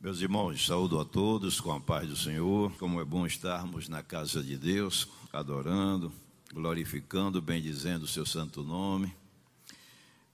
Meus 0.00 0.20
irmãos, 0.20 0.64
saúdo 0.64 1.00
a 1.00 1.04
todos 1.04 1.60
com 1.60 1.72
a 1.72 1.80
paz 1.80 2.08
do 2.08 2.14
Senhor. 2.14 2.70
Como 2.78 3.00
é 3.00 3.04
bom 3.04 3.26
estarmos 3.26 3.88
na 3.88 4.00
casa 4.00 4.40
de 4.44 4.56
Deus, 4.56 5.08
adorando, 5.32 6.12
glorificando, 6.52 7.42
bendizendo 7.42 8.04
o 8.04 8.08
seu 8.08 8.24
santo 8.24 8.62
nome. 8.62 9.12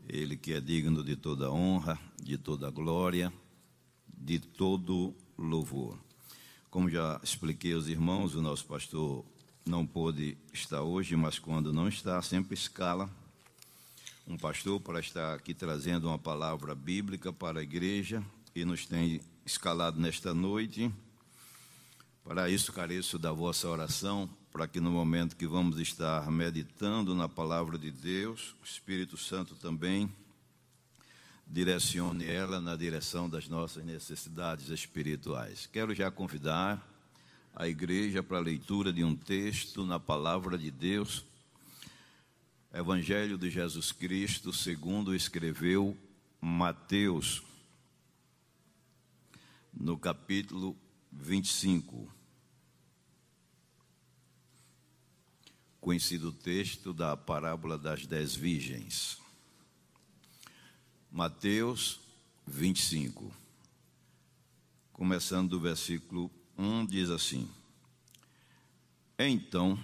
Ele 0.06 0.37
que 0.37 0.53
é 0.53 0.61
digno 0.61 1.03
de 1.03 1.16
toda 1.16 1.50
honra, 1.50 1.98
de 2.22 2.37
toda 2.37 2.71
glória, 2.71 3.32
de 4.06 4.38
todo 4.38 5.14
louvor. 5.38 5.99
Como 6.71 6.90
já 6.90 7.19
expliquei 7.24 7.72
aos 7.72 7.88
irmãos, 7.88 8.35
o 8.35 8.42
nosso 8.42 8.67
pastor 8.67 9.24
não 9.65 9.87
pôde 9.87 10.37
estar 10.53 10.83
hoje, 10.83 11.17
mas 11.17 11.38
quando 11.38 11.72
não 11.72 11.88
está, 11.88 12.21
sempre 12.21 12.53
escala 12.53 13.08
um 14.28 14.37
pastor 14.37 14.78
para 14.78 15.01
estar 15.01 15.35
aqui 15.35 15.54
trazendo 15.54 16.06
uma 16.06 16.19
palavra 16.19 16.74
bíblica 16.74 17.33
para 17.33 17.60
a 17.60 17.62
igreja 17.62 18.23
e 18.55 18.62
nos 18.62 18.84
tem 18.84 19.23
escalado 19.45 20.01
nesta 20.01 20.33
noite. 20.33 20.91
Para 22.24 22.48
isso, 22.48 22.73
careço 22.73 23.18
da 23.18 23.30
vossa 23.30 23.68
oração, 23.68 24.28
para 24.51 24.66
que 24.66 24.80
no 24.80 24.91
momento 24.91 25.37
que 25.37 25.46
vamos 25.46 25.78
estar 25.78 26.30
meditando 26.30 27.14
na 27.14 27.28
palavra 27.28 27.77
de 27.77 27.91
Deus, 27.91 28.54
o 28.62 28.65
Espírito 28.65 29.16
Santo 29.18 29.54
também 29.54 30.10
direcione 31.46 32.24
ela 32.27 32.59
na 32.59 32.74
direção 32.74 33.28
das 33.28 33.46
nossas 33.46 33.84
necessidades 33.84 34.70
espirituais. 34.70 35.68
Quero 35.70 35.95
já 35.95 36.10
convidar 36.10 36.82
a 37.54 37.68
igreja 37.68 38.23
para 38.23 38.38
a 38.38 38.40
leitura 38.40 38.90
de 38.92 39.04
um 39.04 39.15
texto 39.15 39.84
na 39.84 40.01
palavra 40.01 40.56
de 40.56 40.70
Deus, 40.70 41.24
Evangelho 42.73 43.37
de 43.37 43.51
Jesus 43.51 43.92
Cristo, 43.92 44.52
segundo 44.52 45.15
escreveu 45.15 45.96
Mateus 46.40 47.42
no 49.77 49.98
capítulo 49.98 50.77
25. 51.12 52.10
Conhecido 55.80 56.32
texto 56.32 56.93
da 56.93 57.16
parábola 57.16 57.76
das 57.76 58.07
dez 58.07 58.35
virgens. 58.35 59.18
Mateus 61.10 62.01
25. 62.46 63.32
Começando 64.93 65.51
do 65.51 65.61
versículo 65.61 66.31
1, 66.57 66.87
diz 66.87 67.11
assim: 67.11 67.51
Então 69.19 69.83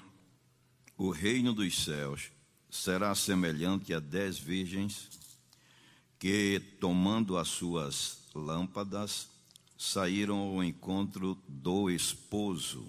o 0.96 1.10
reino 1.10 1.52
dos 1.52 1.84
céus 1.84 2.30
será 2.70 3.14
semelhante 3.14 3.92
a 3.92 3.98
dez 3.98 4.38
virgens 4.38 5.08
que, 6.18 6.60
tomando 6.78 7.38
as 7.38 7.48
suas 7.48 8.28
lâmpadas, 8.34 9.29
saíram 9.82 10.36
ao 10.36 10.62
encontro 10.62 11.38
do 11.48 11.88
esposo, 11.88 12.86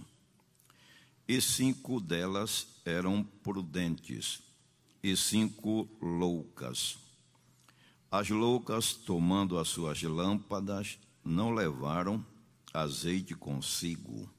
e 1.26 1.40
cinco 1.40 2.02
delas 2.02 2.68
eram 2.84 3.24
prudentes, 3.24 4.42
e 5.02 5.16
cinco 5.16 5.88
loucas. 6.02 6.98
As 8.12 8.30
loucas, 8.30 8.94
tomando 8.94 9.58
as 9.58 9.70
suas 9.70 10.04
lâmpadas, 10.04 11.00
não 11.24 11.54
levaram 11.54 12.26
azeite 12.74 13.36
consigo, 13.36 14.30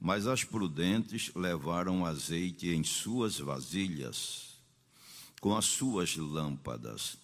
mas 0.00 0.26
as 0.26 0.42
prudentes 0.44 1.30
levaram 1.34 2.06
azeite 2.06 2.68
em 2.68 2.82
suas 2.82 3.38
vasilhas, 3.38 4.58
com 5.38 5.54
as 5.54 5.66
suas 5.66 6.16
lâmpadas. 6.16 7.18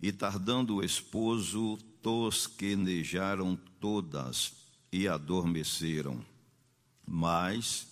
E 0.00 0.10
tardando 0.12 0.76
o 0.76 0.82
esposo, 0.82 1.78
tosquenejaram 2.02 3.58
todas 3.80 4.54
e 4.92 5.06
adormeceram. 5.06 6.24
Mas, 7.06 7.88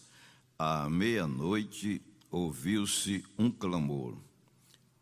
à 0.59 0.89
meia-noite, 0.89 2.01
ouviu-se 2.31 3.25
um 3.39 3.51
clamor. 3.51 4.17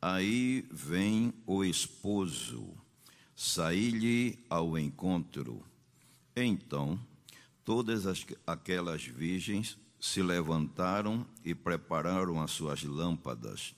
Aí 0.00 0.66
vem 0.70 1.32
o 1.46 1.64
esposo, 1.64 2.68
saí-lhe 3.34 4.38
ao 4.50 4.78
encontro. 4.78 5.64
Então, 6.36 6.98
todas 7.64 8.06
as, 8.06 8.24
aquelas 8.46 9.04
virgens 9.04 9.78
se 9.98 10.22
levantaram 10.22 11.26
e 11.42 11.54
prepararam 11.54 12.42
as 12.42 12.50
suas 12.50 12.82
lâmpadas. 12.82 13.74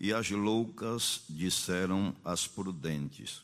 E 0.00 0.12
as 0.12 0.30
loucas 0.30 1.22
disseram 1.28 2.14
às 2.24 2.46
prudentes: 2.46 3.42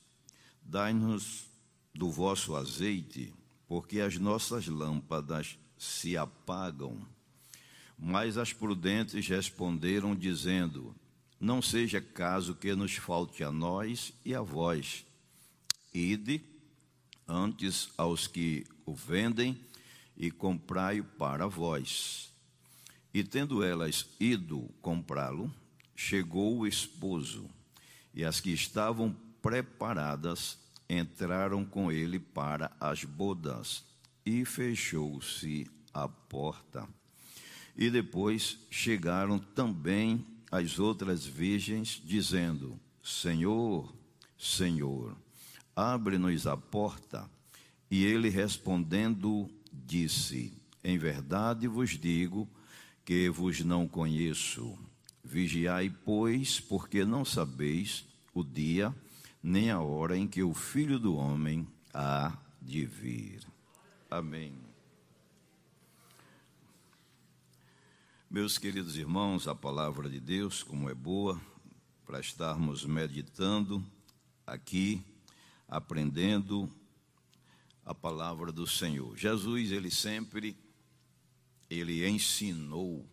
Dai-nos 0.65 1.47
do 1.95 2.11
vosso 2.11 2.57
azeite, 2.57 3.33
porque 3.69 4.01
as 4.01 4.19
nossas 4.19 4.67
lâmpadas 4.67 5.59
se 5.79 6.17
apagam. 6.17 7.07
Mas 7.99 8.37
as 8.37 8.53
prudentes 8.53 9.29
responderam, 9.29 10.15
dizendo: 10.15 10.95
Não 11.39 11.63
seja 11.63 12.01
caso 12.01 12.55
que 12.55 12.75
nos 12.75 12.95
falte 12.95 13.45
a 13.45 13.53
nós 13.53 14.13
e 14.25 14.35
a 14.35 14.41
vós. 14.41 15.05
Ide 15.93 16.43
antes 17.29 17.91
aos 17.97 18.27
que 18.27 18.67
o 18.85 18.95
vendem 18.95 19.59
e 20.17 20.31
comprai-o 20.31 21.05
para 21.05 21.47
vós. 21.47 22.33
E 23.13 23.23
tendo 23.23 23.63
elas 23.63 24.07
ido 24.19 24.69
comprá-lo, 24.83 25.53
chegou 25.95 26.59
o 26.59 26.67
esposo, 26.67 27.49
e 28.13 28.25
as 28.25 28.41
que 28.41 28.51
estavam 28.51 29.15
preparadas 29.45 30.59
entraram 30.89 31.67
com 31.67 31.93
ele 31.93 32.19
para 32.19 32.75
as 32.81 33.05
bodas, 33.05 33.85
e 34.25 34.43
fechou-se 34.43 35.71
a 35.93 36.09
porta. 36.09 36.89
E 37.77 37.91
depois 37.91 38.59
chegaram 38.71 39.39
também 39.39 40.25
as 40.51 40.79
outras 40.79 41.27
virgens, 41.27 42.01
dizendo: 42.03 42.81
Senhor, 43.03 43.95
Senhor, 44.39 45.15
abre-nos 45.77 46.47
a 46.47 46.57
porta. 46.57 47.29
E 47.91 48.03
ele 48.03 48.31
respondendo, 48.31 49.51
disse: 49.71 50.55
Em 50.83 50.97
verdade 50.97 51.69
vos 51.69 51.91
digo 51.91 52.49
que 53.05 53.29
vos 53.29 53.61
não 53.61 53.87
conheço. 53.87 54.79
Vigiai, 55.23 55.95
pois, 56.03 56.61
porque 56.61 57.05
não 57.05 57.27
sabeis 57.27 58.07
o 58.33 58.43
dia 58.43 58.95
nem 59.45 59.71
a 59.71 59.79
hora 59.79 60.17
em 60.17 60.27
que 60.27 60.43
o 60.43 60.55
Filho 60.55 60.99
do 60.99 61.17
Homem 61.17 61.69
há 61.93 62.35
de 62.63 62.87
vir. 62.87 63.47
Amém. 64.11 64.59
Meus 68.31 68.57
queridos 68.57 68.97
irmãos, 68.97 69.47
a 69.47 69.55
palavra 69.55 70.09
de 70.09 70.19
Deus, 70.19 70.63
como 70.63 70.89
é 70.89 70.95
boa, 70.95 71.39
para 72.07 72.19
estarmos 72.21 72.87
meditando 72.87 73.85
aqui, 74.47 75.05
aprendendo 75.69 76.67
a 77.85 77.95
palavra 77.95 78.51
do 78.51 78.67
Senhor. 78.67 79.15
Jesus, 79.15 79.73
ele 79.73 79.91
sempre 79.91 80.57
ele 81.69 82.09
ensinou 82.09 83.07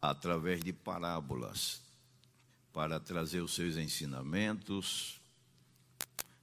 através 0.00 0.64
de 0.64 0.72
parábolas, 0.72 1.82
para 2.78 3.00
trazer 3.00 3.40
os 3.40 3.54
seus 3.56 3.76
ensinamentos, 3.76 5.20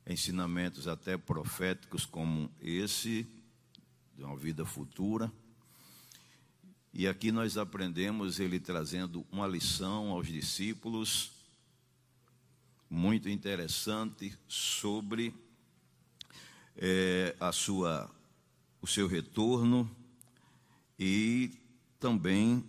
ensinamentos 0.05 0.85
até 0.85 1.15
proféticos 1.15 2.05
como 2.05 2.51
esse, 2.61 3.25
de 4.17 4.21
uma 4.21 4.35
vida 4.35 4.65
futura. 4.65 5.31
E 6.93 7.07
aqui 7.07 7.31
nós 7.31 7.57
aprendemos 7.57 8.37
ele 8.37 8.59
trazendo 8.59 9.25
uma 9.31 9.47
lição 9.47 10.09
aos 10.09 10.27
discípulos 10.27 11.31
muito 12.89 13.29
interessante 13.29 14.37
sobre 14.45 15.33
é, 16.75 17.33
a 17.39 17.53
sua, 17.53 18.13
o 18.81 18.87
seu 18.87 19.07
retorno 19.07 19.89
e 20.99 21.57
também 21.97 22.61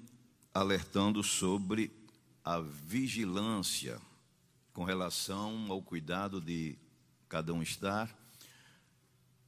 alertando 0.55 1.21
sobre 1.25 1.96
a 2.47 2.61
vigilância 2.61 4.01
com 4.73 4.85
relação 4.85 5.67
ao 5.69 5.83
cuidado 5.83 6.41
de 6.41 6.79
cada 7.29 7.53
um 7.53 7.61
estar, 7.61 8.09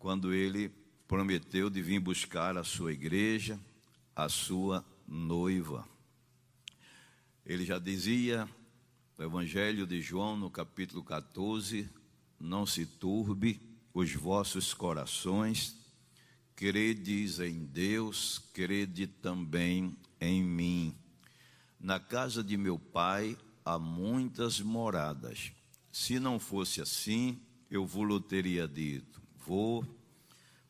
quando 0.00 0.34
ele 0.34 0.68
prometeu 1.06 1.70
de 1.70 1.80
vir 1.80 2.00
buscar 2.00 2.58
a 2.58 2.64
sua 2.64 2.92
igreja, 2.92 3.56
a 4.16 4.28
sua 4.28 4.84
noiva. 5.06 5.88
Ele 7.46 7.64
já 7.64 7.78
dizia 7.78 8.48
no 9.16 9.24
Evangelho 9.24 9.86
de 9.86 10.02
João, 10.02 10.36
no 10.36 10.50
capítulo 10.50 11.04
14: 11.04 11.88
Não 12.40 12.66
se 12.66 12.84
turbe 12.84 13.62
os 13.94 14.12
vossos 14.12 14.74
corações, 14.74 15.76
credes 16.56 17.38
em 17.38 17.64
Deus, 17.64 18.40
crede 18.52 19.06
também 19.06 19.96
em 20.20 20.42
mim. 20.42 20.96
Na 21.80 22.00
casa 22.00 22.42
de 22.42 22.56
meu 22.56 22.78
pai 22.78 23.36
há 23.64 23.78
muitas 23.78 24.60
moradas. 24.60 25.52
Se 25.92 26.18
não 26.18 26.38
fosse 26.38 26.80
assim, 26.80 27.40
eu 27.70 27.86
vos 27.86 28.22
teria 28.26 28.66
dito: 28.66 29.20
Vou 29.46 29.84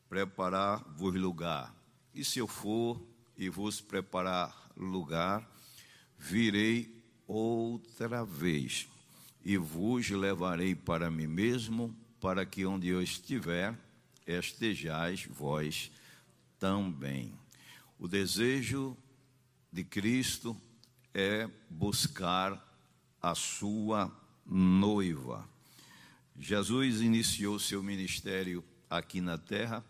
preparar-vos 0.07 1.15
lugar. 1.15 1.75
E 2.13 2.23
se 2.23 2.39
eu 2.39 2.47
for 2.47 3.01
e 3.37 3.49
vos 3.49 3.81
preparar 3.81 4.71
lugar, 4.75 5.49
virei 6.17 7.03
outra 7.27 8.25
vez 8.25 8.87
e 9.43 9.57
vos 9.57 10.09
levarei 10.09 10.75
para 10.75 11.09
mim 11.09 11.27
mesmo, 11.27 11.95
para 12.19 12.45
que 12.45 12.65
onde 12.65 12.87
eu 12.87 13.01
estiver, 13.01 13.77
estejais 14.27 15.25
vós 15.25 15.91
também. 16.59 17.33
O 17.97 18.07
desejo 18.07 18.97
de 19.71 19.83
Cristo 19.83 20.59
é 21.13 21.49
buscar 21.69 22.65
a 23.21 23.35
sua 23.35 24.11
noiva. 24.45 25.47
Jesus 26.37 27.01
iniciou 27.01 27.59
seu 27.59 27.83
ministério 27.83 28.63
aqui 28.89 29.21
na 29.21 29.37
terra, 29.37 29.83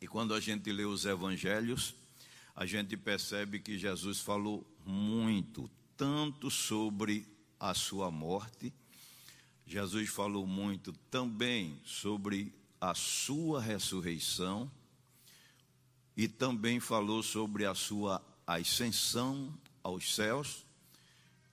e 0.00 0.06
quando 0.06 0.34
a 0.34 0.40
gente 0.40 0.70
lê 0.72 0.84
os 0.84 1.04
evangelhos, 1.04 1.94
a 2.54 2.64
gente 2.64 2.96
percebe 2.96 3.60
que 3.60 3.78
Jesus 3.78 4.20
falou 4.20 4.66
muito, 4.84 5.70
tanto 5.96 6.50
sobre 6.50 7.26
a 7.60 7.74
sua 7.74 8.10
morte, 8.10 8.72
Jesus 9.66 10.08
falou 10.08 10.46
muito 10.46 10.92
também 11.10 11.78
sobre 11.84 12.52
a 12.80 12.94
sua 12.94 13.60
ressurreição 13.60 14.70
e 16.16 16.28
também 16.28 16.78
falou 16.78 17.22
sobre 17.22 17.66
a 17.66 17.74
sua 17.74 18.22
ascensão 18.46 19.52
aos 19.86 20.16
céus, 20.16 20.66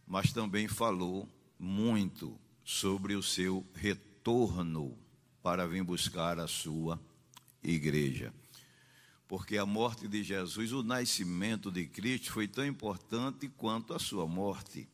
mas 0.07 0.33
também 0.33 0.67
falou 0.67 1.29
muito 1.59 2.37
sobre 2.65 3.15
o 3.15 3.21
seu 3.21 3.65
retorno 3.75 4.97
para 5.41 5.67
vir 5.67 5.83
buscar 5.83 6.39
a 6.39 6.47
sua 6.47 6.99
igreja. 7.63 8.33
Porque 9.27 9.57
a 9.57 9.65
morte 9.65 10.07
de 10.07 10.23
Jesus, 10.23 10.71
o 10.71 10.81
nascimento 10.81 11.71
de 11.71 11.85
Cristo, 11.85 12.31
foi 12.31 12.47
tão 12.47 12.65
importante 12.65 13.47
quanto 13.49 13.93
a 13.93 13.99
sua 13.99 14.25
morte. 14.25 14.87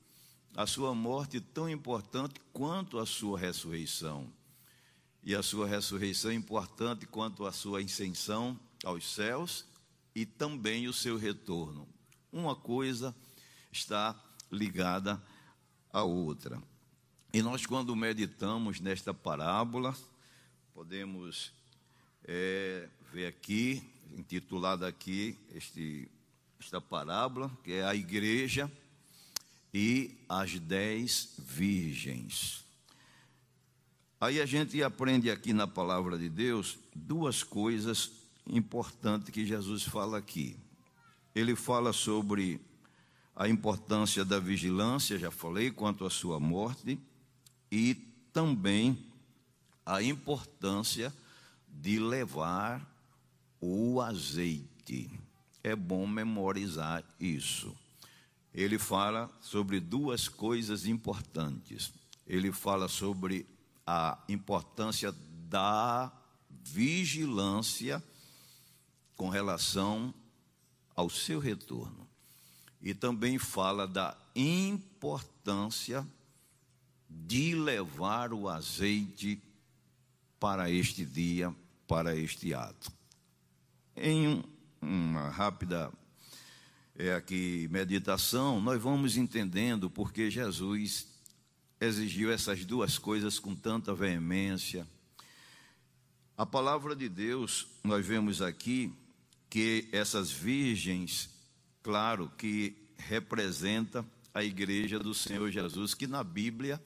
A 0.56 0.68
sua 0.68 0.94
morte 0.94 1.40
tão 1.40 1.70
importante 1.70 2.42
quanto 2.52 3.00
a 3.00 3.06
sua 3.06 3.40
ressurreição. 3.40 4.30
E 5.24 5.34
a 5.34 5.42
sua 5.42 5.66
ressurreição 5.66 6.32
importante 6.32 7.06
quanto 7.06 7.46
a 7.46 7.54
sua 7.54 7.80
ascensão 7.80 8.60
aos 8.84 9.14
céus 9.14 9.66
e 10.14 10.26
também 10.26 10.88
o 10.88 10.94
seu 10.94 11.18
retorno. 11.18 11.88
Uma 12.32 12.56
coisa 12.56 13.16
está 13.72 14.16
ligada 14.52 15.22
à 15.92 16.04
outra. 16.04 16.62
E 17.32 17.42
nós, 17.42 17.66
quando 17.66 17.96
meditamos 17.96 18.80
nesta 18.80 19.14
parábola, 19.14 19.96
podemos 20.74 21.52
é, 22.24 22.90
ver 23.12 23.28
aqui, 23.28 23.84
intitulada 24.18 24.88
aqui, 24.88 25.38
este, 25.54 26.10
esta 26.60 26.82
parábola, 26.82 27.52
que 27.64 27.74
é 27.74 27.86
a 27.86 27.94
igreja 27.94 28.72
e 29.74 30.18
as 30.28 30.60
dez 30.60 31.36
virgens. 31.38 32.66
Aí 34.20 34.42
a 34.42 34.46
gente 34.46 34.82
aprende 34.84 35.32
aqui 35.32 35.54
na 35.54 35.68
palavra 35.68 36.18
de 36.18 36.28
Deus 36.28 36.78
duas 36.94 37.44
coisas 37.44 38.12
importantes 38.46 39.30
que 39.30 39.46
Jesus 39.46 39.84
fala 39.84 40.18
aqui. 40.18 40.58
Ele 41.34 41.56
fala 41.56 41.94
sobre 41.94 42.60
a 43.40 43.48
importância 43.48 44.26
da 44.26 44.38
vigilância, 44.38 45.18
já 45.18 45.32
falei, 45.32 45.72
quanto 45.72 46.06
à 46.06 46.10
sua 46.10 46.42
morte, 46.42 47.00
e 47.72 47.96
também 48.34 48.98
a 49.86 50.04
importância 50.04 51.14
de 51.66 51.98
levar 52.00 52.86
o 53.62 54.02
azeite. 54.02 55.10
É 55.64 55.74
bom 55.74 56.06
memorizar 56.06 57.02
isso. 57.18 57.74
Ele 58.54 58.78
fala 58.78 59.32
sobre 59.40 59.80
duas 59.80 60.28
coisas 60.28 60.86
importantes. 60.86 61.94
Ele 62.28 62.52
fala 62.52 62.90
sobre 62.90 63.48
a 63.88 64.22
importância 64.28 65.16
da 65.48 66.12
vigilância 66.50 68.04
com 69.16 69.30
relação 69.30 70.14
ao 70.94 71.10
seu 71.10 71.40
retorno. 71.40 72.09
E 72.82 72.94
também 72.94 73.38
fala 73.38 73.88
da 73.88 74.18
importância 74.36 76.08
de 77.10 77.56
levar 77.56 78.32
o 78.32 78.48
azeite 78.48 79.42
para 80.40 80.70
este 80.70 81.06
dia, 81.06 81.54
para 81.88 82.16
este 82.16 82.54
ato. 82.54 82.92
Em 83.96 84.44
uma 84.82 85.30
rápida 85.30 85.92
é 86.96 87.14
aqui 87.14 87.68
meditação, 87.72 88.62
nós 88.62 88.82
vamos 88.82 89.18
entendendo 89.18 89.90
porque 89.90 90.30
Jesus 90.30 91.08
exigiu 91.80 92.32
essas 92.32 92.66
duas 92.66 92.98
coisas 92.98 93.40
com 93.40 93.56
tanta 93.56 93.94
veemência. 93.94 94.86
A 96.38 96.46
palavra 96.46 96.96
de 96.96 97.08
Deus, 97.08 97.68
nós 97.84 98.06
vemos 98.06 98.42
aqui 98.42 98.94
que 99.50 99.88
essas 99.92 100.30
virgens, 100.30 101.30
claro, 101.90 102.32
que 102.38 102.76
representa 103.00 104.06
a 104.32 104.44
igreja 104.44 105.00
do 105.00 105.12
Senhor 105.12 105.50
Jesus, 105.50 105.96
que 105.96 106.06
na 106.06 106.24
Bíblia 106.24 106.80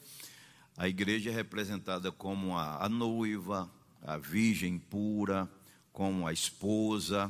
a 0.77 0.87
igreja 0.87 1.29
é 1.29 1.33
representada 1.33 2.09
como 2.09 2.57
a, 2.57 2.85
a 2.85 2.87
noiva, 2.87 3.69
a 4.01 4.15
virgem 4.15 4.79
pura, 4.79 5.51
como 5.91 6.25
a 6.25 6.31
esposa, 6.31 7.29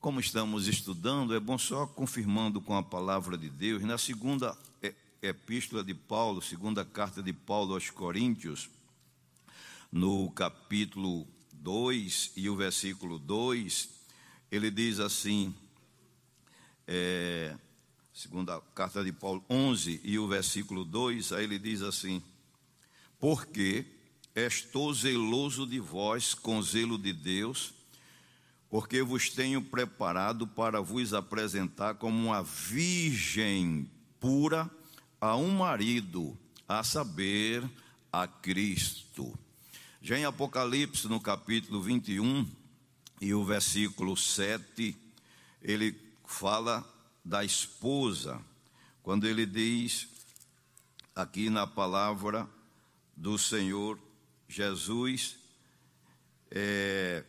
como 0.00 0.20
estamos 0.20 0.68
estudando, 0.68 1.34
é 1.34 1.38
bom 1.38 1.58
só 1.58 1.86
confirmando 1.86 2.62
com 2.62 2.74
a 2.74 2.82
palavra 2.82 3.36
de 3.36 3.50
Deus, 3.50 3.82
na 3.82 3.98
segunda 3.98 4.56
epístola 5.20 5.84
de 5.84 5.92
Paulo, 5.92 6.40
segunda 6.40 6.82
carta 6.82 7.22
de 7.22 7.34
Paulo 7.34 7.74
aos 7.74 7.90
Coríntios, 7.90 8.70
no 9.92 10.30
capítulo 10.30 11.28
2 11.52 12.32
e 12.36 12.48
o 12.48 12.56
versículo 12.56 13.18
2, 13.18 13.90
ele 14.50 14.70
diz 14.70 14.98
assim, 14.98 15.54
é, 16.86 17.56
segunda 18.12 18.60
carta 18.74 19.02
de 19.02 19.12
Paulo 19.12 19.44
11 19.50 20.00
e 20.04 20.18
o 20.18 20.28
versículo 20.28 20.84
2, 20.84 21.32
aí 21.32 21.44
ele 21.44 21.58
diz 21.58 21.82
assim: 21.82 22.22
Porque 23.18 23.84
estou 24.34 24.92
zeloso 24.94 25.66
de 25.66 25.80
vós 25.80 26.32
com 26.32 26.62
zelo 26.62 26.96
de 26.96 27.12
Deus, 27.12 27.74
porque 28.70 29.02
vos 29.02 29.30
tenho 29.30 29.60
preparado 29.60 30.46
para 30.46 30.80
vos 30.80 31.12
apresentar 31.12 31.94
como 31.94 32.28
uma 32.28 32.42
virgem 32.42 33.90
pura 34.20 34.70
a 35.20 35.36
um 35.36 35.50
marido, 35.50 36.36
a 36.68 36.82
saber, 36.82 37.68
a 38.12 38.26
Cristo. 38.26 39.36
Já 40.00 40.18
em 40.18 40.24
Apocalipse, 40.24 41.08
no 41.08 41.20
capítulo 41.20 41.82
21 41.82 42.46
e 43.20 43.34
o 43.34 43.44
versículo 43.44 44.16
7, 44.16 44.96
ele 45.62 46.05
fala 46.26 46.84
da 47.24 47.44
esposa, 47.44 48.40
quando 49.02 49.26
ele 49.26 49.46
diz, 49.46 50.08
aqui 51.14 51.48
na 51.48 51.66
palavra 51.66 52.48
do 53.16 53.38
Senhor 53.38 53.98
Jesus, 54.48 55.36
é, 56.50 57.24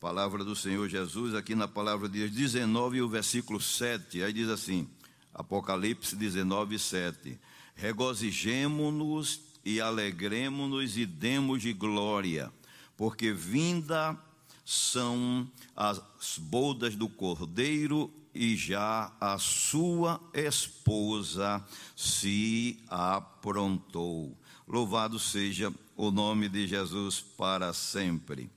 palavra 0.00 0.44
do 0.44 0.56
Senhor 0.56 0.88
Jesus, 0.88 1.34
aqui 1.34 1.54
na 1.54 1.68
palavra 1.68 2.08
de 2.08 2.20
Deus, 2.20 2.30
19 2.30 2.98
e 2.98 3.02
o 3.02 3.08
versículo 3.08 3.60
7, 3.60 4.22
aí 4.22 4.32
diz 4.32 4.48
assim, 4.48 4.88
Apocalipse 5.32 6.14
19, 6.14 6.78
7, 6.78 7.38
regozijemo-nos 7.74 9.40
e 9.64 9.80
alegremo-nos 9.80 10.96
e 10.96 11.06
demos 11.06 11.62
de 11.62 11.72
glória, 11.72 12.52
porque 12.96 13.32
vinda 13.32 14.18
são 14.64 15.50
as 15.76 16.00
bodas 16.38 16.96
do 16.96 17.08
Cordeiro 17.08 18.12
e 18.34 18.56
já 18.56 19.12
a 19.20 19.38
sua 19.38 20.20
esposa 20.32 21.64
se 21.94 22.82
aprontou. 22.88 24.36
Louvado 24.66 25.18
seja 25.18 25.72
o 25.96 26.10
nome 26.10 26.48
de 26.48 26.66
Jesus 26.66 27.20
para 27.20 27.72
sempre. 27.72 28.50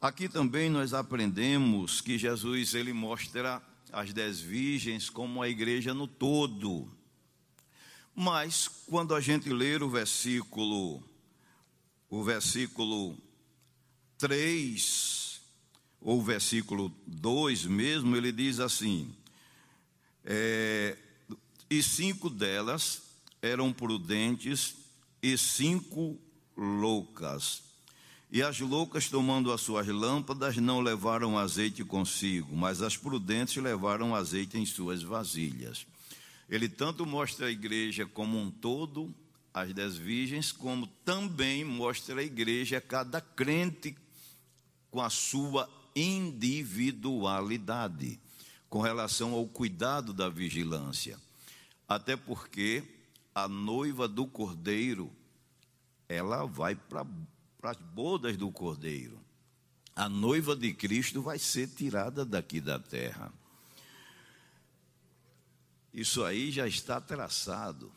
Aqui 0.00 0.28
também 0.28 0.70
nós 0.70 0.94
aprendemos 0.94 2.00
que 2.00 2.16
Jesus 2.16 2.74
ele 2.74 2.92
mostra 2.92 3.62
as 3.92 4.12
dez 4.12 4.40
virgens 4.40 5.10
como 5.10 5.42
a 5.42 5.48
igreja 5.48 5.92
no 5.92 6.06
todo. 6.06 6.90
Mas 8.14 8.68
quando 8.68 9.14
a 9.14 9.20
gente 9.20 9.50
ler 9.50 9.82
o 9.82 9.90
versículo 9.90 11.02
o 12.08 12.22
versículo 12.22 13.18
3 14.18 15.23
ou 16.04 16.22
versículo 16.22 16.94
2 17.06 17.64
mesmo, 17.64 18.14
ele 18.14 18.30
diz 18.30 18.60
assim: 18.60 19.10
é, 20.22 20.96
e 21.70 21.82
cinco 21.82 22.28
delas 22.28 23.02
eram 23.40 23.72
prudentes 23.72 24.76
e 25.22 25.36
cinco 25.38 26.20
loucas. 26.54 27.62
E 28.30 28.42
as 28.42 28.60
loucas, 28.60 29.08
tomando 29.08 29.52
as 29.52 29.60
suas 29.60 29.86
lâmpadas, 29.86 30.56
não 30.56 30.80
levaram 30.80 31.38
azeite 31.38 31.84
consigo, 31.84 32.54
mas 32.54 32.82
as 32.82 32.96
prudentes 32.96 33.56
levaram 33.56 34.14
azeite 34.14 34.58
em 34.58 34.66
suas 34.66 35.02
vasilhas. 35.02 35.86
Ele 36.50 36.68
tanto 36.68 37.06
mostra 37.06 37.46
a 37.46 37.50
igreja 37.50 38.04
como 38.04 38.38
um 38.38 38.50
todo, 38.50 39.14
as 39.54 39.72
dez 39.72 39.96
virgens, 39.96 40.52
como 40.52 40.86
também 41.04 41.64
mostra 41.64 42.20
a 42.20 42.24
igreja, 42.24 42.80
cada 42.80 43.20
crente 43.20 43.96
com 44.90 45.00
a 45.00 45.08
sua 45.08 45.68
individualidade, 45.94 48.18
com 48.68 48.80
relação 48.80 49.34
ao 49.34 49.46
cuidado 49.46 50.12
da 50.12 50.28
vigilância. 50.28 51.16
Até 51.88 52.16
porque 52.16 52.82
a 53.34 53.46
noiva 53.46 54.08
do 54.08 54.26
cordeiro, 54.26 55.12
ela 56.08 56.44
vai 56.46 56.74
para 56.74 57.06
as 57.62 57.76
bodas 57.76 58.36
do 58.36 58.50
cordeiro. 58.50 59.20
A 59.94 60.08
noiva 60.08 60.56
de 60.56 60.74
Cristo 60.74 61.22
vai 61.22 61.38
ser 61.38 61.68
tirada 61.68 62.24
daqui 62.24 62.60
da 62.60 62.76
terra. 62.78 63.32
Isso 65.92 66.24
aí 66.24 66.50
já 66.50 66.66
está 66.66 67.00
traçado 67.00 67.92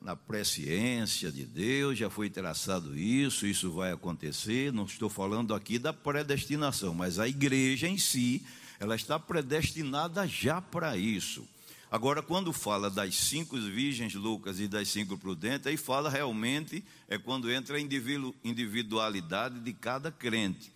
na 0.00 0.16
presciência 0.16 1.30
de 1.30 1.44
Deus, 1.44 1.98
já 1.98 2.10
foi 2.10 2.30
traçado 2.30 2.98
isso, 2.98 3.46
isso 3.46 3.70
vai 3.72 3.92
acontecer. 3.92 4.72
Não 4.72 4.84
estou 4.84 5.08
falando 5.08 5.54
aqui 5.54 5.78
da 5.78 5.92
predestinação, 5.92 6.94
mas 6.94 7.18
a 7.18 7.28
igreja 7.28 7.86
em 7.86 7.98
si, 7.98 8.44
ela 8.80 8.96
está 8.96 9.18
predestinada 9.18 10.26
já 10.26 10.60
para 10.60 10.96
isso. 10.96 11.46
Agora, 11.90 12.22
quando 12.22 12.52
fala 12.52 12.90
das 12.90 13.14
cinco 13.14 13.56
virgens 13.56 14.14
loucas 14.14 14.60
e 14.60 14.68
das 14.68 14.88
cinco 14.88 15.16
prudentes, 15.16 15.66
aí 15.66 15.76
fala 15.76 16.10
realmente, 16.10 16.84
é 17.08 17.16
quando 17.16 17.50
entra 17.50 17.78
a 17.78 17.80
individualidade 17.80 19.60
de 19.60 19.72
cada 19.72 20.12
crente. 20.12 20.70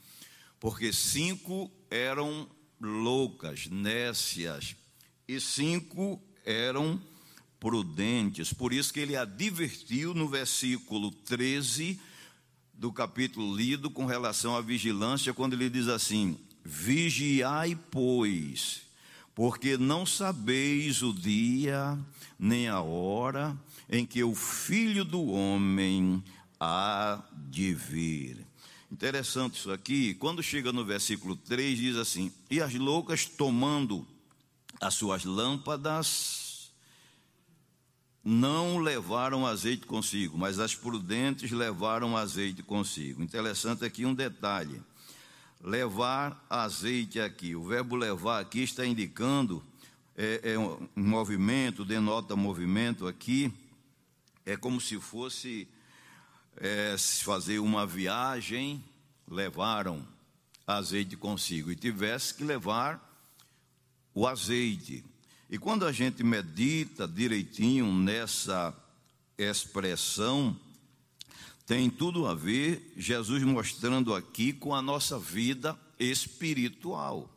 Porque 0.58 0.92
cinco 0.92 1.70
eram 1.90 2.48
loucas, 2.80 3.66
nécias, 3.66 4.74
e 5.28 5.38
cinco 5.38 6.20
eram 6.44 7.00
prudentes. 7.62 8.52
Por 8.52 8.72
isso 8.72 8.92
que 8.92 8.98
ele 8.98 9.14
advertiu 9.14 10.12
no 10.12 10.28
versículo 10.28 11.12
13 11.12 11.98
do 12.74 12.92
capítulo 12.92 13.56
lido 13.56 13.88
com 13.88 14.04
relação 14.04 14.56
à 14.56 14.60
vigilância, 14.60 15.32
quando 15.32 15.52
ele 15.52 15.70
diz 15.70 15.86
assim: 15.86 16.36
Vigiai, 16.64 17.78
pois 17.90 18.82
porque 19.34 19.76
não 19.76 20.04
sabeis 20.04 21.02
o 21.02 21.12
dia 21.12 21.98
nem 22.38 22.68
a 22.68 22.80
hora 22.80 23.56
em 23.88 24.04
que 24.04 24.22
o 24.22 24.34
filho 24.34 25.04
do 25.04 25.24
homem 25.26 26.22
há 26.58 27.22
de 27.32 27.74
vir. 27.74 28.46
Interessante 28.90 29.58
isso 29.58 29.72
aqui, 29.72 30.14
quando 30.14 30.42
chega 30.42 30.72
no 30.72 30.84
versículo 30.84 31.34
3, 31.34 31.78
diz 31.78 31.96
assim: 31.96 32.30
E 32.50 32.60
as 32.60 32.74
loucas 32.74 33.24
tomando 33.24 34.06
as 34.80 34.94
suas 34.94 35.24
lâmpadas, 35.24 36.41
não 38.24 38.78
levaram 38.78 39.46
azeite 39.46 39.86
consigo, 39.86 40.38
mas 40.38 40.58
as 40.58 40.74
prudentes 40.74 41.50
levaram 41.50 42.16
azeite 42.16 42.62
consigo. 42.62 43.22
Interessante 43.22 43.84
aqui 43.84 44.06
um 44.06 44.14
detalhe 44.14 44.80
levar 45.62 46.44
azeite 46.50 47.20
aqui. 47.20 47.54
O 47.54 47.62
verbo 47.62 47.94
levar 47.94 48.40
aqui 48.40 48.62
está 48.62 48.84
indicando 48.84 49.62
é, 50.16 50.52
é 50.52 50.58
um 50.58 50.88
movimento, 50.96 51.84
denota 51.84 52.34
movimento 52.34 53.06
aqui. 53.06 53.52
É 54.44 54.56
como 54.56 54.80
se 54.80 54.98
fosse 55.00 55.68
é, 56.56 56.96
fazer 57.22 57.60
uma 57.60 57.86
viagem, 57.86 58.84
levaram 59.28 60.06
azeite 60.66 61.16
consigo 61.16 61.70
e 61.70 61.76
tivesse 61.76 62.34
que 62.34 62.44
levar 62.44 63.00
o 64.12 64.26
azeite. 64.26 65.04
E 65.52 65.58
quando 65.58 65.84
a 65.84 65.92
gente 65.92 66.24
medita 66.24 67.06
direitinho 67.06 67.92
nessa 67.92 68.74
expressão, 69.36 70.58
tem 71.66 71.90
tudo 71.90 72.26
a 72.26 72.34
ver, 72.34 72.90
Jesus 72.96 73.42
mostrando 73.42 74.14
aqui 74.14 74.54
com 74.54 74.74
a 74.74 74.80
nossa 74.80 75.18
vida 75.18 75.78
espiritual. 75.98 77.30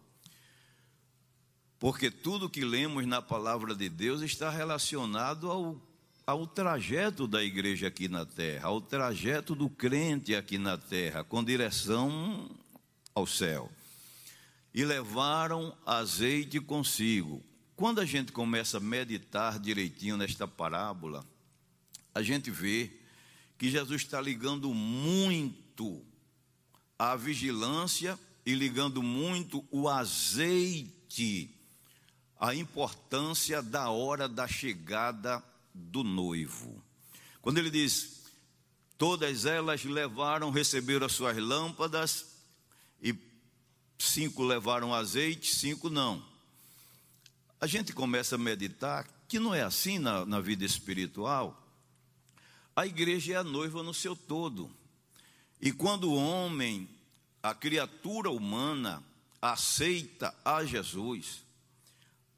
Porque 1.77 2.10
tudo 2.10 2.50
que 2.50 2.63
lemos 2.63 3.05
na 3.05 3.22
palavra 3.22 3.75
de 3.75 3.89
Deus 3.89 4.22
está 4.22 4.50
relacionado 4.50 5.51
ao, 5.51 5.77
ao 6.25 6.48
trajeto 6.48 7.27
da 7.27 7.43
igreja 7.43 7.88
aqui 7.88 8.07
na 8.07 8.25
terra, 8.25 8.69
ao 8.69 8.79
trajeto 8.79 9.53
do 9.53 9.69
crente 9.69 10.34
aqui 10.34 10.57
na 10.57 10.77
terra, 10.77 11.22
com 11.22 11.43
direção 11.43 12.50
ao 13.13 13.27
céu. 13.27 13.69
E 14.74 14.86
levaram 14.86 15.75
azeite 15.86 16.62
consigo. 16.62 17.43
Quando 17.75 18.00
a 18.00 18.05
gente 18.05 18.32
começa 18.32 18.77
a 18.77 18.79
meditar 18.79 19.60
direitinho 19.60 20.15
nesta 20.15 20.48
parábola, 20.48 21.25
a 22.13 22.22
gente 22.22 22.50
vê 22.50 22.89
que 23.58 23.70
Jesus 23.70 24.01
está 24.01 24.22
ligando 24.22 24.74
muito 24.74 26.01
a 26.98 27.17
vigilância 27.17 28.17
e 28.46 28.53
ligando 28.53 29.03
muito 29.03 29.65
o 29.70 29.89
azeite, 29.89 31.50
a 32.39 32.55
importância 32.55 33.62
da 33.62 33.89
hora 33.89 34.29
da 34.29 34.48
chegada 34.48 35.44
do 35.74 36.01
noivo. 36.01 36.82
Quando 37.41 37.58
ele 37.58 37.70
diz, 37.70 38.24
todas 38.98 39.46
elas 39.46 39.84
levaram, 39.84 40.50
receberam 40.50 41.05
as 41.05 41.12
suas 41.12 41.36
lâmpadas, 41.38 42.38
e 43.01 43.13
cinco 44.00 44.44
levaram 44.44 44.94
azeite, 44.94 45.53
cinco 45.53 45.89
não. 45.89 46.35
A 47.59 47.67
gente 47.67 47.93
começa 47.93 48.35
a 48.35 48.38
meditar 48.38 49.07
que 49.27 49.39
não 49.39 49.53
é 49.53 49.62
assim 49.62 49.97
na, 49.97 50.25
na 50.25 50.39
vida 50.39 50.65
espiritual. 50.65 51.62
A 52.75 52.85
igreja 52.85 53.33
é 53.33 53.35
a 53.38 53.43
noiva 53.43 53.81
no 53.81 53.93
seu 53.93 54.15
todo. 54.15 54.69
E 55.62 55.71
quando 55.71 56.12
o 56.12 56.15
homem, 56.15 56.89
a 57.41 57.53
criatura 57.55 58.29
humana, 58.29 59.01
aceita 59.41 60.35
a 60.43 60.65
Jesus, 60.65 61.43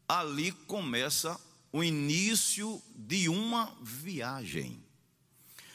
ali 0.07 0.51
começa 0.51 1.39
o 1.71 1.83
início 1.83 2.81
de 2.95 3.27
uma 3.27 3.75
viagem. 3.81 4.81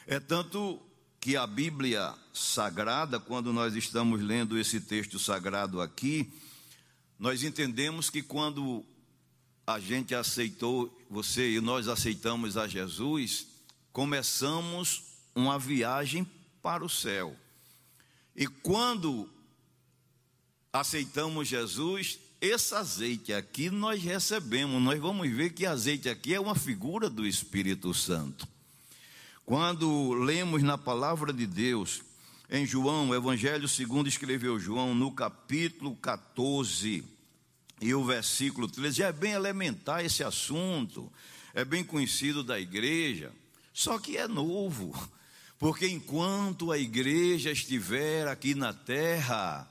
É 0.07 0.19
tanto 0.19 0.81
que 1.19 1.37
a 1.37 1.45
Bíblia 1.45 2.13
Sagrada, 2.33 3.19
quando 3.19 3.53
nós 3.53 3.75
estamos 3.75 4.21
lendo 4.21 4.57
esse 4.57 4.81
texto 4.81 5.19
sagrado 5.19 5.79
aqui, 5.81 6.31
nós 7.19 7.43
entendemos 7.43 8.09
que 8.09 8.21
quando 8.21 8.83
a 9.65 9.79
gente 9.79 10.13
aceitou, 10.13 10.95
você 11.09 11.51
e 11.51 11.61
nós 11.61 11.87
aceitamos 11.87 12.57
a 12.57 12.67
Jesus, 12.67 13.47
começamos 13.91 15.03
uma 15.33 15.57
viagem 15.57 16.29
para 16.61 16.83
o 16.83 16.89
céu. 16.89 17.35
E 18.35 18.45
quando 18.47 19.29
aceitamos 20.71 21.47
Jesus, 21.47 22.19
esse 22.41 22.75
azeite 22.75 23.31
aqui 23.31 23.69
nós 23.69 24.03
recebemos. 24.03 24.81
Nós 24.81 24.99
vamos 24.99 25.29
ver 25.29 25.53
que 25.53 25.65
azeite 25.65 26.09
aqui 26.09 26.33
é 26.33 26.39
uma 26.39 26.55
figura 26.55 27.09
do 27.09 27.25
Espírito 27.25 27.93
Santo. 27.93 28.47
Quando 29.45 30.13
lemos 30.13 30.61
na 30.63 30.77
palavra 30.77 31.31
de 31.31 31.45
Deus, 31.45 32.01
em 32.49 32.65
João, 32.65 33.13
Evangelho 33.13 33.67
segundo 33.67 34.07
escreveu 34.07 34.59
João, 34.59 34.93
no 34.93 35.11
capítulo 35.11 35.95
14 35.95 37.12
e 37.81 37.93
o 37.93 38.03
versículo 38.03 38.67
13, 38.67 38.97
já 38.97 39.07
é 39.07 39.11
bem 39.11 39.33
elementar 39.33 40.05
esse 40.05 40.23
assunto, 40.23 41.11
é 41.53 41.65
bem 41.65 41.83
conhecido 41.83 42.43
da 42.43 42.59
igreja. 42.59 43.31
Só 43.73 43.99
que 43.99 44.17
é 44.17 44.27
novo, 44.27 44.93
porque 45.59 45.87
enquanto 45.87 46.71
a 46.71 46.77
igreja 46.77 47.51
estiver 47.51 48.27
aqui 48.27 48.55
na 48.55 48.73
terra, 48.73 49.67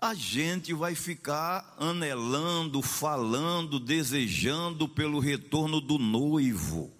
a 0.00 0.14
gente 0.14 0.74
vai 0.74 0.94
ficar 0.94 1.74
anelando, 1.78 2.82
falando, 2.82 3.80
desejando 3.80 4.88
pelo 4.88 5.18
retorno 5.18 5.80
do 5.80 5.98
noivo, 5.98 6.92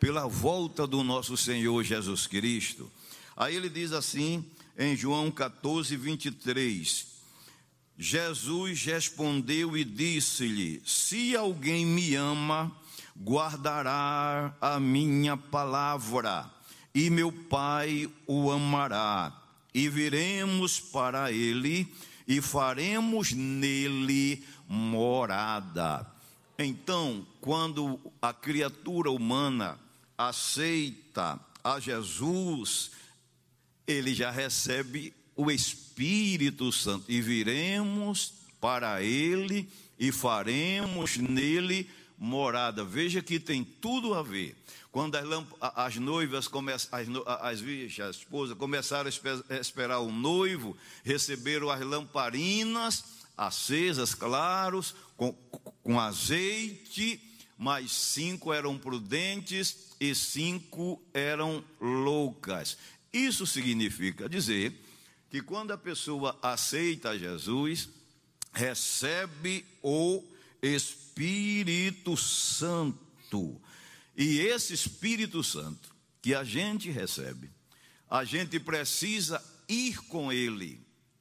pela 0.00 0.26
volta 0.26 0.86
do 0.86 1.04
nosso 1.04 1.36
Senhor 1.36 1.84
Jesus 1.84 2.26
Cristo. 2.26 2.90
Aí 3.36 3.54
ele 3.54 3.68
diz 3.68 3.92
assim, 3.92 4.44
em 4.76 4.96
João 4.96 5.30
14, 5.30 5.96
23: 5.96 7.17
Jesus 7.98 8.84
respondeu 8.84 9.76
e 9.76 9.82
disse-lhe: 9.84 10.80
Se 10.86 11.36
alguém 11.36 11.84
me 11.84 12.14
ama, 12.14 12.70
guardará 13.20 14.54
a 14.60 14.78
minha 14.78 15.36
palavra, 15.36 16.48
e 16.94 17.10
meu 17.10 17.32
Pai 17.32 18.08
o 18.24 18.52
amará, 18.52 19.36
e 19.74 19.88
viremos 19.88 20.78
para 20.78 21.32
ele 21.32 21.92
e 22.26 22.40
faremos 22.40 23.32
nele 23.32 24.44
morada. 24.68 26.06
Então, 26.56 27.26
quando 27.40 27.98
a 28.22 28.32
criatura 28.32 29.10
humana 29.10 29.76
aceita 30.16 31.40
a 31.64 31.80
Jesus, 31.80 32.92
ele 33.86 34.14
já 34.14 34.30
recebe 34.30 35.12
o 35.34 35.50
Espírito 35.50 35.87
Santo 36.72 37.04
e 37.08 37.20
viremos 37.20 38.34
para 38.60 39.02
ele 39.02 39.68
e 39.98 40.12
faremos 40.12 41.16
nele 41.16 41.88
morada. 42.16 42.84
Veja 42.84 43.22
que 43.22 43.38
tem 43.38 43.64
tudo 43.64 44.14
a 44.14 44.22
ver. 44.22 44.56
Quando 44.90 45.16
as, 45.16 45.24
as 45.60 45.96
noivas 45.96 46.48
começam, 46.48 46.90
as, 46.98 47.08
as 47.42 47.60
virgens, 47.60 48.06
a 48.06 48.10
esposa 48.10 48.54
começaram 48.54 49.10
a 49.48 49.54
esperar 49.56 50.00
o 50.00 50.10
noivo, 50.10 50.76
receberam 51.04 51.70
as 51.70 51.80
lamparinas 51.80 53.04
acesas, 53.36 54.14
claros, 54.14 54.94
com, 55.16 55.32
com 55.82 56.00
azeite, 56.00 57.20
mas 57.56 57.92
cinco 57.92 58.52
eram 58.52 58.76
prudentes 58.76 59.94
e 60.00 60.14
cinco 60.14 61.00
eram 61.14 61.62
loucas. 61.80 62.76
Isso 63.12 63.46
significa 63.46 64.28
dizer 64.28 64.87
que 65.30 65.42
quando 65.42 65.72
a 65.72 65.78
pessoa 65.78 66.38
aceita 66.42 67.18
Jesus, 67.18 67.88
recebe 68.52 69.64
o 69.82 70.24
Espírito 70.62 72.16
Santo. 72.16 73.60
E 74.16 74.40
esse 74.40 74.74
Espírito 74.74 75.44
Santo 75.44 75.94
que 76.20 76.34
a 76.34 76.42
gente 76.42 76.90
recebe, 76.90 77.50
a 78.10 78.24
gente 78.24 78.58
precisa 78.58 79.42
ir 79.68 79.98
com 80.08 80.32
ele, 80.32 80.80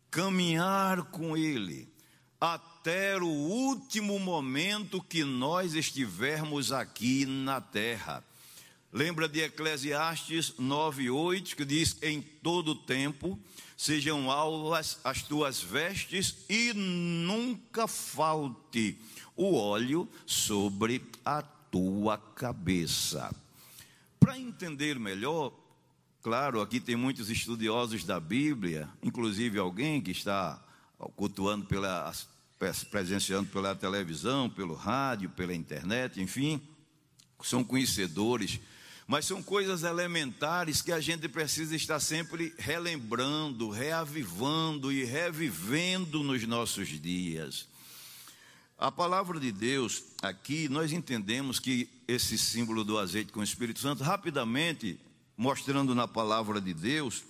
caminhar 0.10 1.04
com 1.04 1.36
ele, 1.36 1.88
até 2.40 3.18
o 3.18 3.28
último 3.28 4.18
momento 4.20 5.02
que 5.02 5.24
nós 5.24 5.74
estivermos 5.74 6.72
aqui 6.72 7.26
na 7.26 7.60
terra. 7.60 8.24
Lembra 8.92 9.28
de 9.28 9.42
Eclesiastes 9.42 10.54
9:8 10.58 11.56
que 11.56 11.66
diz: 11.66 11.98
"Em 12.02 12.22
todo 12.22 12.74
tempo 12.74 13.38
sejam 13.78 14.32
alvas 14.32 15.00
as 15.04 15.22
tuas 15.22 15.62
vestes 15.62 16.36
e 16.50 16.74
nunca 16.74 17.88
falte 17.88 18.98
o 19.36 19.56
óleo 19.56 20.10
sobre 20.26 21.02
a 21.24 21.44
tua 21.44 22.18
cabeça". 22.18 23.34
Para 24.20 24.38
entender 24.38 25.00
melhor, 25.00 25.54
claro, 26.24 26.60
aqui 26.60 26.80
tem 26.80 26.96
muitos 26.96 27.30
estudiosos 27.30 28.04
da 28.04 28.20
Bíblia, 28.20 28.90
inclusive 29.02 29.60
alguém 29.60 30.02
que 30.02 30.12
está 30.12 30.62
cultuando 31.16 31.66
pela 31.66 32.12
presenciando 32.90 33.48
pela 33.50 33.76
televisão, 33.76 34.50
pelo 34.50 34.74
rádio, 34.74 35.30
pela 35.30 35.54
internet, 35.54 36.20
enfim, 36.20 36.60
são 37.44 37.64
conhecedores, 37.64 38.60
mas 39.08 39.26
são 39.26 39.42
coisas 39.42 39.84
elementares 39.84 40.82
que 40.82 40.92
a 40.92 41.00
gente 41.00 41.30
precisa 41.30 41.74
estar 41.76 42.00
sempre 42.02 42.54
relembrando, 42.58 43.70
reavivando 43.70 44.92
e 44.92 45.06
revivendo 45.06 46.22
nos 46.24 46.46
nossos 46.46 46.90
dias. 46.90 47.70
A 48.78 48.92
palavra 48.92 49.40
de 49.40 49.52
Deus, 49.52 50.04
aqui 50.22 50.68
nós 50.68 50.92
entendemos 50.92 51.58
que 51.58 51.90
esse 52.06 52.38
símbolo 52.38 52.84
do 52.84 53.00
azeite 53.00 53.32
com 53.32 53.40
o 53.40 53.44
Espírito 53.44 53.80
Santo, 53.80 54.04
rapidamente, 54.04 55.00
mostrando 55.38 55.96
na 55.96 56.08
palavra 56.08 56.60
de 56.60 56.74
Deus, 56.74 57.24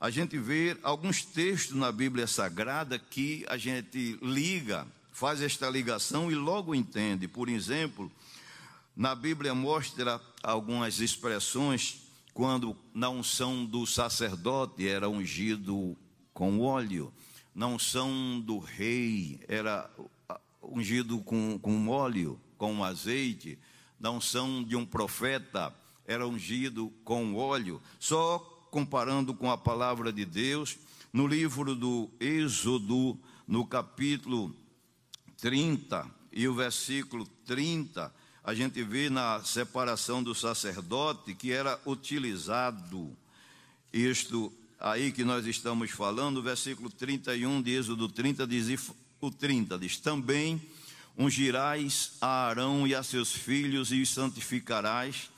a 0.00 0.10
gente 0.10 0.38
vê 0.38 0.78
alguns 0.84 1.24
textos 1.24 1.76
na 1.76 1.90
Bíblia 1.90 2.28
Sagrada 2.28 2.96
que 2.96 3.44
a 3.48 3.56
gente 3.56 4.16
liga, 4.22 4.86
faz 5.12 5.42
esta 5.42 5.68
ligação 5.68 6.30
e 6.30 6.36
logo 6.36 6.74
entende. 6.74 7.26
Por 7.26 7.48
exemplo, 7.48 8.10
na 8.96 9.14
Bíblia 9.16 9.54
mostra 9.54 10.20
algumas 10.42 11.00
expressões 11.00 12.02
quando 12.32 12.76
na 12.94 13.10
unção 13.10 13.64
do 13.64 13.86
sacerdote 13.86 14.86
era 14.86 15.08
ungido 15.08 15.96
com 16.32 16.60
óleo, 16.60 17.12
na 17.54 17.66
unção 17.66 18.40
do 18.40 18.58
rei 18.58 19.40
era 19.48 19.90
ungido 20.62 21.18
com, 21.18 21.58
com 21.58 21.88
óleo, 21.88 22.40
com 22.56 22.84
azeite, 22.84 23.58
na 23.98 24.10
unção 24.10 24.62
de 24.62 24.76
um 24.76 24.86
profeta 24.86 25.74
era 26.06 26.26
ungido 26.26 26.92
com 27.04 27.34
óleo. 27.34 27.82
Só 27.98 28.38
comparando 28.70 29.34
com 29.34 29.50
a 29.50 29.58
palavra 29.58 30.12
de 30.12 30.24
Deus, 30.24 30.78
no 31.12 31.26
livro 31.26 31.74
do 31.74 32.08
Êxodo, 32.20 33.18
no 33.46 33.66
capítulo 33.66 34.54
30 35.38 36.08
e 36.32 36.46
o 36.46 36.54
versículo 36.54 37.26
30, 37.44 38.12
a 38.48 38.54
gente 38.54 38.82
vê 38.82 39.10
na 39.10 39.44
separação 39.44 40.22
do 40.22 40.34
sacerdote 40.34 41.34
que 41.34 41.52
era 41.52 41.78
utilizado 41.84 43.14
isto 43.92 44.50
aí 44.80 45.12
que 45.12 45.22
nós 45.22 45.44
estamos 45.44 45.90
falando, 45.90 46.42
versículo 46.42 46.88
31 46.88 47.60
de 47.60 47.72
Êxodo 47.72 48.08
30 48.08 48.46
diz 48.46 48.90
o 49.20 49.30
30 49.30 49.78
diz: 49.78 49.98
"Também 49.98 50.62
ungirás 51.14 52.12
a 52.22 52.46
Arão 52.46 52.86
e 52.86 52.94
a 52.94 53.02
seus 53.02 53.34
filhos 53.34 53.92
e 53.92 54.00
os 54.00 54.08
santificarás 54.08 55.28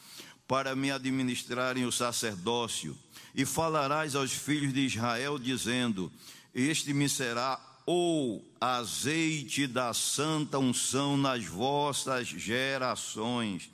para 0.46 0.77
me 0.77 0.92
administrarem 0.92 1.87
o 1.87 1.90
sacerdócio. 1.90 2.96
E 3.35 3.44
falarás 3.44 4.14
aos 4.14 4.31
filhos 4.31 4.73
de 4.73 4.87
Israel, 4.87 5.37
dizendo: 5.37 6.12
Este 6.55 6.94
me 6.94 7.09
será 7.09 7.59
o 7.92 8.40
azeite 8.61 9.66
da 9.66 9.92
santa 9.92 10.61
unção 10.61 11.16
nas 11.16 11.44
vossas 11.44 12.29
gerações. 12.29 13.68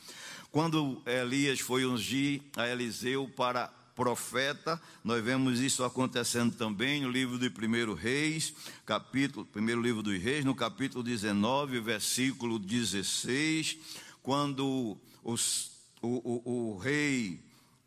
Quando 0.50 1.02
Elias 1.04 1.60
foi 1.60 1.84
ungir 1.84 2.40
a 2.56 2.66
Eliseu 2.66 3.30
para 3.36 3.70
profeta, 3.94 4.80
nós 5.04 5.22
vemos 5.22 5.60
isso 5.60 5.84
acontecendo 5.84 6.56
também 6.56 7.02
no 7.02 7.10
livro 7.10 7.38
de 7.38 7.48
1 7.48 7.92
Reis, 7.92 8.54
capítulo, 8.86 9.44
primeiro 9.44 9.82
livro 9.82 10.02
dos 10.02 10.18
Reis, 10.18 10.46
no 10.46 10.54
capítulo 10.54 11.04
19, 11.04 11.78
versículo 11.80 12.58
16, 12.58 13.76
quando 14.22 14.96
os, 15.22 15.72
o, 16.00 16.42
o, 16.46 16.72
o 16.74 16.78
rei 16.78 17.38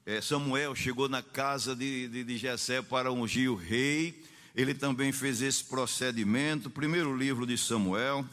é, 0.05 0.21
Samuel 0.21 0.75
chegou 0.75 1.09
na 1.09 1.23
casa 1.23 1.75
de, 1.75 2.07
de, 2.07 2.23
de 2.23 2.37
Jessé 2.37 2.83
para 2.83 3.11
ungir 3.11 3.51
o 3.51 3.55
rei, 3.55 4.28
ele 4.55 4.73
também 4.73 5.11
fez 5.11 5.41
esse 5.41 5.63
procedimento. 5.63 6.69
Primeiro 6.69 7.15
livro 7.15 7.45
de 7.45 7.57
Samuel, 7.57 8.25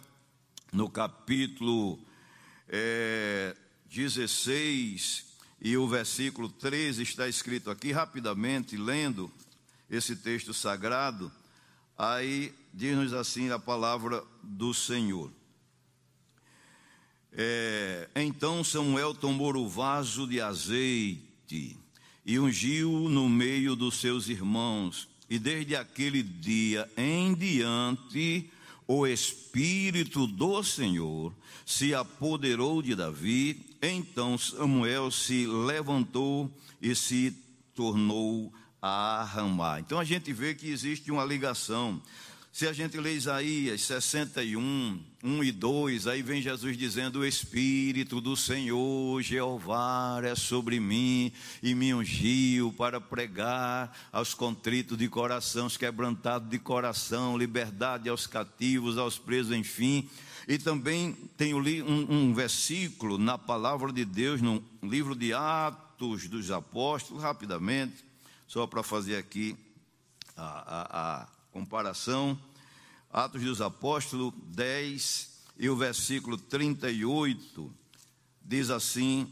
no 0.73 0.89
capítulo 0.89 1.99
é, 2.69 3.57
16 3.91 5.27
e 5.61 5.77
o 5.77 5.89
versículo 5.89 6.49
13 6.49 7.03
está 7.03 7.29
escrito 7.29 7.71
aqui, 7.71 7.93
rapidamente, 7.93 8.77
lendo 8.77 9.31
esse 9.91 10.17
texto 10.17 10.53
sagrado, 10.53 11.31
aí 11.97 12.53
diz-nos 12.75 13.13
assim 13.13 13.51
a 13.51 13.59
palavra 13.59 14.23
do 14.43 14.75
Senhor. 14.75 15.33
É, 17.33 18.09
então 18.17 18.65
Samuel 18.65 19.15
tomou 19.15 19.55
o 19.57 19.69
vaso 19.69 20.27
de 20.27 20.41
azeite, 20.41 21.77
e 22.29 22.41
ungiu 22.41 22.91
no 23.09 23.29
meio 23.29 23.77
dos 23.77 24.01
seus 24.01 24.29
irmãos. 24.29 25.09
E 25.29 25.39
desde 25.39 25.75
aquele 25.75 26.23
dia 26.23 26.89
em 26.97 27.35
diante, 27.35 28.51
o 28.87 29.07
Espírito 29.07 30.27
do 30.27 30.63
Senhor 30.63 31.35
se 31.65 31.95
apoderou 31.95 32.81
de 32.81 32.95
Davi. 32.95 33.67
Então 33.83 34.39
Samuel 34.39 35.11
se 35.11 35.47
levantou 35.47 36.51
e 36.81 36.95
se 36.95 37.37
tornou 37.75 38.53
a 38.81 39.25
ramar. 39.25 39.81
Então 39.81 39.99
a 39.99 40.05
gente 40.05 40.33
vê 40.33 40.55
que 40.55 40.69
existe 40.69 41.11
uma 41.11 41.25
ligação 41.25 42.01
se 42.57 42.67
a 42.67 42.73
gente 42.73 42.97
lê 42.97 43.13
Isaías 43.15 43.83
61, 43.83 44.99
1 45.27 45.43
e 45.43 45.51
2, 45.51 46.07
aí 46.07 46.23
vem 46.23 46.41
Jesus 46.41 46.79
dizendo: 46.79 47.19
O 47.19 47.27
Espírito 47.27 48.21
do 48.21 48.37
Senhor 48.37 49.21
Jeová 49.21 50.21
é 50.23 50.37
sobre 50.37 50.79
mim 50.79 51.33
e 51.61 51.75
me 51.75 51.93
ungiu 51.93 52.73
para 52.73 53.01
pregar 53.01 53.93
aos 54.13 54.35
contritos 54.35 54.97
de 54.97 55.09
coração, 55.09 55.67
os 55.67 55.77
quebrantados 55.77 56.49
de 56.49 56.61
coração, 56.61 57.37
liberdade 57.37 58.09
aos 58.09 58.25
cativos, 58.25 58.99
aos 58.99 59.19
presos, 59.19 59.51
enfim. 59.51 60.09
E 60.47 60.59
também 60.59 61.13
tem 61.37 61.55
um, 61.55 61.59
um 62.09 62.33
versículo 62.33 63.19
na 63.19 63.37
palavra 63.37 63.93
de 63.93 64.05
Deus, 64.05 64.41
no 64.41 64.63
livro 64.81 65.17
de 65.17 65.35
Atos 65.35 66.29
dos 66.29 66.53
Apóstolos, 66.53 67.21
rapidamente, 67.21 67.97
só 68.47 68.65
para 68.65 68.81
fazer 68.85 69.17
aqui 69.17 69.57
a, 70.37 70.45
a, 70.45 71.23
a 71.23 71.27
comparação. 71.51 72.39
Atos 73.17 73.41
dos 73.41 73.63
Apóstolos 73.63 74.35
10 74.49 75.31
e 75.59 75.71
o 75.71 75.75
versículo 75.75 76.37
38 76.37 77.75
diz 78.45 78.69
assim 78.69 79.27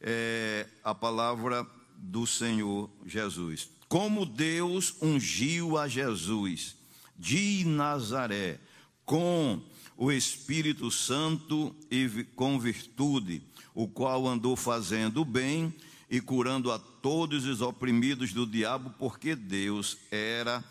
é, 0.00 0.66
a 0.82 0.92
palavra 0.92 1.64
do 1.96 2.26
Senhor 2.26 2.90
Jesus. 3.06 3.68
Como 3.88 4.26
Deus 4.26 4.96
ungiu 5.00 5.78
a 5.78 5.86
Jesus 5.86 6.74
de 7.16 7.64
Nazaré 7.64 8.58
com 9.04 9.62
o 9.96 10.10
Espírito 10.10 10.90
Santo 10.90 11.72
e 11.88 12.26
com 12.34 12.58
virtude, 12.58 13.44
o 13.76 13.86
qual 13.86 14.26
andou 14.26 14.56
fazendo 14.56 15.24
bem 15.24 15.72
e 16.10 16.20
curando 16.20 16.72
a 16.72 16.80
todos 16.80 17.46
os 17.46 17.60
oprimidos 17.60 18.32
do 18.32 18.44
diabo, 18.44 18.92
porque 18.98 19.36
Deus 19.36 19.98
era 20.10 20.64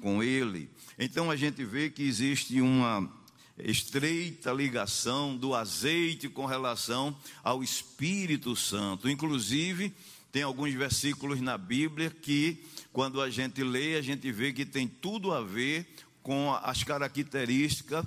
com 0.00 0.22
ele. 0.22 0.70
Então 0.98 1.30
a 1.30 1.36
gente 1.36 1.64
vê 1.64 1.90
que 1.90 2.02
existe 2.02 2.60
uma 2.60 3.10
estreita 3.58 4.52
ligação 4.52 5.36
do 5.36 5.54
azeite 5.54 6.28
com 6.28 6.46
relação 6.46 7.16
ao 7.42 7.62
Espírito 7.62 8.54
Santo. 8.54 9.08
Inclusive, 9.08 9.94
tem 10.30 10.42
alguns 10.42 10.74
versículos 10.74 11.40
na 11.40 11.56
Bíblia 11.56 12.10
que, 12.10 12.62
quando 12.92 13.20
a 13.22 13.30
gente 13.30 13.62
lê, 13.62 13.96
a 13.96 14.02
gente 14.02 14.30
vê 14.30 14.52
que 14.52 14.66
tem 14.66 14.86
tudo 14.86 15.32
a 15.32 15.42
ver 15.42 15.86
com 16.22 16.52
as 16.62 16.82
características, 16.82 18.04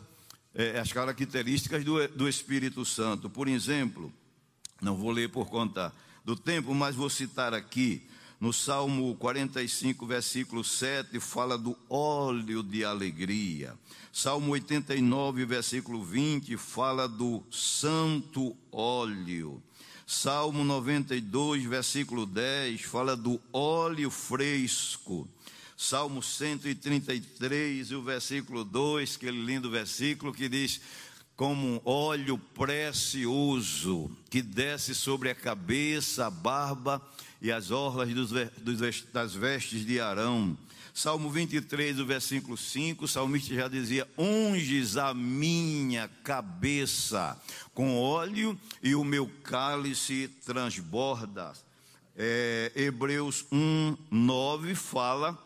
é, 0.54 0.80
as 0.80 0.92
características 0.94 1.84
do, 1.84 2.08
do 2.10 2.30
Espírito 2.30 2.86
Santo. 2.86 3.30
Por 3.30 3.48
exemplo, 3.48 4.14
não 4.82 4.96
vou 4.96 5.12
ler 5.12 5.30
por 5.30 5.50
conta 5.50 5.94
do 6.24 6.36
tempo, 6.36 6.74
mas 6.76 6.96
vou 6.96 7.10
citar 7.10 7.54
aqui 7.54 8.08
no 8.40 8.54
Salmo 8.54 9.14
45, 9.16 10.06
versículo 10.06 10.64
7, 10.64 11.20
fala 11.20 11.58
do 11.58 11.78
óleo 11.90 12.64
de 12.64 12.86
alegria. 12.86 13.78
Salmo 14.14 14.54
89, 14.54 15.46
versículo 15.46 16.02
20, 16.02 16.56
fala 16.56 17.06
do 17.08 17.44
santo 17.52 18.56
óleo. 18.72 19.62
Salmo 20.08 20.64
92, 20.64 21.66
versículo 21.66 22.26
10, 22.26 22.82
fala 22.82 23.16
do 23.18 23.42
óleo 23.52 24.10
fresco. 24.10 25.28
Salmo 25.76 26.24
133, 26.24 27.92
o 27.92 28.02
versículo 28.02 28.64
2, 28.64 29.18
aquele 29.18 29.44
lindo 29.44 29.70
versículo 29.70 30.34
que 30.34 30.48
diz: 30.48 30.80
Como 31.36 31.68
um 31.68 31.82
óleo 31.84 32.38
precioso 32.38 34.10
que 34.30 34.42
desce 34.42 34.96
sobre 34.96 35.30
a 35.30 35.36
cabeça, 35.36 36.28
a 36.28 36.30
barba 36.30 37.02
e 37.42 37.52
as 37.52 37.72
orlas 37.72 38.10
dos, 38.14 38.32
das 39.12 39.34
vestes 39.34 39.86
de 39.86 40.00
Arão. 40.00 40.58
Salmo 40.94 41.30
23, 41.30 42.00
o 42.00 42.06
versículo 42.06 42.58
5, 42.58 43.06
o 43.06 43.08
salmista 43.08 43.54
já 43.54 43.68
dizia: 43.68 44.08
Unges 44.18 44.98
a 44.98 45.14
minha 45.14 46.10
cabeça 46.24 47.40
com 47.74 47.98
óleo 47.98 48.60
e 48.84 48.96
o 48.96 49.04
meu 49.04 49.30
cálice 49.44 50.30
transborda. 50.46 51.54
É, 52.18 52.72
Hebreus 52.76 53.46
1, 53.50 53.96
9 54.12 54.76
fala 54.76 55.38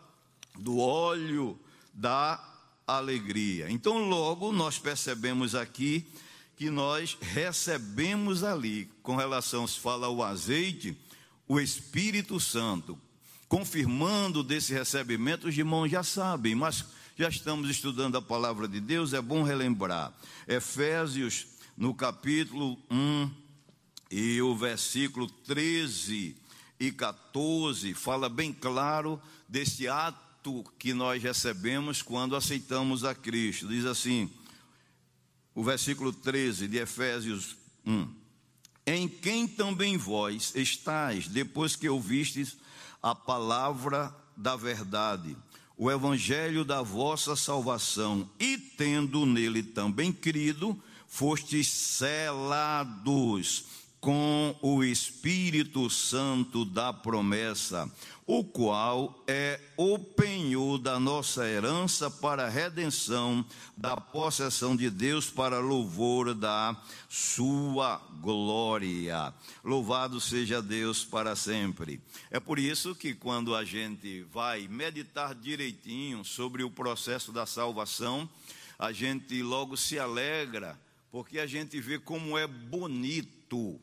do 0.58 0.80
óleo 0.80 1.60
da 1.94 2.44
alegria. 2.88 3.70
Então, 3.70 4.10
logo 4.10 4.52
nós 4.52 4.80
percebemos 4.80 5.54
aqui 5.54 6.06
que 6.56 6.70
nós 6.70 7.18
recebemos 7.20 8.44
ali, 8.44 8.90
com 9.02 9.16
relação, 9.16 9.68
se 9.68 9.80
fala 9.80 10.10
o 10.10 10.24
azeite, 10.24 10.98
o 11.54 11.60
Espírito 11.60 12.40
Santo, 12.40 12.98
confirmando 13.48 14.44
desse 14.44 14.74
recebimento, 14.74 15.48
os 15.48 15.56
irmãos 15.56 15.88
já 15.88 16.02
sabem, 16.02 16.56
mas 16.56 16.84
já 17.16 17.30
estamos 17.30 17.70
estudando 17.70 18.18
a 18.18 18.22
palavra 18.22 18.68
de 18.68 18.80
Deus, 18.80 19.14
é 19.14 19.22
bom 19.22 19.44
relembrar. 19.44 20.12
Efésios, 20.48 21.46
no 21.78 21.94
capítulo 21.94 22.76
1 22.90 23.30
e 24.10 24.42
o 24.42 24.56
versículo 24.56 25.30
13 25.30 26.36
e 26.80 26.92
14, 26.92 27.94
fala 27.94 28.28
bem 28.28 28.52
claro 28.52 29.22
desse 29.48 29.88
ato 29.88 30.66
que 30.80 30.92
nós 30.92 31.22
recebemos 31.22 32.02
quando 32.02 32.36
aceitamos 32.36 33.06
a 33.06 33.14
Cristo. 33.14 33.68
Diz 33.68 33.86
assim, 33.86 34.28
o 35.54 35.64
versículo 35.64 36.12
13 36.12 36.68
de 36.68 36.78
Efésios 36.78 37.56
1 37.86 38.23
em 38.86 39.08
quem 39.08 39.48
também 39.48 39.98
vós 39.98 40.54
estáis, 40.56 41.28
depois 41.28 41.76
que 41.76 41.88
ouvistes 41.88 42.58
a 43.02 43.16
palavra 43.16 44.16
da 44.36 44.56
verdade, 44.56 45.38
o 45.78 45.90
evangelho 45.90 46.64
da 46.64 46.82
vossa 46.82 47.36
salvação, 47.36 48.30
e 48.40 48.58
tendo 48.58 49.26
nele 49.26 49.64
também 49.64 50.12
crido, 50.12 50.82
fostes 51.08 51.68
selados 51.68 53.66
com 54.00 54.54
o 54.62 54.84
Espírito 54.84 55.90
Santo 55.90 56.66
da 56.66 56.92
promessa, 56.92 57.90
o 58.26 58.44
qual 58.44 59.24
é 59.28 59.60
o 59.76 60.00
penhor 60.00 60.78
da 60.78 61.00
nossa 61.00 61.48
herança 61.48 62.10
para 62.10 62.46
a 62.46 62.50
redenção 62.50 63.46
da 63.76 63.98
possessão 63.98 64.76
de 64.76 64.90
Deus 64.90 65.30
para 65.30 65.60
louvor 65.60 66.34
da 66.34 66.76
sua 67.10 67.98
glória. 68.22 69.34
Louvado 69.64 70.22
seja 70.22 70.62
Deus 70.62 71.04
para 71.04 71.36
sempre. 71.36 72.02
É 72.32 72.40
por 72.40 72.58
isso 72.58 72.96
que 72.96 73.14
quando 73.14 73.56
a 73.56 73.66
gente 73.66 74.24
vai 74.32 74.68
meditar 74.68 75.36
direitinho 75.36 76.24
sobre 76.24 76.64
o 76.64 76.70
processo 76.70 77.32
da 77.32 77.46
salvação, 77.46 78.30
a 78.80 78.92
gente 78.92 79.42
logo 79.42 79.76
se 79.76 80.00
alegra, 80.00 80.80
porque 81.12 81.40
a 81.40 81.46
gente 81.46 81.80
vê 81.80 82.00
como 82.00 82.38
é 82.38 82.48
bonito 82.48 83.80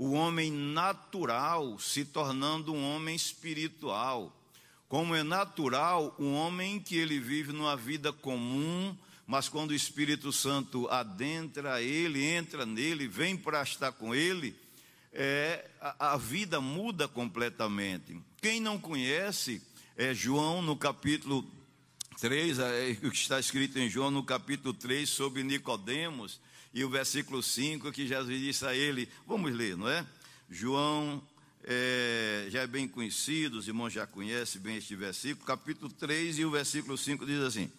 o 0.00 0.12
homem 0.12 0.50
natural 0.50 1.78
se 1.78 2.06
tornando 2.06 2.72
um 2.72 2.82
homem 2.82 3.14
espiritual. 3.14 4.34
Como 4.88 5.14
é 5.14 5.22
natural 5.22 6.16
um 6.18 6.32
homem 6.32 6.80
que 6.80 6.96
ele 6.96 7.20
vive 7.20 7.52
numa 7.52 7.76
vida 7.76 8.10
comum, 8.10 8.96
mas 9.26 9.46
quando 9.46 9.72
o 9.72 9.74
Espírito 9.74 10.32
Santo 10.32 10.88
adentra 10.88 11.82
ele, 11.82 12.24
entra 12.24 12.64
nele, 12.64 13.06
vem 13.06 13.36
para 13.36 13.62
estar 13.62 13.92
com 13.92 14.14
ele, 14.14 14.56
é, 15.12 15.68
a, 15.78 16.14
a 16.14 16.16
vida 16.16 16.62
muda 16.62 17.06
completamente. 17.06 18.18
Quem 18.40 18.58
não 18.58 18.80
conhece, 18.80 19.60
é 19.98 20.14
João 20.14 20.62
no 20.62 20.78
capítulo 20.78 21.44
3, 22.18 22.58
é, 22.58 22.96
o 23.02 23.10
que 23.10 23.18
está 23.18 23.38
escrito 23.38 23.78
em 23.78 23.90
João 23.90 24.10
no 24.10 24.24
capítulo 24.24 24.72
3 24.72 25.06
sobre 25.06 25.42
Nicodemos, 25.42 26.40
e 26.72 26.84
o 26.84 26.88
versículo 26.88 27.42
5 27.42 27.90
que 27.92 28.06
Jesus 28.06 28.40
disse 28.40 28.64
a 28.64 28.74
ele, 28.74 29.08
vamos 29.26 29.52
ler, 29.52 29.76
não 29.76 29.88
é? 29.88 30.06
João 30.48 31.22
é, 31.64 32.46
já 32.48 32.62
é 32.62 32.66
bem 32.66 32.88
conhecido, 32.88 33.58
os 33.58 33.68
irmãos 33.68 33.92
já 33.92 34.06
conhecem 34.06 34.60
bem 34.60 34.76
este 34.76 34.96
versículo, 34.96 35.46
capítulo 35.46 35.90
3 35.92 36.38
e 36.38 36.44
o 36.44 36.50
versículo 36.50 36.96
5 36.96 37.26
diz 37.26 37.40
assim: 37.40 37.70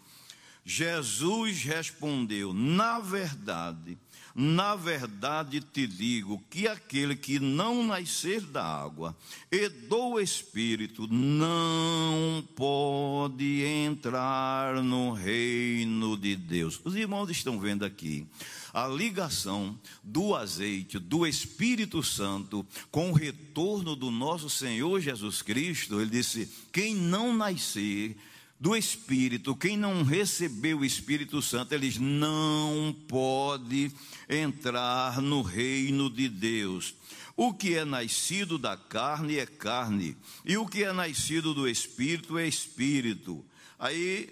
Jesus 0.64 1.64
respondeu, 1.64 2.54
na 2.54 3.00
verdade, 3.00 3.98
na 4.36 4.76
verdade 4.76 5.62
te 5.62 5.86
digo 5.86 6.42
que 6.50 6.68
aquele 6.68 7.16
que 7.16 7.40
não 7.40 7.84
nascer 7.86 8.42
da 8.42 8.64
água 8.64 9.16
e 9.52 9.70
do 9.70 10.20
Espírito 10.20 11.08
não 11.08 12.44
pode 12.56 13.64
entrar 13.64 14.82
no 14.82 15.12
reino 15.12 16.18
de 16.18 16.36
Deus. 16.36 16.80
Os 16.84 16.96
irmãos 16.96 17.30
estão 17.30 17.60
vendo 17.60 17.84
aqui 17.84 18.26
a 18.74 18.88
ligação 18.88 19.78
do 20.02 20.36
azeite, 20.36 20.98
do 20.98 21.28
Espírito 21.28 22.02
Santo, 22.02 22.66
com 22.90 23.12
o 23.12 23.14
retorno 23.14 23.96
do 23.96 24.10
nosso 24.10 24.50
Senhor 24.50 25.00
Jesus 25.00 25.42
Cristo. 25.42 26.00
Ele 26.00 26.10
disse: 26.10 26.50
quem 26.72 26.96
não 26.96 27.36
nascer 27.36 28.16
do 28.62 28.76
Espírito, 28.76 29.56
quem 29.56 29.76
não 29.76 30.04
recebeu 30.04 30.78
o 30.78 30.86
Espírito 30.86 31.42
Santo, 31.42 31.74
eles 31.74 31.98
não 31.98 32.96
pode 33.08 33.92
entrar 34.30 35.20
no 35.20 35.42
reino 35.42 36.08
de 36.12 36.30
Deus. 36.30 36.94
O 37.36 37.56
que 37.56 37.74
é 37.74 37.84
nascido 37.84 38.60
da 38.60 38.78
carne 38.78 39.40
é 39.40 39.48
carne, 39.48 40.16
e 40.46 40.58
o 40.58 40.68
que 40.68 40.84
é 40.84 40.94
nascido 40.94 41.56
do 41.56 41.68
Espírito 41.68 42.38
é 42.38 42.48
Espírito. 42.48 43.44
Aí, 43.80 44.30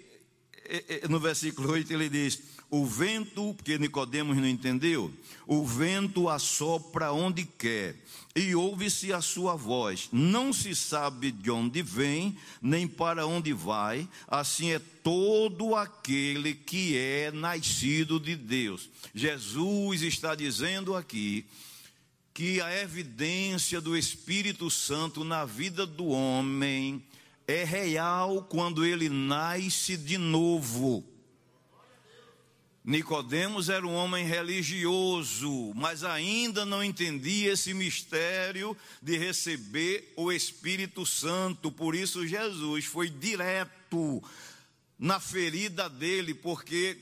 é, 0.64 1.00
é, 1.02 1.08
no 1.08 1.18
versículo 1.18 1.72
8, 1.72 1.92
ele 1.92 2.08
diz: 2.08 2.40
O 2.70 2.86
vento, 2.86 3.52
porque 3.54 3.78
Nicodemos 3.78 4.36
não 4.36 4.46
entendeu, 4.46 5.12
o 5.44 5.66
vento 5.66 6.28
assopra 6.28 7.12
onde 7.12 7.44
quer 7.44 7.96
e 8.34 8.54
ouve-se 8.54 9.12
a 9.12 9.20
sua 9.20 9.56
voz. 9.56 10.08
Não 10.12 10.52
se 10.52 10.74
sabe 10.76 11.32
de 11.32 11.50
onde 11.50 11.82
vem, 11.82 12.36
nem 12.62 12.86
para 12.86 13.26
onde 13.26 13.52
vai, 13.52 14.08
assim 14.28 14.70
é 14.70 14.78
todo 14.78 15.74
aquele 15.74 16.54
que 16.54 16.96
é 16.96 17.32
nascido 17.32 18.20
de 18.20 18.36
Deus. 18.36 18.88
Jesus 19.12 20.02
está 20.02 20.36
dizendo 20.36 20.94
aqui 20.94 21.44
que 22.32 22.60
a 22.60 22.80
evidência 22.80 23.80
do 23.80 23.96
Espírito 23.96 24.70
Santo 24.70 25.24
na 25.24 25.44
vida 25.44 25.84
do 25.84 26.06
homem 26.06 27.04
é 27.46 27.64
real 27.64 28.44
quando 28.44 28.84
ele 28.84 29.08
nasce 29.08 29.96
de 29.96 30.16
novo. 30.16 31.04
Nicodemos 32.90 33.68
era 33.68 33.86
um 33.86 33.94
homem 33.94 34.26
religioso, 34.26 35.72
mas 35.76 36.02
ainda 36.02 36.66
não 36.66 36.82
entendia 36.82 37.52
esse 37.52 37.72
mistério 37.72 38.76
de 39.00 39.16
receber 39.16 40.12
o 40.16 40.32
Espírito 40.32 41.06
Santo. 41.06 41.70
Por 41.70 41.94
isso 41.94 42.26
Jesus 42.26 42.86
foi 42.86 43.08
direto 43.08 44.20
na 44.98 45.20
ferida 45.20 45.88
dele, 45.88 46.34
porque 46.34 46.98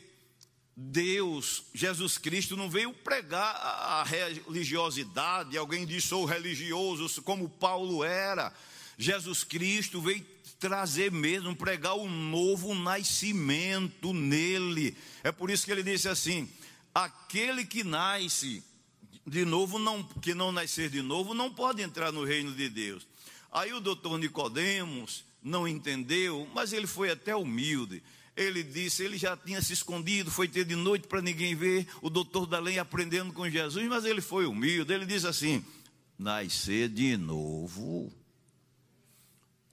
Deus, 0.76 1.62
Jesus 1.72 2.18
Cristo, 2.18 2.54
não 2.54 2.68
veio 2.68 2.92
pregar 2.92 3.56
a 3.56 4.04
religiosidade. 4.04 5.56
Alguém 5.56 5.86
diz, 5.86 6.04
sou 6.04 6.26
religioso, 6.26 7.22
como 7.22 7.48
Paulo 7.48 8.04
era. 8.04 8.52
Jesus 8.98 9.42
Cristo 9.42 10.02
veio 10.02 10.26
trazer 10.58 11.10
mesmo, 11.12 11.54
pregar 11.54 11.96
o 11.96 12.08
novo 12.08 12.74
nascimento 12.74 14.12
nele. 14.12 14.96
É 15.22 15.30
por 15.30 15.50
isso 15.50 15.64
que 15.64 15.70
ele 15.70 15.82
disse 15.82 16.08
assim: 16.08 16.48
aquele 16.94 17.64
que 17.64 17.84
nasce 17.84 18.62
de 19.26 19.44
novo, 19.44 19.78
não, 19.78 20.02
que 20.02 20.34
não 20.34 20.50
nascer 20.50 20.88
de 20.88 21.02
novo, 21.02 21.34
não 21.34 21.52
pode 21.52 21.82
entrar 21.82 22.10
no 22.10 22.24
reino 22.24 22.52
de 22.52 22.68
Deus. 22.68 23.06
Aí 23.52 23.72
o 23.72 23.80
doutor 23.80 24.18
Nicodemos 24.18 25.24
não 25.42 25.68
entendeu, 25.68 26.48
mas 26.54 26.72
ele 26.72 26.86
foi 26.86 27.10
até 27.10 27.36
humilde. 27.36 28.02
Ele 28.36 28.62
disse, 28.62 29.02
ele 29.02 29.18
já 29.18 29.36
tinha 29.36 29.60
se 29.60 29.72
escondido, 29.72 30.30
foi 30.30 30.46
ter 30.46 30.64
de 30.64 30.76
noite 30.76 31.08
para 31.08 31.20
ninguém 31.20 31.54
ver, 31.54 31.86
o 32.00 32.08
doutor 32.08 32.46
da 32.46 32.60
lei 32.60 32.78
aprendendo 32.78 33.32
com 33.32 33.50
Jesus, 33.50 33.86
mas 33.88 34.04
ele 34.04 34.20
foi 34.20 34.46
humilde. 34.46 34.92
Ele 34.92 35.04
diz 35.04 35.24
assim: 35.24 35.64
nascer 36.18 36.88
de 36.88 37.16
novo. 37.16 38.12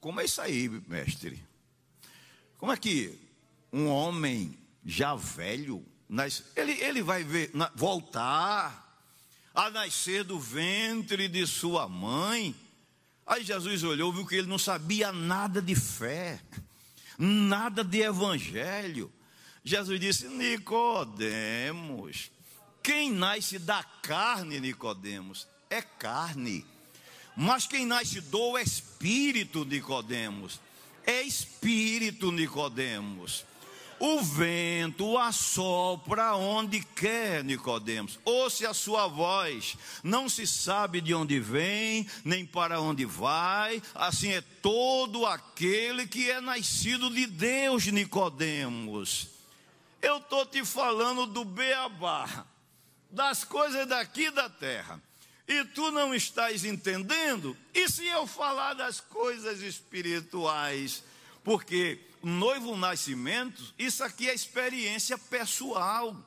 Como 0.06 0.22
é 0.22 0.26
isso 0.26 0.40
aí, 0.40 0.70
mestre? 0.88 1.44
Como 2.60 2.72
é 2.72 2.78
que 2.78 3.18
um 3.74 3.88
homem 3.88 4.56
já 4.86 5.16
velho, 5.16 5.84
ele, 6.56 6.74
ele 6.74 7.02
vai 7.02 7.24
ver, 7.24 7.52
voltar 7.74 9.02
a 9.52 9.72
nascer 9.72 10.24
do 10.24 10.40
ventre 10.40 11.28
de 11.28 11.48
sua 11.48 11.90
mãe? 11.90 12.56
Aí 13.26 13.44
Jesus 13.44 13.84
olhou, 13.84 14.14
viu 14.14 14.28
que 14.28 14.36
ele 14.36 14.48
não 14.48 14.60
sabia 14.60 15.12
nada 15.12 15.60
de 15.60 15.74
fé, 15.74 16.40
nada 17.18 17.84
de 17.84 18.02
evangelho. 18.02 19.12
Jesus 19.64 20.00
disse: 20.00 20.28
Nicodemos, 20.28 22.30
quem 22.84 23.12
nasce 23.12 23.58
da 23.58 23.84
carne, 24.04 24.60
Nicodemos, 24.60 25.48
é 25.68 25.82
carne. 25.82 26.64
Mas 27.36 27.68
quem 27.68 27.86
nasce 27.86 28.22
do 28.22 28.58
espírito, 28.58 29.66
Nicodemos, 29.66 30.60
é 31.06 31.22
espírito, 31.22 32.32
Nicodemos. 32.32 33.46
O 34.00 34.22
vento 34.22 35.18
assopra 35.18 36.36
onde 36.36 36.82
quer, 36.82 37.44
Nicodemos. 37.44 38.20
Ouça 38.26 38.70
a 38.70 38.74
sua 38.74 39.08
voz. 39.08 39.78
Não 40.04 40.28
se 40.28 40.46
sabe 40.46 41.00
de 41.00 41.14
onde 41.14 41.40
vem, 41.40 42.06
nem 42.24 42.46
para 42.46 42.82
onde 42.82 43.06
vai. 43.06 43.82
Assim 43.94 44.34
é 44.34 44.42
todo 44.62 45.26
aquele 45.26 46.06
que 46.08 46.30
é 46.30 46.42
nascido 46.42 47.10
de 47.10 47.26
Deus, 47.26 47.86
Nicodemos. 47.88 49.30
Eu 50.02 50.18
estou 50.18 50.46
te 50.46 50.64
falando 50.66 51.26
do 51.26 51.46
beabá, 51.46 52.46
das 53.10 53.44
coisas 53.46 53.88
daqui 53.88 54.30
da 54.30 54.50
terra. 54.50 55.02
E 55.48 55.64
tu 55.66 55.92
não 55.92 56.14
estás 56.14 56.66
entendendo? 56.66 57.56
E 57.74 57.88
se 57.90 58.06
eu 58.06 58.26
falar 58.26 58.74
das 58.74 59.00
coisas 59.00 59.62
espirituais? 59.62 61.04
Porque 61.44 62.00
noivo 62.24 62.76
nascimento, 62.76 63.74
isso 63.78 64.04
aqui 64.04 64.28
é 64.28 64.34
experiência 64.34 65.18
pessoal 65.18 66.18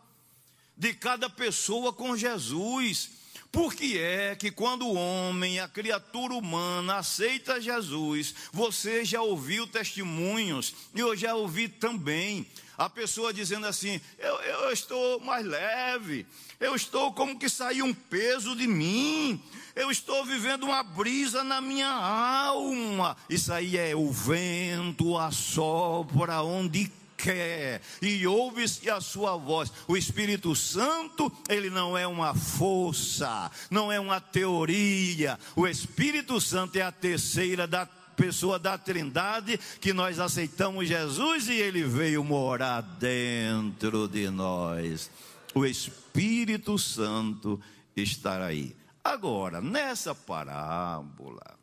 de 0.77 0.95
cada 0.95 1.29
pessoa 1.29 1.93
com 1.93 2.17
Jesus. 2.17 3.11
Por 3.51 3.75
que 3.75 3.99
é 3.99 4.37
que 4.37 4.53
quando 4.53 4.87
o 4.87 4.95
homem, 4.95 5.59
a 5.59 5.67
criatura 5.67 6.35
humana, 6.35 6.99
aceita 6.99 7.61
Jesus, 7.61 8.35
você 8.53 9.05
já 9.05 9.23
ouviu 9.23 9.67
testemunhos, 9.67 10.75
e 10.95 11.01
eu 11.01 11.17
já 11.17 11.35
ouvi 11.35 11.67
também, 11.67 12.47
a 12.79 12.89
pessoa 12.89 13.35
dizendo 13.35 13.67
assim: 13.67 14.01
eu, 14.19 14.35
eu 14.37 14.73
estou 14.73 15.19
mais 15.21 15.45
leve, 15.45 16.25
eu 16.61 16.77
estou 16.77 17.13
como 17.13 17.39
que 17.39 17.49
saiu 17.49 17.85
um 17.85 17.93
peso 17.93 18.55
de 18.55 18.69
mim, 18.69 19.43
eu 19.75 19.91
estou 19.91 20.25
vivendo 20.25 20.63
uma 20.63 20.85
brisa 20.85 21.43
na 21.43 21.61
minha 21.61 21.91
alma. 21.91 23.17
Isso 23.29 23.53
aí 23.53 23.77
é 23.77 23.97
o 23.97 24.11
vento 24.13 25.19
assopra 25.19 26.41
onde 26.43 26.91
quer 27.17 27.83
e 28.01 28.25
ouve-se 28.27 28.89
a 28.89 29.01
sua 29.01 29.37
voz. 29.37 29.73
O 29.89 29.97
Espírito 29.97 30.55
Santo, 30.55 31.31
ele 31.49 31.69
não 31.69 31.99
é 31.99 32.07
uma 32.07 32.33
força, 32.33 33.51
não 33.69 33.91
é 33.91 33.99
uma 33.99 34.21
teoria. 34.21 35.39
O 35.57 35.67
Espírito 35.67 36.41
Santo 36.41 36.77
é 36.77 36.83
a 36.83 36.93
terceira 36.93 37.67
da 37.67 37.85
pessoa 38.19 38.59
da 38.59 38.77
Trindade 38.77 39.57
que 39.81 39.93
nós 39.93 40.19
aceitamos 40.19 40.89
Jesus 40.89 41.47
e 41.47 41.55
ele 41.55 41.85
veio 41.85 42.25
morar 42.25 42.81
dentro 42.81 44.09
de 44.09 44.29
nós. 44.29 45.09
O 45.55 45.65
Espírito 45.65 46.77
Santo 46.77 47.61
estará 47.97 48.47
aí. 48.47 48.77
Agora, 49.05 49.61
nessa 49.61 50.15
parábola, 50.15 51.57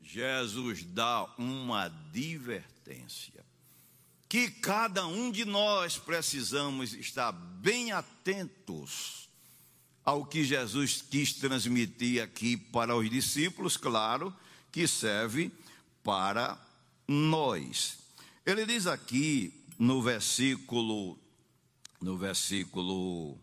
Jesus 0.00 0.84
dá 0.84 1.26
uma 1.36 1.84
advertência 1.84 3.42
que 4.28 4.50
cada 4.50 5.06
um 5.06 5.30
de 5.30 5.44
nós 5.44 5.98
precisamos 5.98 6.94
estar 6.94 7.32
bem 7.32 7.92
atentos 7.92 9.28
ao 10.04 10.24
que 10.24 10.42
Jesus 10.42 11.02
quis 11.02 11.34
transmitir 11.34 12.22
aqui 12.22 12.56
para 12.56 12.96
os 12.96 13.10
discípulos, 13.10 13.76
claro, 13.76 14.34
que 14.72 14.88
serve 14.88 15.52
para 16.02 16.58
nós. 17.06 17.98
Ele 18.44 18.66
diz 18.66 18.86
aqui 18.86 19.54
no 19.78 20.02
versículo 20.02 21.18
no 22.00 22.16
versículo 22.16 23.38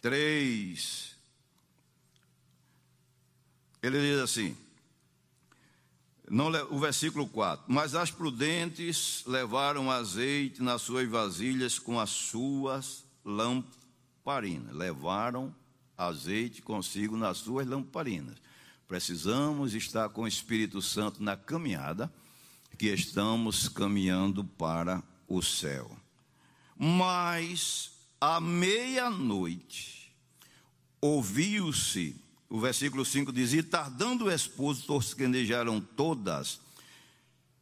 3, 0.00 1.16
ele 3.80 4.00
diz 4.00 4.18
assim, 4.18 4.56
não, 6.28 6.48
o 6.70 6.80
versículo 6.80 7.28
4: 7.28 7.64
Mas 7.68 7.94
as 7.94 8.10
prudentes 8.10 9.22
levaram 9.26 9.90
azeite 9.90 10.60
nas 10.62 10.82
suas 10.82 11.08
vasilhas 11.08 11.78
com 11.78 12.00
as 12.00 12.10
suas 12.10 13.04
lamparinas. 13.24 14.74
Levaram 14.74 15.54
azeite 15.96 16.60
consigo 16.62 17.16
nas 17.16 17.38
suas 17.38 17.66
lamparinas. 17.66 18.36
Precisamos 18.86 19.74
estar 19.74 20.08
com 20.10 20.22
o 20.22 20.28
Espírito 20.28 20.80
Santo 20.80 21.22
na 21.22 21.36
caminhada, 21.36 22.12
que 22.78 22.86
estamos 22.86 23.68
caminhando 23.68 24.44
para 24.44 25.02
o 25.26 25.42
céu. 25.42 25.90
Mas 26.78 27.90
à 28.20 28.40
meia-noite 28.40 30.12
ouviu-se, 31.00 32.14
o 32.48 32.60
versículo 32.60 33.04
5 33.04 33.32
diz: 33.32 33.52
E 33.54 33.62
tardando 33.62 34.26
o 34.26 34.30
esposo, 34.30 34.86
tosquenejaram 34.86 35.80
todas 35.80 36.60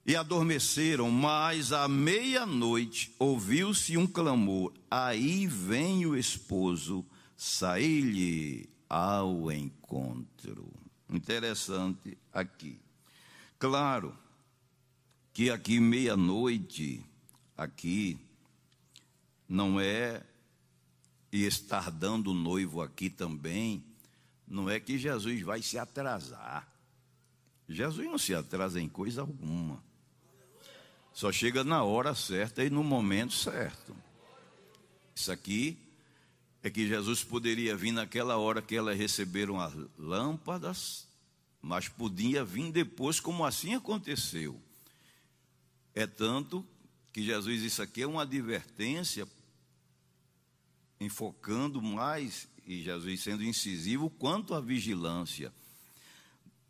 e 0.05 0.15
adormeceram, 0.15 1.11
mas 1.11 1.73
à 1.73 1.89
meia-noite 1.89 3.15
ouviu-se 3.19 3.97
um 3.97 4.07
clamor: 4.07 4.75
Aí 4.91 5.47
vem 5.47 6.05
o 6.05 6.15
esposo, 6.17 7.03
saí-lhe 7.35 8.69
ao 8.91 9.51
encontro. 9.51 10.84
Interessante 11.09 12.17
aqui. 12.33 12.81
Claro 13.59 14.17
que 15.33 15.51
aqui 15.51 15.81
meia-noite, 15.81 17.05
aqui 17.57 18.19
não 19.49 19.81
é, 19.81 20.23
e 21.33 21.45
estar 21.45 21.91
dando 21.91 22.33
noivo 22.33 22.81
aqui 22.81 23.11
também, 23.11 23.85
não 24.47 24.71
é 24.71 24.79
que 24.79 24.99
Jesus 24.99 25.43
vai 25.43 25.61
se 25.63 25.79
atrasar. 25.79 26.69
Jesus 27.69 28.07
não 28.07 28.19
se 28.19 28.35
atrasa 28.35 28.81
em 28.81 28.89
coisa 28.89 29.23
alguma. 29.23 29.83
Só 31.13 31.33
chega 31.33 31.65
na 31.65 31.83
hora 31.83 32.15
certa 32.15 32.65
e 32.65 32.71
no 32.71 32.85
momento 32.85 33.33
certo. 33.33 33.97
Isso 35.15 35.31
aqui 35.31 35.79
é 36.65 36.71
que 36.71 36.89
Jesus 36.89 37.23
poderia 37.23 37.77
vir 37.77 37.93
naquela 37.93 38.39
hora 38.39 38.63
que 38.63 38.75
elas 38.75 38.97
receberam 38.97 39.61
as 39.61 39.75
lâmpadas, 39.99 41.07
mas 41.61 41.91
podia 41.91 42.43
vir 42.43 42.73
depois, 42.73 43.21
como 43.21 43.45
assim 43.45 43.75
aconteceu. 43.75 44.59
É 45.95 46.07
tanto 46.07 46.67
que 47.13 47.23
Jesus, 47.23 47.61
isso 47.61 47.83
aqui 47.83 48.01
é 48.01 48.07
uma 48.07 48.23
advertência, 48.23 49.29
enfocando 50.99 51.83
mais, 51.83 52.49
e 52.67 52.83
Jesus 52.83 53.21
sendo 53.21 53.45
incisivo, 53.45 54.09
quanto 54.09 54.55
à 54.55 54.61
vigilância. 54.61 55.53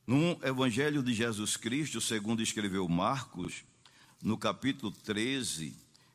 No 0.05 0.37
Evangelho 0.43 1.05
de 1.05 1.15
Jesus 1.15 1.57
Cristo, 1.57 2.01
segundo 2.01 2.43
escreveu 2.43 2.89
Marcos, 2.89 3.63
no 4.21 4.37
capítulo 4.37 4.91
13 4.91 5.73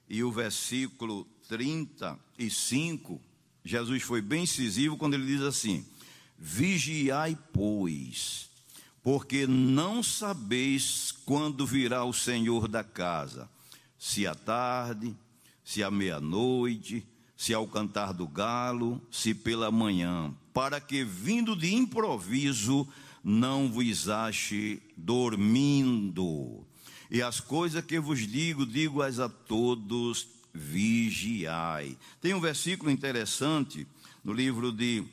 e 0.10 0.22
o 0.22 0.30
versículo 0.34 1.24
35, 1.48 3.29
Jesus 3.70 4.02
foi 4.02 4.22
bem 4.22 4.44
incisivo 4.44 4.98
quando 4.98 5.14
ele 5.14 5.26
diz 5.26 5.42
assim: 5.42 5.86
Vigiai, 6.38 7.38
pois, 7.54 8.50
porque 9.04 9.46
não 9.46 10.02
sabeis 10.02 11.14
quando 11.26 11.68
virá 11.68 12.04
o 12.04 12.14
Senhor 12.14 12.68
da 12.68 12.84
casa 12.84 13.50
se 14.00 14.26
à 14.26 14.34
tarde, 14.34 15.14
se 15.64 15.84
à 15.84 15.92
meia-noite, 15.92 17.06
se 17.36 17.54
ao 17.54 17.68
cantar 17.68 18.14
do 18.14 18.26
galo, 18.26 19.02
se 19.12 19.34
pela 19.34 19.70
manhã, 19.70 20.34
para 20.54 20.80
que 20.80 21.04
vindo 21.04 21.56
de 21.56 21.76
improviso 21.76 22.88
não 23.22 23.70
vos 23.70 24.08
ache 24.08 24.82
dormindo. 24.96 26.66
E 27.12 27.22
as 27.22 27.42
coisas 27.42 27.84
que 27.84 28.00
vos 28.00 28.26
digo, 28.26 28.66
digo-as 28.66 29.20
a 29.20 29.28
todos, 29.28 30.28
vigiai. 30.54 31.98
Tem 32.22 32.34
um 32.34 32.40
versículo 32.40 32.92
interessante 32.92 33.88
no 34.24 34.34
livro 34.34 34.72
de 34.72 35.04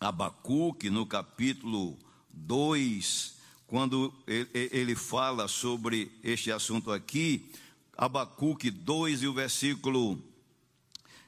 Abacuque, 0.00 0.90
no 0.90 1.06
capítulo 1.06 1.98
2, 2.30 3.34
quando 3.66 4.12
ele 4.26 4.94
fala 4.94 5.48
sobre 5.48 6.12
este 6.22 6.52
assunto 6.52 6.92
aqui, 6.92 7.50
Abacuque 7.96 8.70
2 8.70 9.22
e 9.22 9.26
o 9.26 9.32
versículo 9.32 10.22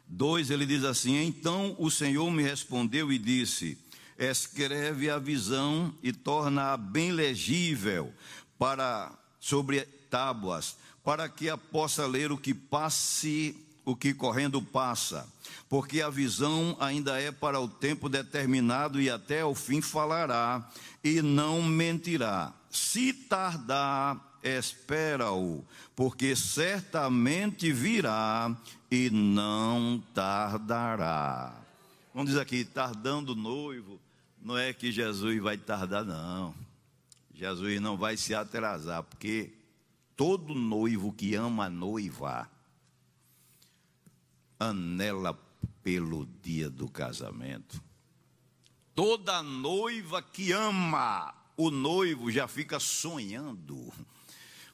2, 0.07 0.51
ele 0.51 0.67
diz 0.67 0.85
assim: 0.85 1.17
Então 1.25 1.75
o 1.79 1.91
Senhor 1.91 2.31
me 2.31 2.43
respondeu 2.43 3.13
e 3.13 3.19
disse: 3.19 3.79
Escreve 4.19 5.11
a 5.11 5.19
visão 5.19 5.95
e 6.03 6.13
torna-a 6.13 6.77
bem 6.77 7.13
legível 7.13 8.13
para 8.59 9.13
sobre 9.41 9.81
tábuas, 10.11 10.77
para 11.07 11.29
que 11.29 11.49
a 11.49 11.57
possa 11.57 12.05
ler 12.05 12.33
o 12.33 12.37
que 12.37 12.53
passe, 12.53 13.57
o 13.85 13.95
que 13.95 14.13
correndo 14.13 14.61
passa, 14.61 15.25
porque 15.69 16.03
a 16.03 16.11
visão 16.11 16.77
ainda 16.81 17.17
é 17.23 17.31
para 17.31 17.61
o 17.61 17.69
tempo 17.69 18.09
determinado 18.09 19.01
e 19.01 19.09
até 19.09 19.45
o 19.45 19.55
fim 19.55 19.81
falará 19.81 20.69
e 21.05 21.23
não 21.23 21.63
mentirá. 21.63 22.53
Se 22.69 23.13
tardar, 23.13 24.21
espera-o, 24.43 25.65
porque 25.95 26.35
certamente 26.35 27.71
virá 27.73 28.57
e 28.91 29.09
não 29.09 30.03
tardará. 30.13 31.55
Vamos 32.13 32.31
dizer 32.31 32.43
aqui, 32.43 32.65
tardando 32.65 33.37
noivo, 33.37 34.01
não 34.43 34.59
é 34.59 34.73
que 34.73 34.91
Jesus 34.91 35.41
vai 35.41 35.57
tardar, 35.57 36.05
não. 36.05 36.53
Jesus 37.33 37.81
não 37.81 37.97
vai 37.97 38.17
se 38.17 38.35
atrasar, 38.35 39.05
porque 39.05 39.53
todo 40.17 40.55
noivo 40.55 41.13
que 41.13 41.35
ama 41.35 41.67
a 41.67 41.71
noiva 41.71 42.51
anela 44.59 45.39
pelo 45.83 46.27
dia 46.43 46.71
do 46.71 46.89
casamento. 46.89 47.83
Toda 48.95 49.43
noiva 49.43 50.23
que 50.23 50.53
ama 50.53 51.35
o 51.57 51.71
noivo 51.71 52.31
já 52.31 52.49
fica 52.49 52.81
sonhando 52.81 53.93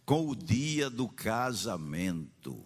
com 0.06 0.28
o 0.28 0.36
dia 0.36 0.88
do 0.88 1.08
casamento. 1.08 2.64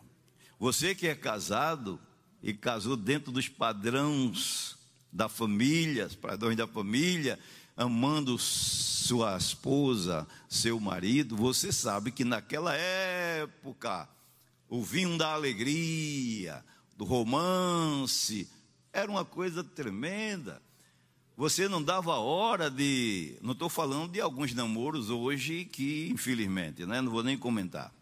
Você 0.58 0.94
que 0.94 1.06
é 1.06 1.14
casado 1.14 1.98
e 2.42 2.52
casou 2.52 2.96
dentro 2.96 3.32
dos 3.32 3.48
padrões 3.48 4.76
da 5.10 5.28
família, 5.28 6.08
padrões 6.20 6.56
da 6.56 6.66
família, 6.66 7.38
amando 7.76 8.38
sua 8.38 9.36
esposa, 9.36 10.26
seu 10.48 10.80
marido, 10.80 11.36
você 11.36 11.70
sabe 11.70 12.10
que 12.10 12.24
naquela 12.24 12.74
época 12.74 14.08
o 14.68 14.82
vinho 14.82 15.16
da 15.18 15.32
alegria, 15.32 16.64
do 16.96 17.04
romance, 17.04 18.48
era 18.92 19.10
uma 19.10 19.24
coisa 19.24 19.62
tremenda. 19.62 20.62
Você 21.36 21.68
não 21.68 21.82
dava 21.82 22.14
hora 22.14 22.70
de. 22.70 23.36
Não 23.42 23.52
estou 23.52 23.68
falando 23.68 24.10
de 24.10 24.20
alguns 24.20 24.54
namoros 24.54 25.10
hoje 25.10 25.66
que, 25.66 26.08
infelizmente, 26.10 26.86
né, 26.86 27.02
não 27.02 27.12
vou 27.12 27.22
nem 27.22 27.36
comentar. 27.36 27.92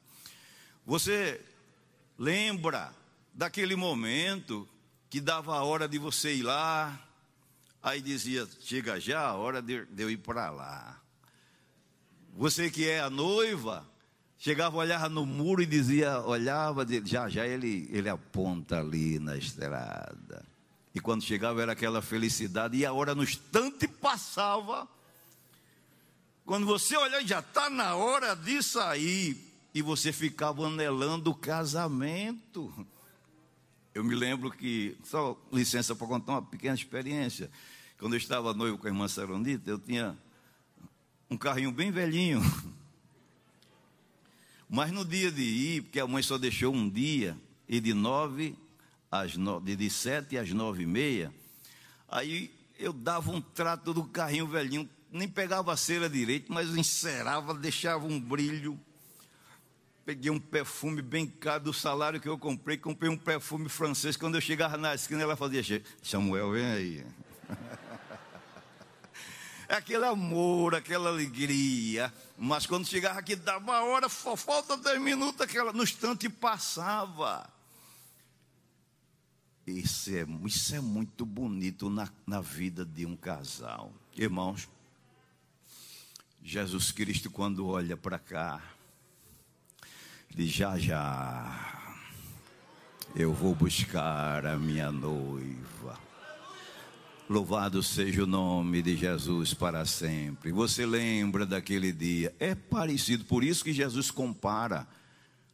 Você 0.87 1.41
lembra 2.17 2.95
daquele 3.33 3.75
momento 3.75 4.69
que 5.11 5.21
dava 5.21 5.57
a 5.57 5.65
hora 5.65 5.89
de 5.89 5.99
você 5.99 6.37
ir 6.37 6.43
lá, 6.45 6.99
aí 7.85 8.01
dizia: 8.01 8.49
chega 8.61 8.99
já 8.99 9.21
a 9.21 9.35
hora 9.35 9.61
de, 9.61 9.87
eu 9.97 10.11
ir 10.11 10.17
para 10.17 10.51
lá. 10.51 10.99
Você 12.33 12.71
que 12.71 12.89
é 12.89 13.01
a 13.01 13.11
noiva, 13.11 13.87
chegava, 14.39 14.77
olhava 14.77 15.09
no 15.09 15.25
muro 15.25 15.63
e 15.63 15.67
dizia, 15.67 16.19
olhava, 16.21 16.85
já 17.05 17.29
já 17.29 17.47
ele, 17.47 17.89
ele 17.93 18.09
aponta 18.09 18.81
ali 18.81 19.21
na 19.21 19.37
estrada. 19.37 20.45
E 20.93 20.99
quando 20.99 21.23
chegava 21.23 21.61
era 21.63 21.73
aquela 21.73 22.01
felicidade, 22.01 22.77
e 22.77 22.87
a 22.87 22.93
hora 22.93 23.15
no 23.15 23.23
instante 23.23 23.87
passava. 23.87 24.89
Quando 26.45 26.67
você 26.67 26.97
olha, 26.97 27.25
já 27.25 27.39
está 27.39 27.71
na 27.71 27.95
hora 27.95 28.35
de 28.35 28.63
sair, 28.63 29.37
e 29.73 29.83
você 29.83 30.13
ficava 30.13 30.67
anelando 30.67 31.31
o 31.31 31.35
casamento. 31.35 32.73
Eu 33.95 34.03
me 34.03 34.15
lembro 34.15 34.51
que, 34.51 34.97
só 35.05 35.41
licença 35.53 35.95
para 35.95 36.07
contar 36.07 36.33
uma 36.33 36.43
pequena 36.43 36.75
experiência. 36.75 37.51
Quando 37.99 38.15
eu 38.15 38.19
estava 38.19 38.53
noivo 38.53 38.79
com 38.79 38.87
a 38.87 38.91
irmã 38.91 39.07
Saronita, 39.09 39.71
eu 39.71 39.79
tinha 39.79 40.17
um 41.31 41.37
carrinho 41.37 41.71
bem 41.71 41.91
velhinho. 41.91 42.43
Mas 44.69 44.91
no 44.91 45.05
dia 45.05 45.31
de 45.31 45.43
ir, 45.43 45.83
porque 45.83 46.01
a 46.01 46.07
mãe 46.07 46.23
só 46.23 46.37
deixou 46.37 46.75
um 46.75 46.89
dia, 46.89 47.37
e 47.69 47.81
de 47.81 47.95
nove 47.95 48.57
às 49.11 49.37
nove, 49.37 49.77
de 49.77 49.89
sete 49.89 50.37
às 50.37 50.51
nove 50.51 50.83
e 50.83 50.87
meia, 50.87 51.33
aí 52.09 52.53
eu 52.79 52.93
dava 52.93 53.31
um 53.31 53.41
trato 53.41 53.95
do 53.95 54.05
carrinho 54.05 54.47
velhinho, 54.47 54.89
nem 55.11 55.29
pegava 55.29 55.73
a 55.73 55.77
cera 55.77 56.09
direito, 56.09 56.53
mas 56.53 56.77
encerava, 56.77 57.55
deixava 57.55 58.05
um 58.05 58.21
brilho. 58.21 58.79
Peguei 60.05 60.31
um 60.31 60.41
perfume 60.41 61.01
bem 61.01 61.27
caro 61.27 61.65
do 61.65 61.73
salário 61.73 62.21
que 62.21 62.29
eu 62.29 62.37
comprei, 62.37 62.77
comprei 62.77 63.11
um 63.11 63.17
perfume 63.17 63.69
francês. 63.69 64.17
Quando 64.17 64.35
eu 64.35 64.41
chegava 64.41 64.77
na 64.77 64.95
esquina, 64.95 65.23
ela 65.23 65.37
fazia: 65.37 65.83
Samuel, 66.03 66.51
vem 66.51 66.67
aí. 66.67 67.07
aquele 69.79 70.05
amor, 70.05 70.75
aquela 70.75 71.11
alegria. 71.11 72.13
Mas 72.37 72.67
quando 72.67 72.87
chegava 72.87 73.19
aqui, 73.19 73.37
dava 73.37 73.65
uma 73.65 73.83
hora, 73.85 74.09
falta 74.09 74.77
dez 74.77 75.01
minutos, 75.01 75.41
aquela, 75.41 75.73
no 75.73 75.83
instante 75.83 76.29
passava. 76.29 77.49
Isso 79.67 80.11
é, 80.11 80.27
isso 80.45 80.75
é 80.75 80.81
muito 80.81 81.25
bonito 81.25 81.89
na, 81.89 82.09
na 82.27 82.41
vida 82.41 82.85
de 82.85 83.07
um 83.07 83.17
casal. 83.17 83.93
Irmãos, 84.15 84.69
Jesus 86.43 86.93
Cristo, 86.93 87.31
quando 87.31 87.67
olha 87.67 87.97
para 87.97 88.19
cá, 88.19 88.63
diz: 90.29 90.51
já, 90.51 90.79
já, 90.79 91.97
eu 93.17 93.33
vou 93.33 93.55
buscar 93.55 94.45
a 94.45 94.59
minha 94.59 94.93
noiva. 94.93 95.99
Louvado 97.27 97.83
seja 97.83 98.25
o 98.25 98.27
nome 98.27 98.83
de 98.83 98.97
Jesus 98.97 99.55
para 99.55 99.87
sempre. 99.87 100.53
Você 100.53 100.85
lembra 100.85 101.47
daquele 101.47 101.91
dia? 101.91 102.35
É 102.39 102.55
parecido, 102.55 103.25
por 103.25 103.43
isso 103.43 103.65
que 103.65 103.73
Jesus 103.73 104.11
compara 104.11 104.87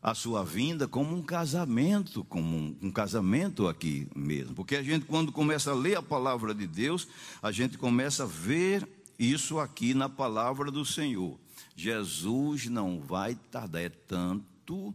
a 0.03 0.13
sua 0.13 0.45
vinda 0.45 0.89
como 0.89 1.15
um 1.15 1.23
casamento, 1.23 2.25
como 2.25 2.57
um, 2.57 2.77
um, 2.83 2.91
casamento 2.91 3.69
aqui 3.69 4.09
mesmo. 4.17 4.53
Porque 4.53 4.75
a 4.75 4.83
gente, 4.83 5.07
quando 5.07 5.31
começa 5.31 5.71
a 5.71 5.75
ler 5.75 5.97
a 5.97 6.03
palavra 6.03 6.53
de 6.53 6.67
Deus, 6.67 7.07
a 7.41 7.53
gente 7.53 7.79
começa 7.79 8.25
a 8.25 8.27
ver 8.27 8.89
isso 9.17 9.61
aqui 9.61 9.95
na 9.95 10.09
palavra 10.09 10.73
do 10.73 10.85
Senhor. 10.85 11.39
Jesus 11.77 12.67
não 12.67 12.99
vai 13.01 13.37
tardar, 13.49 13.83
é 13.83 13.89
tanto 13.91 14.93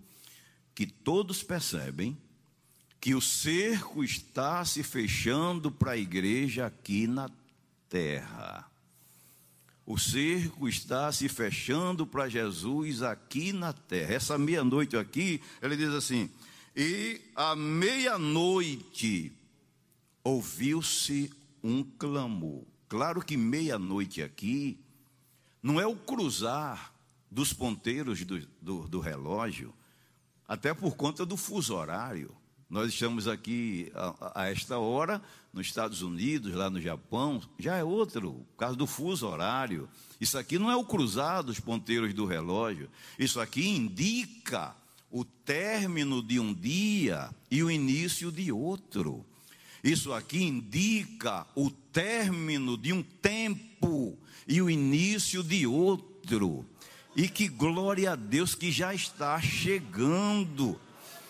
que 0.74 0.86
todos 0.86 1.42
percebem 1.42 2.18
que 3.06 3.14
o 3.14 3.22
cerco 3.22 4.04
está 4.04 4.66
se 4.66 4.82
fechando 4.82 5.70
para 5.70 5.92
a 5.92 5.98
igreja 5.98 6.66
aqui 6.66 7.06
na 7.06 7.30
terra. 7.88 8.68
O 9.86 9.96
cerco 9.96 10.68
está 10.68 11.12
se 11.12 11.30
fechando 11.30 12.08
para 12.08 12.28
Jesus 12.28 13.04
aqui 13.04 13.54
na 13.54 13.72
terra. 13.74 14.16
Essa 14.16 14.40
meia-noite 14.40 14.98
aqui, 14.98 15.40
ele 15.62 15.78
diz 15.78 15.90
assim: 15.90 16.32
E 16.76 17.22
à 17.36 17.56
meia-noite 17.56 19.32
ouviu-se 20.24 21.32
um 21.64 21.84
clamor. 21.84 22.64
Claro 22.90 23.22
que 23.22 23.38
meia-noite 23.38 24.24
aqui 24.24 24.80
não 25.62 25.80
é 25.80 25.86
o 25.86 25.96
cruzar 25.96 26.92
dos 27.30 27.54
ponteiros 27.54 28.26
do, 28.26 28.40
do, 28.60 28.88
do 28.88 29.00
relógio, 29.00 29.72
até 30.48 30.74
por 30.74 30.96
conta 30.96 31.24
do 31.24 31.38
fuso 31.38 31.76
horário. 31.76 32.36
Nós 32.70 32.90
estamos 32.90 33.28
aqui 33.28 33.92
a, 33.94 34.42
a, 34.42 34.50
esta 34.50 34.80
hora, 34.80 35.22
nos 35.54 35.68
Estados 35.68 36.02
Unidos, 36.02 36.54
lá 36.54 36.70
no 36.70 36.82
Japão, 36.82 37.42
já 37.60 37.78
é 37.78 37.84
outro, 37.84 38.46
por 38.52 38.58
causa 38.58 38.76
do 38.76 38.88
fuso 38.88 39.28
horário. 39.28 39.88
Isso 40.20 40.38
aqui 40.38 40.58
não 40.58 40.72
é 40.72 40.76
o 40.76 40.84
cruzar 40.84 41.44
dos 41.44 41.60
ponteiros 41.60 42.14
do 42.14 42.26
relógio. 42.26 42.90
Isso 43.20 43.40
aqui 43.40 43.68
indica 43.68 44.76
o 45.12 45.24
término 45.24 46.24
de 46.24 46.40
um 46.40 46.54
dia 46.54 47.30
e 47.52 47.62
o 47.62 47.70
início 47.70 48.32
de 48.32 48.52
outro. 48.52 49.24
Isso 49.84 50.12
aqui 50.12 50.44
indica 50.44 51.46
o 51.56 51.70
término 51.70 52.76
de 52.76 52.92
um 52.92 53.04
tempo 53.04 54.18
e 54.48 54.60
o 54.60 54.70
início 54.70 55.44
de 55.44 55.68
outro. 55.68 56.66
E 57.16 57.30
que 57.30 57.48
glória 57.48 58.14
a 58.14 58.16
Deus 58.16 58.56
que 58.56 58.72
já 58.72 58.94
está 58.94 59.40
chegando 59.40 60.80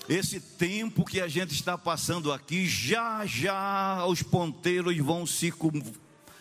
esse 0.08 0.40
tempo 0.40 1.04
que 1.04 1.20
a 1.20 1.28
gente 1.28 1.54
está 1.54 1.78
passando 1.78 2.32
aqui, 2.32 2.66
já 2.68 3.26
já 3.26 4.06
os 4.06 4.24
ponteiros 4.24 4.96
vão 4.98 5.26
se, 5.26 5.52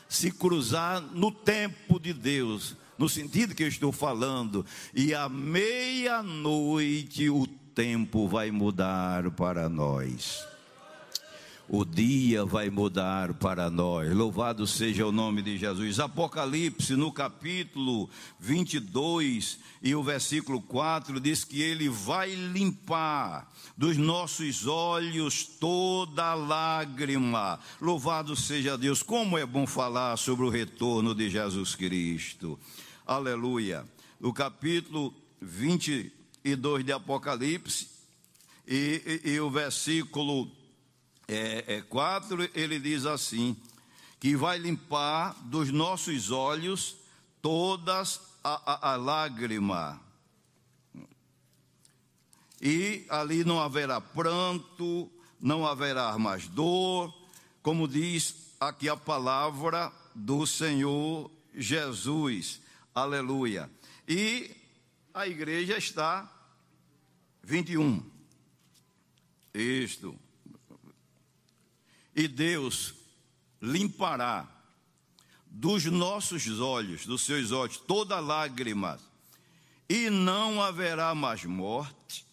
se 0.09 0.31
cruzar 0.31 1.01
no 1.01 1.31
tempo 1.31 1.99
de 1.99 2.13
Deus, 2.13 2.77
no 2.99 3.09
sentido 3.09 3.55
que 3.55 3.63
eu 3.63 3.69
estou 3.69 3.93
falando, 3.93 4.67
e 4.95 5.15
à 5.15 5.27
meia-noite 5.29 7.31
o 7.31 7.47
tempo 7.47 8.29
vai 8.29 8.51
mudar 8.51 9.31
para 9.33 9.69
nós 9.69 10.54
o 11.69 11.85
dia 11.85 12.45
vai 12.45 12.69
mudar 12.69 13.35
para 13.35 13.71
nós. 13.71 14.15
Louvado 14.15 14.67
seja 14.67 15.07
o 15.07 15.13
nome 15.13 15.43
de 15.43 15.57
Jesus. 15.57 15.99
Apocalipse, 15.99 16.95
no 16.95 17.11
capítulo 17.11 18.09
22 18.39 19.59
e 19.83 19.95
o 19.95 20.03
versículo 20.03 20.61
4, 20.61 21.19
diz 21.19 21.43
que 21.43 21.63
ele 21.63 21.89
vai 21.89 22.35
limpar 22.35 23.51
dos 23.77 23.97
nossos 23.97 24.67
olhos 24.67 25.45
toda 25.45 26.35
lágrima. 26.35 27.59
Louvado 27.81 28.37
seja 28.37 28.77
Deus. 28.77 29.03
Como 29.03 29.39
é 29.39 29.47
bom 29.47 29.67
falar 29.67 30.17
sobre 30.17 30.45
o 30.45 30.51
retorno 30.51 31.15
de 31.15 31.31
Jesus 31.31 31.75
Cristo. 31.75 32.59
Aleluia. 33.07 33.87
No 34.21 34.33
capítulo 34.33 35.15
22 35.41 36.85
de 36.85 36.93
Apocalipse 36.93 37.89
e, 38.67 39.21
e, 39.25 39.31
e 39.33 39.41
o 39.41 39.51
versículo 39.51 40.51
é, 41.29 41.77
é, 41.77 41.83
4, 41.83 42.51
ele 42.55 42.79
diz 42.79 43.07
assim: 43.07 43.57
que 44.21 44.37
vai 44.37 44.59
limpar 44.59 45.35
dos 45.45 45.71
nossos 45.71 46.31
olhos 46.31 46.97
todas 47.43 48.21
a, 48.43 48.73
a, 48.73 48.93
a 48.93 48.97
lágrima. 48.97 50.01
E 52.61 53.05
ali 53.11 53.45
não 53.45 53.61
haverá 53.61 54.01
pranto, 54.01 55.11
não 55.39 55.67
haverá 55.67 56.17
mais 56.19 56.49
dor, 56.49 57.13
como 57.63 57.87
diz 57.87 58.55
aqui 58.59 58.89
a 58.89 58.97
palavra 58.97 59.93
do 60.15 60.47
Senhor 60.47 61.31
Jesus. 61.55 62.61
Aleluia. 62.95 63.71
E 64.09 64.51
a 65.13 65.27
igreja 65.27 65.77
está 65.77 66.31
21. 67.43 68.03
Isto 69.53 70.19
e 72.15 72.29
Deus 72.29 72.95
limpará 73.61 74.49
dos 75.47 75.85
nossos 75.85 76.61
olhos, 76.61 77.07
dos 77.07 77.23
seus 77.23 77.53
olhos, 77.53 77.77
toda 77.77 78.21
lágrima, 78.21 78.99
e 79.89 80.11
não 80.11 80.63
haverá 80.63 81.15
mais 81.15 81.45
morte, 81.45 82.27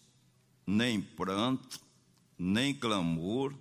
nem 0.66 1.00
pranto, 1.00 1.80
nem 2.38 2.74
clamor, 2.74 3.54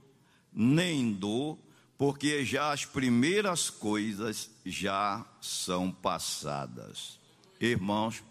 nem 0.51 1.13
dor, 1.13 1.57
porque 1.97 2.43
já 2.43 2.71
as 2.71 2.85
primeiras 2.85 3.69
coisas 3.69 4.49
já 4.65 5.25
são 5.39 5.91
passadas. 5.91 7.19
Irmãos, 7.59 8.23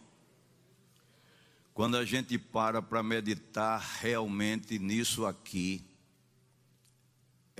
quando 1.73 1.97
a 1.97 2.05
gente 2.05 2.37
para 2.37 2.83
para 2.83 3.03
meditar 3.03 3.81
realmente 4.01 4.79
nisso 4.79 5.25
aqui, 5.25 5.85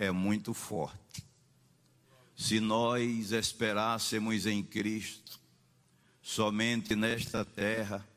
é 0.01 0.11
muito 0.11 0.55
forte. 0.55 1.23
Se 2.35 2.59
nós 2.59 3.33
esperássemos 3.33 4.47
em 4.47 4.63
Cristo, 4.63 5.39
somente 6.23 6.97
nesta 6.97 7.45
terra, 7.45 8.09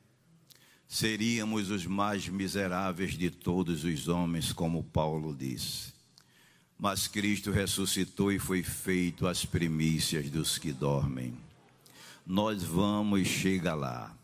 seríamos 0.88 1.70
os 1.70 1.86
mais 1.86 2.30
miseráveis 2.30 3.18
de 3.18 3.30
todos 3.30 3.84
os 3.84 4.08
homens, 4.08 4.54
como 4.54 4.82
Paulo 4.82 5.36
disse. 5.36 5.92
Mas 6.80 7.06
Cristo 7.06 7.52
ressuscitou 7.52 8.32
e 8.32 8.40
foi 8.40 8.64
feito 8.64 9.28
as 9.28 9.44
primícias 9.44 10.30
dos 10.30 10.58
que 10.58 10.72
dormem. 10.72 11.38
Nós 12.26 12.64
vamos 12.64 13.28
chegar 13.28 13.76
lá. 13.76 14.16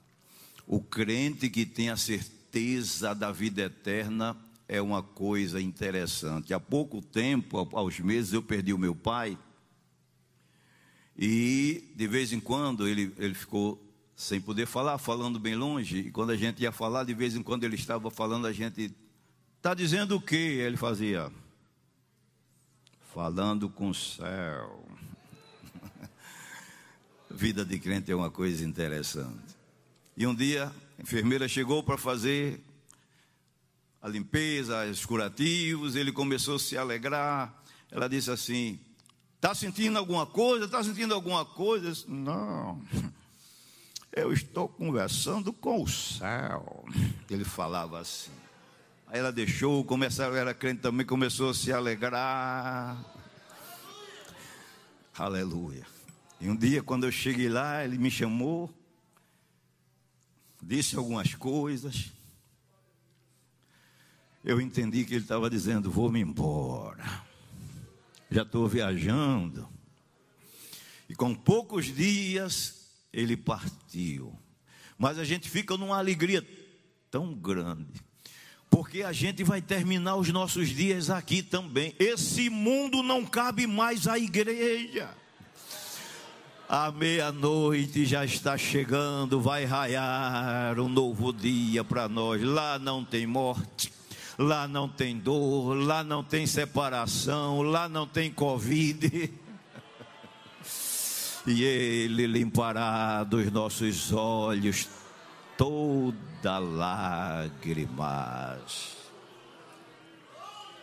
O 0.66 0.80
crente 0.80 1.49
que 1.49 1.66
tem 1.66 1.89
a 1.89 1.97
certeza 1.97 3.14
da 3.14 3.34
vida 3.34 3.64
eterna 3.64 4.38
é 4.70 4.80
uma 4.80 5.01
coisa 5.01 5.59
interessante. 5.59 6.53
Há 6.53 6.59
pouco 6.59 7.01
tempo, 7.01 7.67
aos 7.74 7.99
meses, 7.99 8.32
eu 8.32 8.43
perdi 8.43 8.72
o 8.72 8.78
meu 8.78 8.93
pai. 8.93 9.36
E 11.17 11.91
de 11.95 12.07
vez 12.07 12.32
em 12.32 12.39
quando 12.39 12.88
ele, 12.88 13.11
ele 13.17 13.34
ficou 13.34 13.84
sem 14.15 14.39
poder 14.39 14.67
falar, 14.67 14.99
falando 14.99 15.39
bem 15.39 15.55
longe. 15.55 15.97
E 15.97 16.11
quando 16.11 16.30
a 16.30 16.38
gente 16.38 16.61
ia 16.61 16.72
falar, 16.72 17.03
de 17.03 17.15
vez 17.15 17.36
em 17.36 17.41
quando 17.41 17.63
ele 17.63 17.76
estava 17.76 18.11
falando, 18.11 18.45
a 18.45 18.53
gente 18.53 18.95
está 19.57 19.74
dizendo 19.74 20.15
o 20.15 20.22
que? 20.22 20.36
Ele 20.36 20.78
fazia 20.78 21.32
falando 23.11 23.70
com 23.70 23.89
o 23.89 23.93
céu. 23.95 24.86
Vida 27.32 27.65
de 27.65 27.80
crente 27.80 28.11
é 28.11 28.15
uma 28.15 28.30
coisa 28.30 28.63
interessante. 28.63 29.57
E 30.15 30.28
um 30.28 30.36
dia, 30.36 30.72
a 30.97 31.01
enfermeira 31.01 31.47
chegou 31.47 31.82
para 31.82 31.97
fazer 31.97 32.61
a 34.02 34.08
limpeza, 34.08 34.86
os 34.86 35.06
curativos, 35.06 35.95
ele 35.95 36.12
começou 36.12 36.56
a 36.56 36.60
se 36.60 36.78
alegrar. 36.78 37.54
Ela 37.91 38.08
disse 38.08 38.32
assim: 38.32 38.80
Está 39.36 39.54
sentindo 39.54 39.97
alguma 39.97 40.26
coisa? 40.26 40.66
Está 40.66 40.84
sentindo 40.84 41.14
alguma 41.14 41.43
coisa? 41.43 41.91
Disse, 41.91 42.10
Não, 42.10 42.82
eu 44.16 44.32
estou 44.32 44.70
conversando 44.70 45.52
com 45.52 45.84
o 45.84 45.88
céu. 45.88 46.86
Ele 47.30 47.43
falava 47.43 48.00
assim. 48.00 48.32
Aí 49.08 49.20
ela 49.20 49.32
deixou, 49.32 49.84
começaram, 49.84 50.36
era 50.36 50.54
crente 50.54 50.82
também, 50.82 51.06
começou 51.06 51.50
a 51.50 51.54
se 51.54 51.74
alegrar. 51.74 53.04
Aleluia. 55.18 55.86
E 56.39 56.47
um 56.47 56.56
dia, 56.56 56.82
quando 56.82 57.06
eu 57.06 57.12
cheguei 57.12 57.50
lá, 57.50 57.84
ele 57.84 57.97
me 57.97 58.10
chamou, 58.10 58.74
disse 60.62 60.95
algumas 60.95 61.34
coisas 61.34 62.12
eu 64.50 64.60
entendi 64.60 65.06
que 65.06 65.14
ele 65.14 65.24
estava 65.24 65.50
dizendo: 65.50 65.91
vou-me 65.91 66.20
embora, 66.20 67.24
já 68.32 68.41
estou 68.41 68.68
viajando. 68.68 69.68
E 71.08 71.16
com 71.16 71.36
poucos 71.36 71.86
dias 71.86 72.88
ele 73.14 73.38
partiu. 73.38 74.38
Mas 74.97 75.18
a 75.18 75.24
gente 75.24 75.50
fica 75.50 75.78
numa 75.78 75.97
alegria 75.97 76.45
tão 77.10 77.34
grande, 77.34 78.02
porque 78.70 79.04
a 79.04 79.12
gente 79.12 79.43
vai 79.43 79.62
terminar 79.62 80.16
os 80.16 80.30
nossos 80.30 80.70
dias 80.70 81.10
aqui 81.10 81.41
também. 81.41 81.95
Esse 82.00 82.50
mundo 82.50 83.02
não 83.02 83.26
cabe 83.26 83.66
mais 83.66 84.08
à 84.08 84.18
igreja. 84.18 85.10
A 86.68 86.91
meia-noite 86.91 88.06
já 88.06 88.24
está 88.24 88.56
chegando, 88.56 89.41
vai 89.41 89.66
raiar 89.66 90.80
um 90.80 90.88
novo 90.88 91.34
dia 91.34 91.84
para 91.84 92.08
nós. 92.08 92.43
Lá 92.43 92.78
não 92.78 93.04
tem 93.04 93.26
morte, 93.26 93.91
lá 94.39 94.67
não 94.69 94.87
tem 94.87 95.19
dor, 95.19 95.73
lá 95.73 96.01
não 96.01 96.23
tem 96.23 96.47
separação, 96.47 97.61
lá 97.61 97.89
não 97.89 98.07
tem 98.07 98.31
Covid. 98.31 99.33
E 101.47 101.63
Ele 101.63 102.27
limpará 102.27 103.23
dos 103.23 103.49
nossos 103.51 104.11
olhos 104.11 104.89
toda 105.57 106.59
lágrimas. 106.59 108.09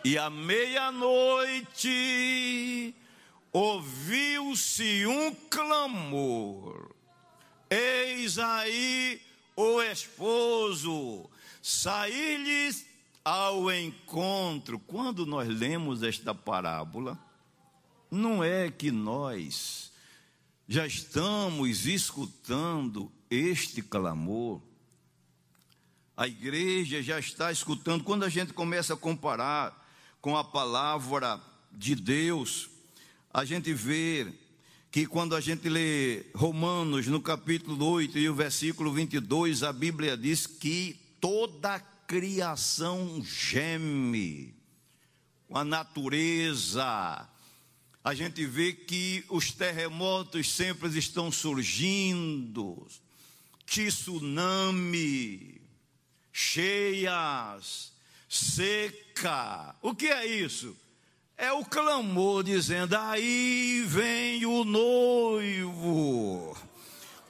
E 0.03 0.17
à 0.17 0.31
meia-noite 0.31 1.85
ouviu-se 3.53 5.05
um 5.05 5.33
clamor: 5.49 6.89
Eis 7.69 8.39
aí 8.39 9.21
o 9.55 9.81
esposo, 9.81 11.29
saí-lhes 11.61 12.86
ao 13.27 13.69
encontro. 13.69 14.79
Quando 14.79 15.25
nós 15.25 15.49
lemos 15.49 16.01
esta 16.01 16.33
parábola, 16.33 17.19
não 18.09 18.41
é 18.41 18.71
que 18.71 18.89
nós 18.89 19.91
já 20.65 20.87
estamos 20.87 21.85
escutando 21.85 23.11
este 23.29 23.81
clamor. 23.81 24.61
A 26.15 26.25
igreja 26.25 27.03
já 27.03 27.19
está 27.19 27.51
escutando. 27.51 28.01
Quando 28.01 28.23
a 28.23 28.29
gente 28.29 28.53
começa 28.53 28.93
a 28.93 28.97
comparar 28.97 29.75
com 30.21 30.37
a 30.37 30.43
palavra 30.45 31.37
de 31.69 31.95
Deus, 31.95 32.69
a 33.33 33.43
gente 33.43 33.73
vê 33.73 34.33
que 34.89 35.05
quando 35.05 35.35
a 35.35 35.41
gente 35.41 35.67
lê 35.67 36.27
Romanos 36.33 37.07
no 37.07 37.19
capítulo 37.19 37.85
8 37.87 38.17
e 38.19 38.29
o 38.29 38.33
versículo 38.33 38.93
22, 38.93 39.63
a 39.63 39.73
Bíblia 39.73 40.15
diz 40.15 40.47
que 40.47 40.97
toda 41.19 41.83
criação 42.07 43.21
geme, 43.21 44.55
a 45.51 45.63
natureza. 45.65 47.27
A 48.01 48.13
gente 48.15 48.45
vê 48.45 48.71
que 48.71 49.25
os 49.27 49.51
terremotos 49.51 50.49
sempre 50.49 50.97
estão 50.97 51.29
surgindo, 51.29 52.87
tsunami, 53.65 55.59
cheias, 56.31 57.91
seca. 58.29 59.75
O 59.81 59.93
que 59.93 60.07
é 60.07 60.25
isso? 60.25 60.73
É 61.37 61.51
o 61.51 61.65
clamor 61.65 62.43
dizendo: 62.43 62.95
aí 62.95 63.83
vem 63.85 64.45
o 64.45 64.63
noivo. 64.63 66.57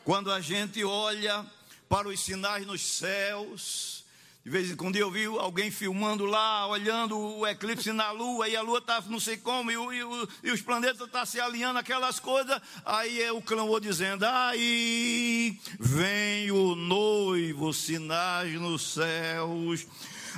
Quando 0.03 0.32
a 0.32 0.39
gente 0.39 0.84
olha 0.84 1.43
para 1.89 2.07
os 2.07 2.19
sinais 2.19 2.65
nos 2.65 2.82
céus, 2.82 4.05
de 4.48 4.52
vez 4.52 4.72
em 4.72 4.78
quando 4.78 4.95
eu 4.95 5.12
vi 5.12 5.26
alguém 5.26 5.70
filmando 5.70 6.24
lá, 6.24 6.66
olhando 6.68 7.20
o 7.20 7.45
eclipse 7.45 7.91
na 7.91 8.12
lua, 8.12 8.48
e 8.48 8.56
a 8.56 8.62
lua 8.62 8.78
está 8.78 9.02
não 9.02 9.20
sei 9.20 9.36
como, 9.36 9.70
e, 9.70 9.76
e, 9.76 10.48
e 10.48 10.52
os 10.52 10.62
planetas 10.62 11.02
estão 11.02 11.10
tá 11.10 11.26
se 11.26 11.38
alinhando, 11.38 11.80
aquelas 11.80 12.18
coisas. 12.18 12.58
Aí 12.86 13.22
é 13.22 13.30
o 13.30 13.41
clamor 13.41 13.82
dizendo: 13.82 14.24
aí 14.24 15.60
vem 15.78 16.50
o 16.50 16.76
noivo, 16.76 17.74
sinais 17.74 18.54
nos 18.54 18.93
céus. 18.93 19.86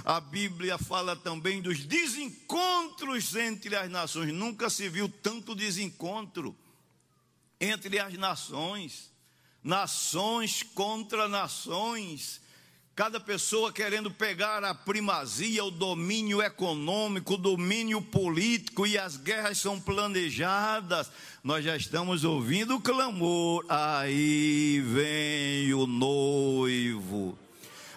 A 0.03 0.20
Bíblia 0.20 0.80
fala 0.80 1.16
também 1.16 1.62
dos 1.62 1.86
desencontros 1.86 3.36
entre 3.36 3.76
as 3.76 3.91
nações. 3.91 4.34
Nunca 4.34 4.72
se 4.72 4.89
viu 4.89 5.07
tanto 5.07 5.53
desencontro 5.53 6.57
entre 7.62 7.99
as 7.99 8.16
nações, 8.16 9.12
nações 9.64 10.64
contra 10.64 11.28
nações. 11.28 12.41
Cada 13.00 13.18
pessoa 13.18 13.72
querendo 13.72 14.12
pegar 14.12 14.62
a 14.62 14.76
primazia, 14.76 15.64
o 15.64 15.72
domínio 15.72 16.41
econômico, 16.41 17.36
o 17.36 17.38
domínio 17.38 18.02
político, 18.02 18.86
e 18.86 18.97
as 18.97 19.16
guerras 19.16 19.58
são 19.58 19.80
planejadas. 19.80 21.10
Nós 21.41 21.64
já 21.64 21.78
estamos 21.78 22.26
ouvindo 22.26 22.76
o 22.76 22.82
clamor: 22.82 23.64
aí 23.70 24.84
vem 24.86 25.74
o 25.74 25.88
noivo 25.88 27.39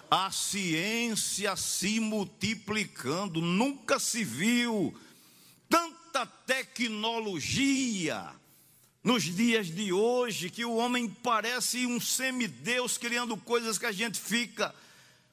a 0.09 0.31
ciência 0.31 1.53
se 1.57 1.99
multiplicando, 1.99 3.41
nunca 3.41 3.99
se 3.99 4.23
viu 4.23 4.95
tanta 5.67 6.25
tecnologia 6.25 8.29
nos 9.03 9.23
dias 9.23 9.67
de 9.67 9.91
hoje 9.91 10.49
que 10.49 10.63
o 10.63 10.75
homem 10.75 11.09
parece 11.09 11.85
um 11.85 11.99
semideus 11.99 12.97
criando 12.97 13.35
coisas 13.35 13.77
que 13.77 13.85
a 13.85 13.91
gente 13.91 14.17
fica 14.17 14.73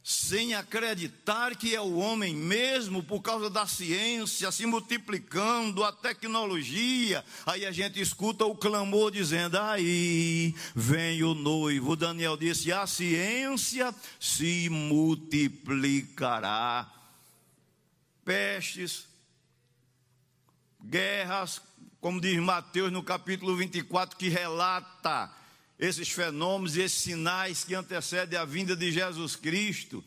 sem 0.03 0.55
acreditar 0.55 1.55
que 1.55 1.75
é 1.75 1.81
o 1.81 1.97
homem 1.97 2.35
mesmo, 2.35 3.03
por 3.03 3.21
causa 3.21 3.51
da 3.51 3.67
ciência 3.67 4.51
se 4.51 4.65
multiplicando, 4.65 5.85
a 5.85 5.93
tecnologia. 5.93 7.23
Aí 7.45 7.67
a 7.67 7.73
gente 7.73 8.01
escuta 8.01 8.47
o 8.47 8.57
clamor 8.57 9.11
dizendo: 9.11 9.59
aí 9.59 10.55
vem 10.75 11.23
o 11.23 11.35
noivo. 11.35 11.97
Daniel 11.97 12.35
disse: 12.37 12.73
a 12.73 12.87
ciência 12.87 13.95
se 14.19 14.71
multiplicará. 14.71 16.91
Pestes, 18.25 19.07
guerras, 20.83 21.61
como 22.01 22.21
diz 22.21 22.39
Mateus 22.39 22.91
no 22.91 23.03
capítulo 23.03 23.55
24, 23.57 24.17
que 24.17 24.29
relata 24.29 25.31
esses 25.81 26.11
fenômenos 26.11 26.77
esses 26.77 27.01
sinais 27.01 27.65
que 27.65 27.75
antecedem 27.75 28.39
a 28.39 28.45
vinda 28.45 28.77
de 28.77 28.93
Jesus 28.93 29.35
Cristo. 29.35 30.05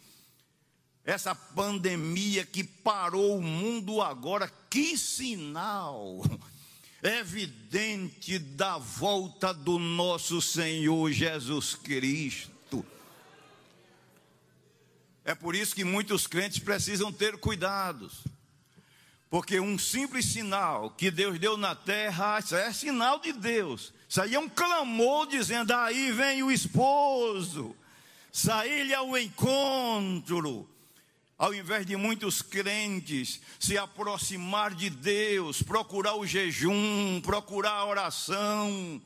Essa 1.03 1.33
pandemia 1.33 2.45
que 2.45 2.63
parou 2.63 3.37
o 3.37 3.41
mundo 3.41 4.01
agora, 4.01 4.47
que 4.69 4.97
sinal 4.97 6.21
evidente 7.03 8.39
da 8.39 8.77
volta 8.77 9.53
do 9.53 9.77
nosso 9.77 10.41
Senhor 10.41 11.11
Jesus 11.11 11.75
Cristo. 11.75 12.85
É 15.25 15.35
por 15.35 15.53
isso 15.53 15.75
que 15.75 15.83
muitos 15.83 16.27
crentes 16.27 16.59
precisam 16.59 17.11
ter 17.11 17.37
cuidados. 17.37 18.23
Porque 19.29 19.59
um 19.59 19.77
simples 19.77 20.25
sinal 20.25 20.91
que 20.91 21.09
Deus 21.09 21.39
deu 21.39 21.57
na 21.57 21.75
terra 21.75 22.39
é 22.51 22.71
sinal 22.71 23.19
de 23.19 23.33
Deus. 23.33 23.91
Aí 24.21 24.35
é 24.35 24.39
um 24.39 24.49
clamor 24.49 25.27
dizendo: 25.27 25.73
aí 25.73 26.11
vem 26.11 26.43
o 26.43 26.51
esposo, 26.51 27.75
sair-lhe 28.31 28.93
ao 28.93 29.17
encontro. 29.17 30.69
Ao 31.35 31.53
invés 31.53 31.85
de 31.85 31.95
muitos 31.97 32.41
crentes 32.41 33.41
se 33.59 33.77
aproximar 33.77 34.73
de 34.75 34.89
Deus, 34.89 35.61
procurar 35.63 36.15
o 36.15 36.27
jejum, 36.27 37.19
procurar 37.21 37.71
a 37.71 37.85
oração, 37.85 39.01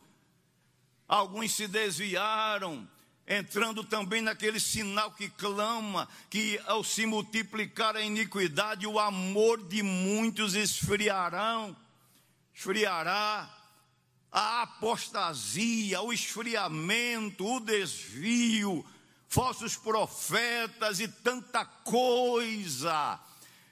alguns 1.08 1.56
se 1.56 1.68
desviaram, 1.68 2.88
entrando 3.26 3.84
também 3.84 4.22
naquele 4.22 4.60
sinal 4.60 5.12
que 5.12 5.30
clama 5.30 6.08
que 6.30 6.60
ao 6.66 6.84
se 6.84 7.06
multiplicar 7.06 7.96
a 7.96 8.02
iniquidade, 8.02 8.86
o 8.86 9.00
amor 9.00 9.64
de 9.64 9.82
muitos 9.82 10.54
esfriarão, 10.54 11.76
esfriará 12.54 13.57
a 14.40 14.62
apostasia, 14.62 16.00
o 16.00 16.14
esfriamento, 16.14 17.44
o 17.44 17.60
desvio, 17.60 18.86
falsos 19.28 19.76
profetas 19.76 21.00
e 21.00 21.08
tanta 21.08 21.66
coisa 21.66 23.20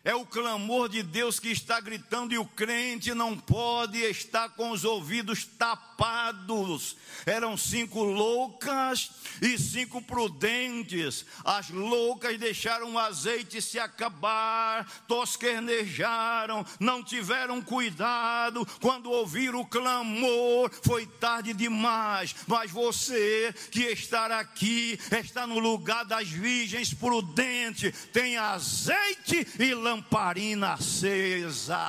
é 0.06 0.14
o 0.14 0.24
clamor 0.24 0.88
de 0.88 1.02
Deus 1.02 1.40
que 1.40 1.50
está 1.50 1.80
gritando 1.80 2.32
e 2.32 2.38
o 2.38 2.46
crente 2.46 3.12
não 3.16 3.36
pode 3.36 3.98
estar 3.98 4.50
com 4.50 4.70
os 4.70 4.86
ouvidos 4.86 5.46
tapados. 5.46 6.96
Eram 7.26 7.58
cinco 7.58 8.04
loucas 8.04 9.10
e 9.42 9.58
cinco 9.58 10.00
prudentes. 10.04 11.26
As 11.44 11.72
loucas 11.72 12.38
deixaram 12.38 12.94
o 12.94 13.00
azeite 13.00 13.60
se 13.60 13.80
acabar, 13.80 14.86
tosquernejaram, 15.08 16.64
não 16.80 17.04
tiveram 17.04 17.60
cuidado. 17.60 18.64
Quando 18.80 19.10
ouviram 19.10 19.62
o 19.62 19.66
clamor, 19.66 20.70
foi 20.84 21.08
tarde 21.08 21.52
demais. 21.52 22.36
Mas 22.46 22.70
você 22.70 23.52
que 23.72 23.82
está 23.82 24.40
aqui, 24.40 25.00
está 25.12 25.48
no 25.48 25.58
lugar 25.58 26.06
das 26.06 26.30
virgens 26.30 26.94
prudentes, 26.94 28.08
tem 28.14 28.38
azeite 28.38 29.48
e 29.58 29.74
lamparina 29.74 29.95
lamparina 29.96 30.74
acesa. 30.74 31.80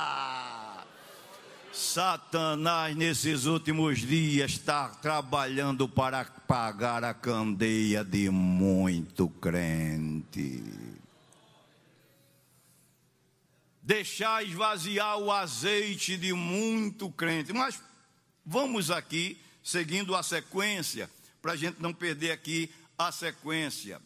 Satanás, 1.71 2.95
nesses 2.95 3.45
últimos 3.45 3.99
dias, 3.99 4.51
está 4.51 4.89
trabalhando 4.89 5.87
para 5.87 6.21
apagar 6.21 7.03
a 7.03 7.13
candeia 7.13 8.03
de 8.03 8.29
muito 8.29 9.29
crente. 9.29 10.63
Deixar 13.83 14.43
esvaziar 14.43 15.17
o 15.19 15.31
azeite 15.31 16.17
de 16.17 16.33
muito 16.33 17.11
crente. 17.11 17.53
Mas 17.53 17.79
vamos 18.45 18.89
aqui, 18.89 19.39
seguindo 19.63 20.15
a 20.15 20.23
sequência, 20.23 21.09
para 21.41 21.51
a 21.51 21.55
gente 21.55 21.79
não 21.79 21.93
perder 21.93 22.31
aqui 22.31 22.71
a 22.97 23.11
sequência. 23.11 24.01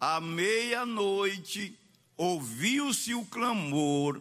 À 0.00 0.20
meia-noite, 0.20 1.76
ouviu-se 2.18 3.14
o 3.14 3.24
clamor, 3.24 4.20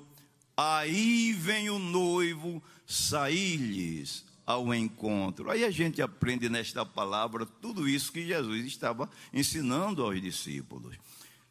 aí 0.56 1.34
vem 1.34 1.70
o 1.72 1.80
noivo 1.80 2.64
sair-lhes 2.86 4.24
ao 4.46 4.74
encontro. 4.74 5.50
Aí 5.50 5.66
a 5.66 5.72
gente 5.72 6.02
aprende 6.02 6.48
nesta 6.48 6.86
palavra 6.86 7.46
tudo 7.46 7.90
isso 7.90 8.14
que 8.14 8.26
Jesus 8.26 8.66
estava 8.66 9.10
ensinando 9.34 10.04
aos 10.04 10.22
discípulos. 10.22 10.96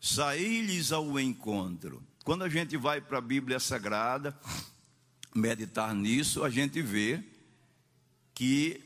Sair-lhes 0.00 0.92
ao 0.92 1.18
encontro. 1.18 2.02
Quando 2.24 2.44
a 2.44 2.48
gente 2.48 2.76
vai 2.76 3.00
para 3.00 3.18
a 3.18 3.20
Bíblia 3.20 3.58
Sagrada, 3.58 4.38
meditar 5.34 5.94
nisso, 5.94 6.44
a 6.44 6.48
gente 6.48 6.80
vê 6.80 7.22
que 8.32 8.80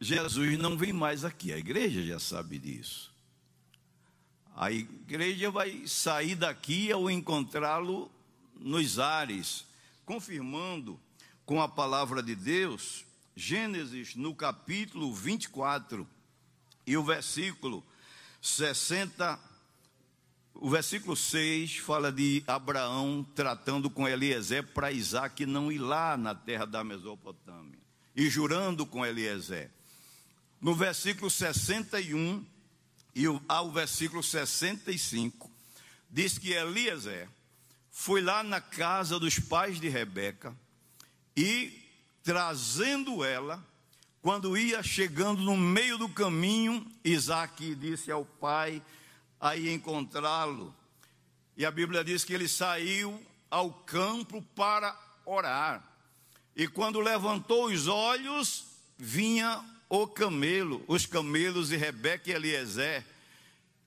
Jesus 0.00 0.58
não 0.58 0.76
vem 0.76 0.92
mais 0.92 1.24
aqui. 1.24 1.52
A 1.52 1.58
igreja 1.58 2.02
já 2.02 2.18
sabe 2.18 2.58
disso. 2.58 3.13
A 4.54 4.70
igreja 4.70 5.50
vai 5.50 5.86
sair 5.86 6.36
daqui 6.36 6.92
ao 6.92 7.10
encontrá-lo 7.10 8.10
nos 8.54 9.00
ares, 9.00 9.66
confirmando 10.06 10.98
com 11.44 11.60
a 11.60 11.68
palavra 11.68 12.22
de 12.22 12.36
Deus, 12.36 13.04
Gênesis 13.34 14.14
no 14.14 14.32
capítulo 14.32 15.12
24 15.12 16.06
e 16.86 16.96
o 16.96 17.02
versículo 17.02 17.84
60, 18.40 19.40
o 20.54 20.70
versículo 20.70 21.16
6 21.16 21.78
fala 21.78 22.12
de 22.12 22.44
Abraão 22.46 23.26
tratando 23.34 23.90
com 23.90 24.06
Eliezer 24.06 24.64
para 24.68 24.92
Isaac 24.92 25.44
não 25.44 25.72
ir 25.72 25.78
lá 25.78 26.16
na 26.16 26.32
terra 26.32 26.64
da 26.64 26.84
Mesopotâmia 26.84 27.78
e 28.14 28.30
jurando 28.30 28.86
com 28.86 29.04
Eliezer. 29.04 29.68
No 30.60 30.74
versículo 30.74 31.28
61, 31.28 32.46
e 33.14 33.24
ao 33.48 33.70
versículo 33.70 34.22
65, 34.22 35.50
diz 36.10 36.36
que 36.36 36.52
Eliezer 36.52 37.28
foi 37.90 38.20
lá 38.20 38.42
na 38.42 38.60
casa 38.60 39.20
dos 39.20 39.38
pais 39.38 39.80
de 39.80 39.88
Rebeca 39.88 40.54
e 41.36 41.80
trazendo 42.22 43.24
ela, 43.24 43.64
quando 44.20 44.56
ia 44.56 44.82
chegando 44.82 45.42
no 45.42 45.56
meio 45.56 45.98
do 45.98 46.08
caminho, 46.08 46.84
Isaac 47.04 47.74
disse 47.74 48.10
ao 48.10 48.24
pai 48.24 48.82
a 49.40 49.56
encontrá-lo. 49.56 50.74
E 51.56 51.64
a 51.64 51.70
Bíblia 51.70 52.02
diz 52.02 52.24
que 52.24 52.32
ele 52.32 52.48
saiu 52.48 53.22
ao 53.50 53.70
campo 53.70 54.42
para 54.56 54.98
orar. 55.24 55.84
E 56.56 56.66
quando 56.66 56.98
levantou 56.98 57.66
os 57.66 57.86
olhos, 57.86 58.64
vinha 58.96 59.62
o 60.02 60.08
camelo, 60.08 60.82
os 60.86 61.06
camelos 61.06 61.70
e 61.70 61.76
Rebeca 61.76 62.30
e 62.30 62.34
Eliezer. 62.34 63.04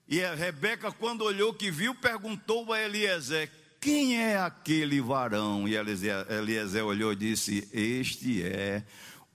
E 0.06 0.22
a 0.22 0.34
Rebeca, 0.34 0.90
quando 0.90 1.22
olhou 1.22 1.52
que 1.52 1.70
viu, 1.70 1.94
perguntou 1.94 2.72
a 2.72 2.80
Eliezer: 2.80 3.50
Quem 3.80 4.20
é 4.20 4.38
aquele 4.38 5.00
varão? 5.00 5.68
E 5.68 5.74
Eliezer, 5.74 6.84
olhou 6.84 7.12
e 7.12 7.16
disse: 7.16 7.68
Este 7.72 8.42
é 8.42 8.82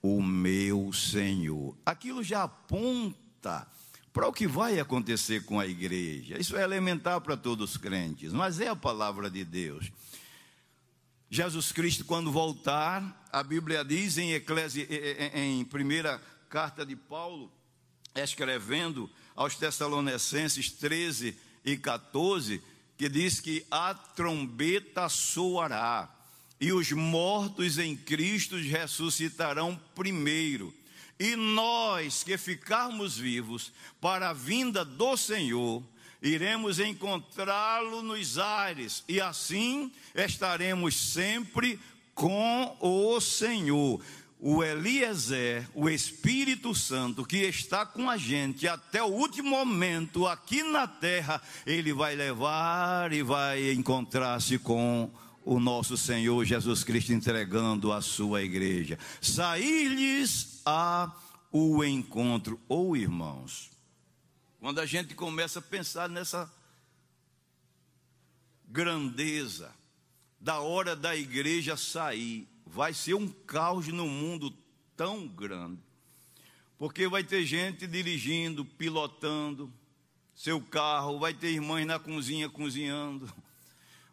o 0.02 0.20
meu 0.20 0.92
Senhor. 0.92 1.76
Aquilo 1.86 2.22
já 2.22 2.42
aponta 2.42 3.66
para 4.12 4.28
o 4.28 4.32
que 4.32 4.46
vai 4.46 4.78
acontecer 4.78 5.44
com 5.44 5.58
a 5.58 5.66
igreja. 5.66 6.38
Isso 6.38 6.56
é 6.56 6.62
elementar 6.62 7.20
para 7.20 7.36
todos 7.36 7.72
os 7.72 7.76
crentes, 7.76 8.32
mas 8.32 8.60
é 8.60 8.68
a 8.68 8.76
palavra 8.76 9.30
de 9.30 9.44
Deus. 9.44 9.90
Jesus 11.30 11.72
Cristo, 11.72 12.04
quando 12.04 12.30
voltar, 12.30 13.26
a 13.32 13.42
Bíblia 13.42 13.84
diz 13.84 14.18
em, 14.18 14.34
Eclesi, 14.34 14.86
em 15.34 15.64
primeira 15.64 16.20
carta 16.54 16.86
de 16.86 16.94
Paulo, 16.94 17.50
escrevendo 18.14 19.10
aos 19.34 19.56
Tessalonicenses 19.56 20.70
13 20.70 21.36
e 21.64 21.76
14, 21.76 22.62
que 22.96 23.08
diz 23.08 23.40
que 23.40 23.66
a 23.68 23.92
trombeta 23.92 25.08
soará 25.08 26.08
e 26.60 26.72
os 26.72 26.92
mortos 26.92 27.76
em 27.76 27.96
Cristo 27.96 28.54
ressuscitarão 28.56 29.76
primeiro. 29.96 30.72
E 31.18 31.34
nós 31.34 32.22
que 32.22 32.38
ficarmos 32.38 33.18
vivos 33.18 33.72
para 34.00 34.30
a 34.30 34.32
vinda 34.32 34.84
do 34.84 35.16
Senhor, 35.16 35.82
iremos 36.22 36.78
encontrá-lo 36.78 38.00
nos 38.00 38.38
ares, 38.38 39.02
e 39.08 39.20
assim 39.20 39.90
estaremos 40.14 40.94
sempre 40.94 41.80
com 42.14 42.76
o 42.80 43.20
Senhor. 43.20 44.00
O 44.38 44.62
Eliezer, 44.62 45.68
o 45.74 45.88
Espírito 45.88 46.74
Santo, 46.74 47.24
que 47.24 47.38
está 47.38 47.86
com 47.86 48.10
a 48.10 48.16
gente 48.16 48.68
até 48.68 49.02
o 49.02 49.06
último 49.06 49.50
momento 49.50 50.26
aqui 50.26 50.62
na 50.62 50.86
terra, 50.86 51.40
ele 51.64 51.92
vai 51.92 52.14
levar 52.14 53.12
e 53.12 53.22
vai 53.22 53.72
encontrar-se 53.72 54.58
com 54.58 55.10
o 55.44 55.60
nosso 55.60 55.96
Senhor 55.96 56.44
Jesus 56.44 56.84
Cristo 56.84 57.12
entregando 57.12 57.92
a 57.92 58.00
sua 58.00 58.42
igreja. 58.42 58.98
Sair-lhes 59.20 60.60
a 60.64 61.12
o 61.52 61.84
encontro, 61.84 62.60
ou 62.68 62.96
irmãos, 62.96 63.70
quando 64.58 64.80
a 64.80 64.86
gente 64.86 65.14
começa 65.14 65.60
a 65.60 65.62
pensar 65.62 66.08
nessa 66.08 66.52
grandeza 68.66 69.72
da 70.40 70.58
hora 70.58 70.96
da 70.96 71.14
igreja 71.14 71.76
sair, 71.76 72.48
vai 72.66 72.92
ser 72.92 73.14
um 73.14 73.28
caos 73.28 73.88
no 73.88 74.06
mundo 74.06 74.52
tão 74.96 75.26
grande. 75.26 75.80
Porque 76.78 77.08
vai 77.08 77.22
ter 77.22 77.44
gente 77.44 77.86
dirigindo, 77.86 78.64
pilotando 78.64 79.72
seu 80.34 80.60
carro, 80.60 81.18
vai 81.18 81.32
ter 81.32 81.50
irmãs 81.50 81.86
na 81.86 81.98
cozinha 81.98 82.50
cozinhando, 82.50 83.32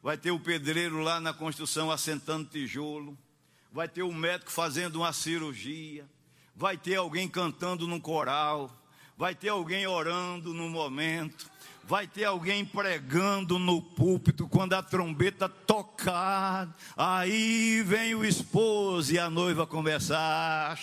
vai 0.01 0.17
ter 0.17 0.31
o 0.31 0.39
pedreiro 0.39 1.01
lá 1.01 1.19
na 1.19 1.33
construção 1.33 1.91
assentando 1.91 2.47
tijolo, 2.47 3.17
vai 3.71 3.87
ter 3.87 4.03
o 4.03 4.13
médico 4.13 4.51
fazendo 4.51 4.97
uma 4.97 5.11
cirurgia, 5.11 6.07
vai 6.55 6.77
ter 6.77 6.95
alguém 6.95 7.27
cantando 7.27 7.87
num 7.87 7.99
coral, 7.99 8.71
vai 9.17 9.33
ter 9.33 9.49
alguém 9.49 9.87
orando 9.87 10.53
no 10.53 10.69
momento, 10.69 11.50
vai 11.88 12.07
ter 12.07 12.25
alguém 12.25 12.65
pregando 12.65 13.59
no 13.59 13.82
púlpito 13.82 14.47
quando 14.47 14.73
a 14.73 14.84
trombeta 14.84 15.49
tocar. 15.49 16.73
Aí 16.95 17.82
vem 17.84 18.15
o 18.15 18.23
esposo 18.23 19.13
e 19.13 19.19
a 19.19 19.29
noiva 19.29 19.67
conversar. 19.67 20.79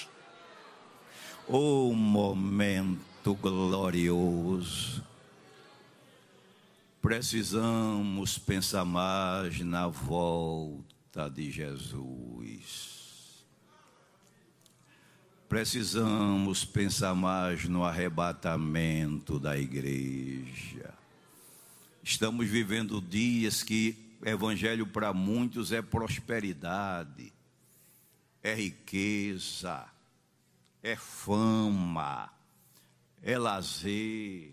O 1.47 1.95
momento 1.95 3.35
glorioso. 3.35 5.03
Precisamos 7.01 8.39
pensar 8.39 8.85
mais 8.85 9.61
na 9.61 9.87
volta 9.87 11.31
de 11.31 11.51
Jesus. 11.51 12.88
Precisamos 15.49 16.63
pensar 16.63 17.15
mais 17.15 17.65
no 17.65 17.83
arrebatamento 17.83 19.39
da 19.39 19.59
igreja. 19.59 20.93
Estamos 22.03 22.47
vivendo 22.47 23.01
dias 23.01 23.63
que 23.63 23.97
evangelho 24.23 24.87
para 24.87 25.15
muitos 25.15 25.73
é 25.73 25.81
prosperidade, 25.81 27.33
é 28.43 28.55
riqueza, 28.55 29.87
é 30.83 30.95
fama, 30.95 32.31
é 33.23 33.39
lazer, 33.39 34.53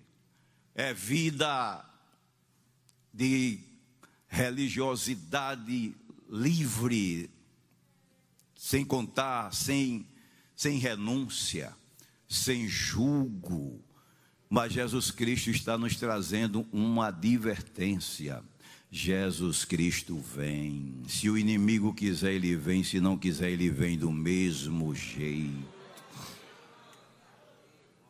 é 0.73 0.93
vida 0.93 1.83
de 3.13 3.59
religiosidade 4.29 5.93
livre, 6.29 7.29
sem 8.55 8.85
contar, 8.85 9.53
sem 9.53 10.14
sem 10.55 10.77
renúncia, 10.77 11.75
sem 12.27 12.67
julgo. 12.67 13.83
Mas 14.49 14.73
Jesus 14.73 15.11
Cristo 15.11 15.49
está 15.49 15.77
nos 15.77 15.95
trazendo 15.95 16.65
uma 16.71 17.07
advertência. 17.07 18.43
Jesus 18.91 19.65
Cristo 19.65 20.17
vem. 20.17 21.01
Se 21.07 21.29
o 21.29 21.37
inimigo 21.37 21.93
quiser, 21.93 22.33
ele 22.33 22.55
vem. 22.55 22.83
Se 22.83 22.99
não 22.99 23.17
quiser, 23.17 23.51
ele 23.51 23.69
vem 23.69 23.97
do 23.97 24.11
mesmo 24.11 24.95
jeito. 24.95 25.75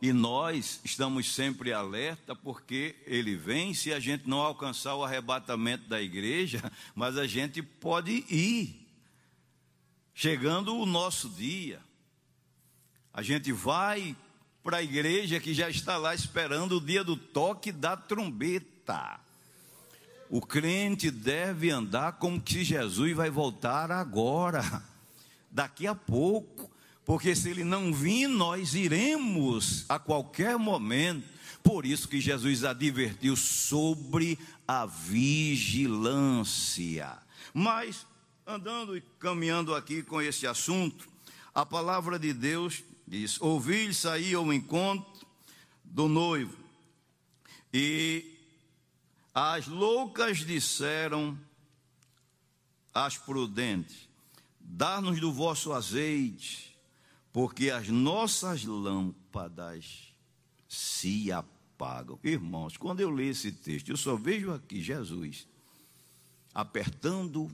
E 0.02 0.14
nós 0.14 0.82
estamos 0.84 1.34
sempre 1.34 1.74
alerta 1.74 2.36
porque 2.36 2.96
ele 3.08 3.36
vem 3.36 3.74
se 3.74 3.92
a 3.92 4.00
gente 4.00 4.30
não 4.30 4.38
alcançar 4.40 4.94
o 4.94 5.04
arrebatamento 5.04 5.88
da 5.88 6.00
igreja, 6.00 6.62
mas 6.94 7.18
a 7.18 7.26
gente 7.26 7.64
pode 7.64 8.24
ir. 8.30 8.86
Chegando 10.14 10.76
o 10.76 10.86
nosso 10.86 11.30
dia. 11.30 11.82
A 13.16 13.22
gente 13.22 13.52
vai 13.54 14.14
para 14.62 14.78
a 14.78 14.84
igreja 14.84 15.40
que 15.40 15.54
já 15.54 15.70
está 15.70 15.96
lá 15.96 16.14
esperando 16.14 16.76
o 16.76 16.82
dia 16.82 17.02
do 17.02 17.16
toque 17.16 17.72
da 17.72 17.96
trombeta. 17.96 19.22
O 20.30 20.42
crente 20.42 21.10
deve 21.10 21.70
andar 21.70 22.18
como 22.20 22.42
que 22.42 22.62
Jesus 22.62 23.16
vai 23.16 23.30
voltar 23.30 23.90
agora, 23.90 24.84
daqui 25.50 25.88
a 25.88 25.96
pouco, 25.96 26.70
porque 27.06 27.34
se 27.34 27.50
ele 27.50 27.64
não 27.64 27.94
vir, 27.94 28.28
nós 28.28 28.76
iremos 28.76 29.86
a 29.88 29.98
qualquer 29.98 30.58
momento. 30.58 31.26
Por 31.64 31.86
isso 31.86 32.10
que 32.10 32.20
Jesus 32.20 32.66
advertiu 32.66 33.38
sobre 33.38 34.38
a 34.68 34.86
vigilância. 34.86 35.98
Mas, 37.54 38.06
andando 38.46 38.98
e 38.98 39.02
caminhando 39.20 39.74
aqui 39.74 40.04
com 40.04 40.22
esse 40.22 40.46
assunto, 40.46 41.08
a 41.54 41.66
palavra 41.66 42.20
de 42.20 42.34
Deus 42.34 42.84
diz: 43.08 43.40
Ouvi 43.42 43.94
sair 43.94 44.36
ao 44.36 44.52
encontro 44.52 45.26
do 45.84 46.08
noivo, 46.08 46.58
e 47.74 48.34
as 49.34 49.68
loucas 49.68 50.40
disseram 50.40 51.38
às 52.94 53.18
prudentes: 53.18 54.08
Dá-nos 54.60 55.20
do 55.20 55.32
vosso 55.32 55.74
azeite, 55.74 56.76
porque 57.32 57.70
as 57.70 57.90
nossas 57.90 58.64
lâmpadas 58.64 60.14
se 60.68 61.32
apagam. 61.32 62.20
Irmãos, 62.24 62.78
quando 62.78 63.02
eu 63.02 63.10
leio 63.10 63.32
esse 63.32 63.52
texto, 63.52 63.90
eu 63.90 63.98
só 63.98 64.16
vejo 64.16 64.52
aqui 64.52 64.82
Jesus 64.82 65.48
apertando 66.54 67.52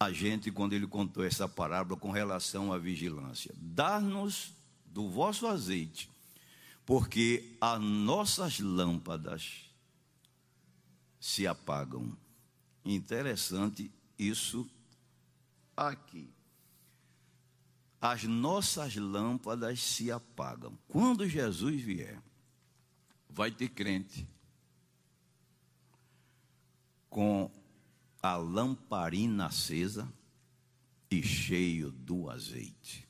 a 0.00 0.12
gente 0.12 0.52
quando 0.52 0.74
ele 0.74 0.86
contou 0.86 1.24
essa 1.24 1.48
parábola 1.48 1.98
com 1.98 2.10
relação 2.10 2.72
à 2.72 2.78
vigilância. 2.78 3.52
Dar-nos 3.56 4.52
do 4.86 5.08
vosso 5.08 5.46
azeite, 5.46 6.08
porque 6.86 7.56
as 7.60 7.80
nossas 7.80 8.60
lâmpadas 8.60 9.68
se 11.20 11.46
apagam. 11.46 12.16
Interessante 12.84 13.90
isso 14.18 14.68
aqui. 15.76 16.32
As 18.00 18.22
nossas 18.22 18.94
lâmpadas 18.94 19.80
se 19.82 20.12
apagam. 20.12 20.78
Quando 20.86 21.28
Jesus 21.28 21.82
vier, 21.82 22.22
vai 23.28 23.50
ter 23.50 23.68
crente 23.68 24.26
com 27.10 27.50
a 28.22 28.36
lamparina 28.36 29.46
acesa 29.46 30.12
e 31.10 31.22
cheio 31.22 31.90
do 31.90 32.28
azeite. 32.28 33.06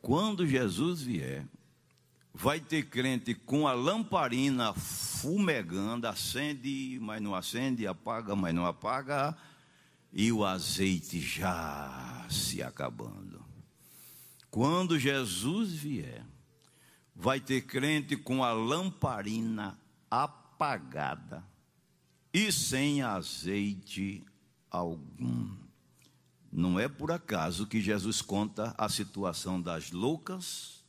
Quando 0.00 0.46
Jesus 0.46 1.02
vier, 1.02 1.46
vai 2.32 2.60
ter 2.60 2.88
crente 2.88 3.34
com 3.34 3.66
a 3.66 3.72
lamparina 3.72 4.74
fumegando, 4.74 6.06
acende, 6.06 6.98
mas 7.00 7.22
não 7.22 7.34
acende, 7.34 7.86
apaga, 7.86 8.36
mas 8.36 8.54
não 8.54 8.66
apaga, 8.66 9.36
e 10.12 10.30
o 10.30 10.44
azeite 10.44 11.20
já 11.20 12.26
se 12.28 12.62
acabando. 12.62 13.44
Quando 14.50 14.98
Jesus 14.98 15.72
vier, 15.72 16.24
vai 17.14 17.40
ter 17.40 17.62
crente 17.62 18.16
com 18.16 18.44
a 18.44 18.52
lamparina 18.52 19.78
apagada 20.10 21.53
e 22.34 22.50
sem 22.50 23.00
azeite 23.00 24.24
algum. 24.68 25.54
Não 26.52 26.80
é 26.80 26.88
por 26.88 27.12
acaso 27.12 27.64
que 27.64 27.80
Jesus 27.80 28.20
conta 28.20 28.74
a 28.76 28.88
situação 28.88 29.62
das 29.62 29.92
loucas 29.92 30.82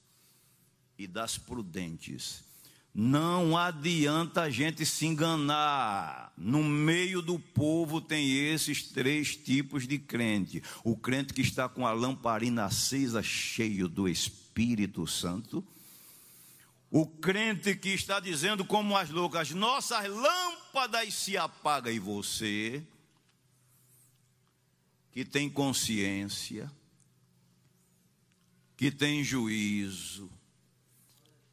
e 0.97 1.05
das 1.05 1.37
prudentes. 1.37 2.43
Não 2.91 3.55
adianta 3.55 4.43
a 4.43 4.49
gente 4.49 4.85
se 4.87 5.05
enganar. 5.05 6.33
No 6.35 6.63
meio 6.63 7.21
do 7.21 7.37
povo 7.37 8.01
tem 8.01 8.47
esses 8.47 8.89
três 8.89 9.35
tipos 9.35 9.87
de 9.87 9.99
crente: 9.99 10.63
o 10.83 10.95
crente 10.95 11.33
que 11.33 11.41
está 11.41 11.69
com 11.69 11.85
a 11.85 11.91
lamparina 11.91 12.65
acesa, 12.65 13.21
cheio 13.21 13.87
do 13.87 14.07
Espírito 14.07 15.05
Santo 15.05 15.63
o 16.97 17.05
crente 17.05 17.75
que 17.75 17.89
está 17.89 18.21
dizendo, 18.21 18.63
como 18.63 18.95
as 18.95 19.09
loucas, 19.09 19.51
nossas 19.51 20.07
lâmpadas 20.07 21.13
se 21.13 21.35
apagam, 21.35 21.91
e 21.91 21.99
você, 21.99 22.81
que 25.11 25.25
tem 25.25 25.49
consciência, 25.49 26.71
que 28.77 28.89
tem 28.89 29.25
juízo, 29.25 30.31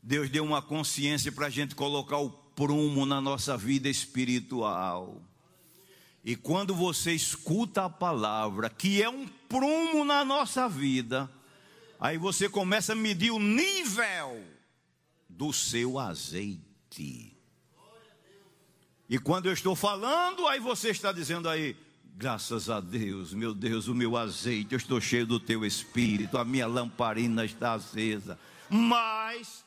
Deus 0.00 0.30
deu 0.30 0.44
uma 0.44 0.62
consciência 0.62 1.32
para 1.32 1.48
a 1.48 1.50
gente 1.50 1.74
colocar 1.74 2.18
o 2.18 2.30
prumo 2.30 3.04
na 3.04 3.20
nossa 3.20 3.56
vida 3.56 3.88
espiritual. 3.88 5.20
E 6.24 6.36
quando 6.36 6.72
você 6.72 7.14
escuta 7.14 7.86
a 7.86 7.90
palavra, 7.90 8.70
que 8.70 9.02
é 9.02 9.10
um 9.10 9.26
prumo 9.48 10.04
na 10.04 10.24
nossa 10.24 10.68
vida, 10.68 11.28
aí 11.98 12.16
você 12.16 12.48
começa 12.48 12.92
a 12.92 12.94
medir 12.94 13.32
o 13.32 13.40
nível 13.40 14.51
do 15.36 15.52
seu 15.52 15.98
azeite. 15.98 17.36
E 19.08 19.18
quando 19.18 19.46
eu 19.46 19.52
estou 19.52 19.74
falando, 19.74 20.46
aí 20.46 20.58
você 20.58 20.90
está 20.90 21.12
dizendo 21.12 21.48
aí, 21.48 21.76
graças 22.16 22.70
a 22.70 22.80
Deus, 22.80 23.34
meu 23.34 23.54
Deus, 23.54 23.88
o 23.88 23.94
meu 23.94 24.16
azeite, 24.16 24.72
eu 24.72 24.78
estou 24.78 25.00
cheio 25.00 25.26
do 25.26 25.40
teu 25.40 25.64
espírito, 25.64 26.38
a 26.38 26.44
minha 26.44 26.66
lamparina 26.66 27.44
está 27.44 27.74
acesa. 27.74 28.38
Mas 28.70 29.64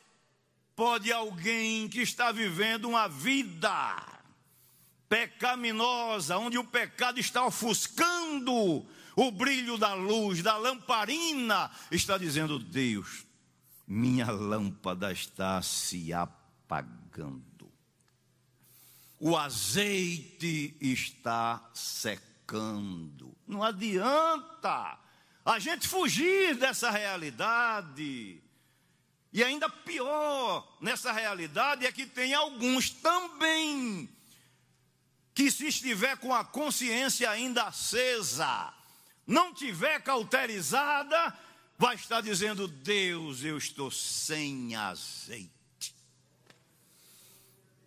pode 0.75 1.11
alguém 1.11 1.87
que 1.87 2.01
está 2.01 2.31
vivendo 2.31 2.85
uma 2.85 3.07
vida 3.07 4.03
pecaminosa, 5.07 6.37
onde 6.37 6.57
o 6.57 6.63
pecado 6.63 7.19
está 7.19 7.45
ofuscando 7.45 8.85
o 9.15 9.31
brilho 9.31 9.77
da 9.77 9.93
luz, 9.93 10.41
da 10.41 10.57
lamparina, 10.57 11.71
está 11.91 12.17
dizendo: 12.17 12.59
Deus, 12.59 13.24
minha 13.87 14.31
lâmpada 14.31 15.11
está 15.11 15.61
se 15.61 16.11
apagando. 16.13 17.71
O 19.19 19.37
azeite 19.37 20.75
está 20.81 21.69
secando. 21.73 23.35
Não 23.47 23.63
adianta 23.63 24.99
a 25.45 25.59
gente 25.59 25.87
fugir 25.87 26.55
dessa 26.55 26.89
realidade. 26.89 28.41
E 29.31 29.43
ainda 29.43 29.69
pior 29.69 30.77
nessa 30.81 31.11
realidade 31.11 31.85
é 31.85 31.91
que 31.91 32.05
tem 32.05 32.33
alguns 32.33 32.89
também 32.89 34.09
que, 35.33 35.51
se 35.51 35.67
estiver 35.67 36.17
com 36.17 36.33
a 36.33 36.45
consciência 36.45 37.29
ainda 37.29 37.63
acesa, 37.63 38.73
não 39.27 39.53
tiver 39.53 40.01
cauterizada, 40.01 41.37
vai 41.77 41.95
estar 41.95 42.21
dizendo: 42.21 42.67
Deus, 42.67 43.43
eu 43.43 43.57
estou 43.57 43.91
sem 43.91 44.75
azeite. 44.75 45.53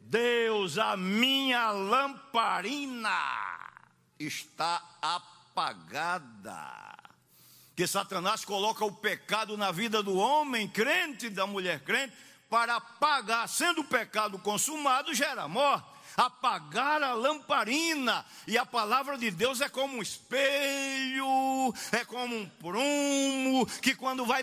Deus, 0.00 0.78
a 0.78 0.96
minha 0.96 1.70
lamparina 1.70 3.10
está 4.18 4.82
apagada. 5.02 6.96
Que 7.76 7.86
Satanás 7.86 8.44
coloca 8.44 8.84
o 8.84 8.92
pecado 8.92 9.56
na 9.56 9.70
vida 9.70 10.02
do 10.02 10.16
homem 10.16 10.66
crente, 10.68 11.30
da 11.30 11.46
mulher 11.46 11.84
crente, 11.84 12.16
para 12.50 12.76
apagar, 12.76 13.48
sendo 13.48 13.82
o 13.82 13.84
pecado 13.84 14.38
consumado, 14.38 15.14
gera 15.14 15.46
morte 15.46 15.97
apagar 16.18 17.00
a 17.00 17.14
lamparina. 17.14 18.24
E 18.46 18.58
a 18.58 18.66
palavra 18.66 19.16
de 19.16 19.30
Deus 19.30 19.60
é 19.60 19.68
como 19.68 19.98
um 19.98 20.02
espelho, 20.02 21.72
é 21.92 22.04
como 22.04 22.36
um 22.36 22.46
prumo, 22.46 23.64
que 23.80 23.94
quando 23.94 24.26
vai, 24.26 24.42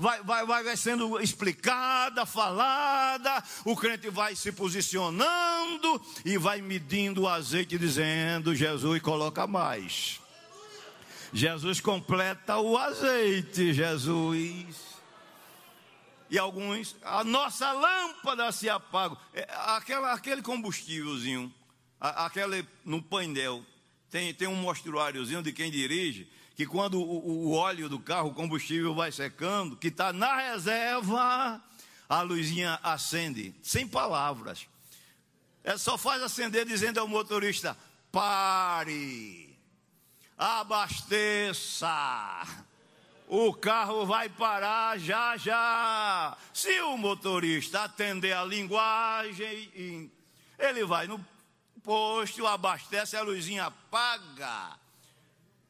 vai, 0.00 0.22
vai, 0.22 0.44
vai 0.44 0.76
sendo 0.76 1.20
explicada, 1.20 2.26
falada, 2.26 3.42
o 3.64 3.76
crente 3.76 4.10
vai 4.10 4.34
se 4.34 4.50
posicionando 4.50 6.02
e 6.24 6.36
vai 6.36 6.60
medindo 6.60 7.22
o 7.22 7.28
azeite, 7.28 7.78
dizendo: 7.78 8.54
Jesus, 8.54 9.00
coloca 9.00 9.46
mais. 9.46 10.20
Jesus 11.32 11.80
completa 11.80 12.58
o 12.58 12.76
azeite, 12.76 13.72
Jesus 13.72 14.87
e 16.30 16.38
alguns, 16.38 16.94
a 17.02 17.24
nossa 17.24 17.72
lâmpada 17.72 18.52
se 18.52 18.68
apaga. 18.68 19.16
É, 19.32 19.48
aquela, 19.50 20.12
aquele 20.12 20.42
combustívelzinho, 20.42 21.52
aquele 22.00 22.66
no 22.84 23.02
painel, 23.02 23.64
tem, 24.10 24.34
tem 24.34 24.46
um 24.48 24.56
mostruáriozinho 24.56 25.42
de 25.42 25.52
quem 25.52 25.70
dirige, 25.70 26.30
que 26.54 26.66
quando 26.66 27.00
o, 27.00 27.48
o 27.48 27.52
óleo 27.52 27.88
do 27.88 27.98
carro, 27.98 28.28
o 28.30 28.34
combustível 28.34 28.94
vai 28.94 29.10
secando, 29.10 29.76
que 29.76 29.88
está 29.88 30.12
na 30.12 30.36
reserva, 30.36 31.62
a 32.08 32.22
luzinha 32.22 32.78
acende, 32.82 33.54
sem 33.62 33.86
palavras. 33.86 34.66
É 35.64 35.76
só 35.76 35.96
faz 35.98 36.22
acender 36.22 36.66
dizendo 36.66 36.98
ao 36.98 37.08
motorista: 37.08 37.76
pare, 38.10 39.56
abasteça 40.36 41.86
o 43.28 43.52
carro 43.52 44.06
vai 44.06 44.28
parar 44.28 44.98
já 44.98 45.36
já. 45.36 46.36
Se 46.52 46.80
o 46.80 46.96
motorista 46.96 47.84
atender 47.84 48.32
a 48.32 48.44
linguagem, 48.44 50.10
ele 50.58 50.84
vai 50.84 51.06
no 51.06 51.24
posto, 51.84 52.46
abastece, 52.46 53.16
a 53.16 53.22
luzinha 53.22 53.66
apaga. 53.66 54.78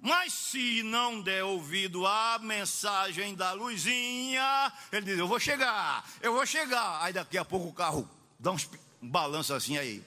Mas 0.01 0.33
se 0.33 0.85
não 0.85 1.21
der 1.21 1.43
ouvido 1.43 2.07
à 2.07 2.39
mensagem 2.39 3.35
da 3.35 3.53
luzinha, 3.53 4.73
ele 4.93 5.07
diz: 5.07 5.19
Eu 5.19 5.27
vou 5.27 5.41
chegar, 5.41 6.09
eu 6.23 6.33
vou 6.33 6.47
chegar. 6.47 7.03
Aí 7.03 7.13
daqui 7.13 7.37
a 7.37 7.45
pouco 7.45 7.67
o 7.67 7.73
carro 7.73 8.09
dá 8.39 8.53
uns, 8.53 8.71
um 9.03 9.09
balanço 9.09 9.53
assim 9.53 9.77
aí. 9.77 10.05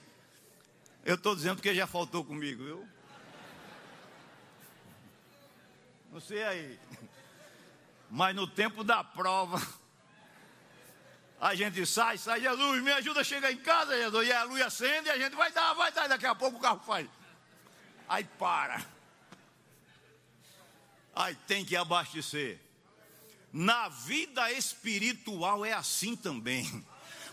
Eu 1.04 1.16
estou 1.16 1.36
dizendo 1.36 1.56
porque 1.56 1.74
já 1.74 1.86
faltou 1.86 2.24
comigo, 2.24 2.64
viu? 2.64 2.88
Não 6.10 6.20
sei 6.20 6.42
aí. 6.42 6.78
Mas 8.14 8.36
no 8.36 8.46
tempo 8.46 8.84
da 8.84 9.02
prova, 9.02 9.58
a 11.40 11.54
gente 11.54 11.86
sai, 11.86 12.18
sai, 12.18 12.42
Jesus, 12.42 12.82
me 12.82 12.92
ajuda 12.92 13.22
a 13.22 13.24
chegar 13.24 13.50
em 13.50 13.56
casa, 13.56 13.96
Jesus. 13.96 14.28
E 14.28 14.30
a 14.30 14.44
luz 14.44 14.60
acende 14.60 15.08
e 15.08 15.10
a 15.10 15.16
gente 15.16 15.34
vai 15.34 15.50
dar, 15.50 15.72
vai 15.72 15.90
dar. 15.90 16.08
Daqui 16.08 16.26
a 16.26 16.34
pouco 16.34 16.58
o 16.58 16.60
carro 16.60 16.80
faz. 16.80 17.08
Aí 18.06 18.24
para. 18.38 18.84
Aí 21.14 21.34
tem 21.46 21.64
que 21.64 21.74
abastecer. 21.74 22.60
Na 23.50 23.88
vida 23.88 24.52
espiritual 24.52 25.64
é 25.64 25.72
assim 25.72 26.14
também. 26.14 26.86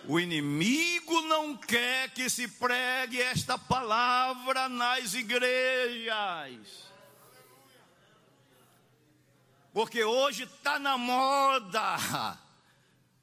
O 0.07 0.19
inimigo 0.19 1.21
não 1.21 1.55
quer 1.55 2.09
que 2.11 2.29
se 2.29 2.47
pregue 2.47 3.21
esta 3.21 3.57
palavra 3.57 4.67
nas 4.67 5.13
igrejas. 5.13 6.91
Porque 9.73 10.03
hoje 10.03 10.43
está 10.43 10.77
na 10.79 10.97
moda 10.97 12.37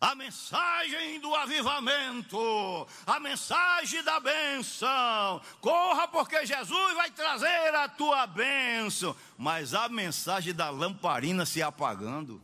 a 0.00 0.14
mensagem 0.14 1.18
do 1.20 1.34
avivamento, 1.34 2.86
a 3.04 3.18
mensagem 3.18 4.02
da 4.02 4.20
benção. 4.20 5.42
Corra, 5.60 6.06
porque 6.06 6.46
Jesus 6.46 6.94
vai 6.94 7.10
trazer 7.10 7.74
a 7.74 7.88
tua 7.88 8.26
benção. 8.26 9.14
Mas 9.36 9.74
a 9.74 9.88
mensagem 9.88 10.54
da 10.54 10.70
lamparina 10.70 11.44
se 11.44 11.60
apagando. 11.60 12.40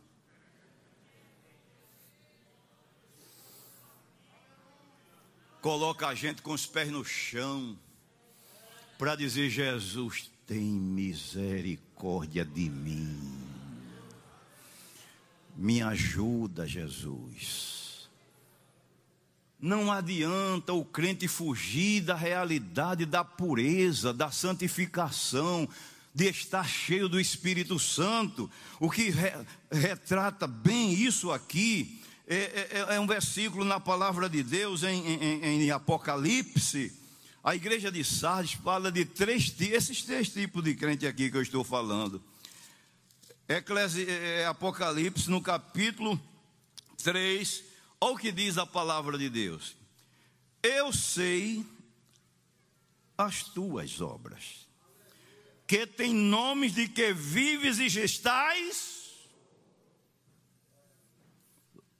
Coloca 5.65 6.05
a 6.05 6.13
gente 6.13 6.43
com 6.43 6.53
os 6.53 6.67
pés 6.67 6.91
no 6.91 7.03
chão 7.03 7.75
para 8.99 9.15
dizer: 9.15 9.49
Jesus, 9.49 10.29
tem 10.45 10.61
misericórdia 10.61 12.45
de 12.45 12.69
mim. 12.69 13.33
Me 15.57 15.81
ajuda, 15.81 16.67
Jesus. 16.67 18.07
Não 19.59 19.91
adianta 19.91 20.71
o 20.71 20.85
crente 20.85 21.27
fugir 21.27 22.01
da 22.01 22.13
realidade 22.13 23.03
da 23.03 23.23
pureza, 23.23 24.13
da 24.13 24.29
santificação, 24.29 25.67
de 26.13 26.29
estar 26.29 26.69
cheio 26.69 27.09
do 27.09 27.19
Espírito 27.19 27.79
Santo. 27.79 28.51
O 28.79 28.87
que 28.87 29.09
re, 29.09 29.31
retrata 29.71 30.45
bem 30.45 30.93
isso 30.93 31.31
aqui 31.31 32.04
é, 32.27 32.35
é, 32.35 32.95
é, 32.95 32.99
um 32.99 33.05
versículo 33.05 33.63
na 33.63 33.79
palavra 33.79 34.27
de 34.27 34.41
Deus 34.41 34.83
em, 34.83 35.05
em, 35.05 35.63
em 35.63 35.71
Apocalipse. 35.71 36.91
A 37.43 37.55
igreja 37.55 37.91
de 37.91 38.03
Sardes 38.03 38.53
fala 38.53 38.91
de 38.91 39.05
três, 39.05 39.53
esses 39.59 40.01
três 40.01 40.29
tipos 40.29 40.63
de 40.63 40.73
crente 40.73 41.05
aqui 41.05 41.29
que 41.29 41.37
eu 41.37 41.43
estou 41.43 41.63
falando. 41.63 42.23
Eclesi, 43.47 44.09
é, 44.09 44.41
é, 44.41 44.45
Apocalipse, 44.47 45.29
no 45.29 45.39
capítulo 45.39 46.19
3, 47.03 47.63
olha 48.01 48.15
o 48.15 48.17
que 48.17 48.31
diz 48.31 48.57
a 48.57 48.65
palavra 48.65 49.19
de 49.19 49.29
Deus. 49.29 49.75
Eu 50.63 50.91
sei 50.91 51.63
as 53.15 53.43
tuas 53.43 54.01
obras, 54.01 54.67
que 55.67 55.85
tem 55.85 56.11
nomes 56.11 56.73
de 56.73 56.87
que 56.87 57.13
vives 57.13 57.77
e 57.77 57.87
gestais, 57.87 58.94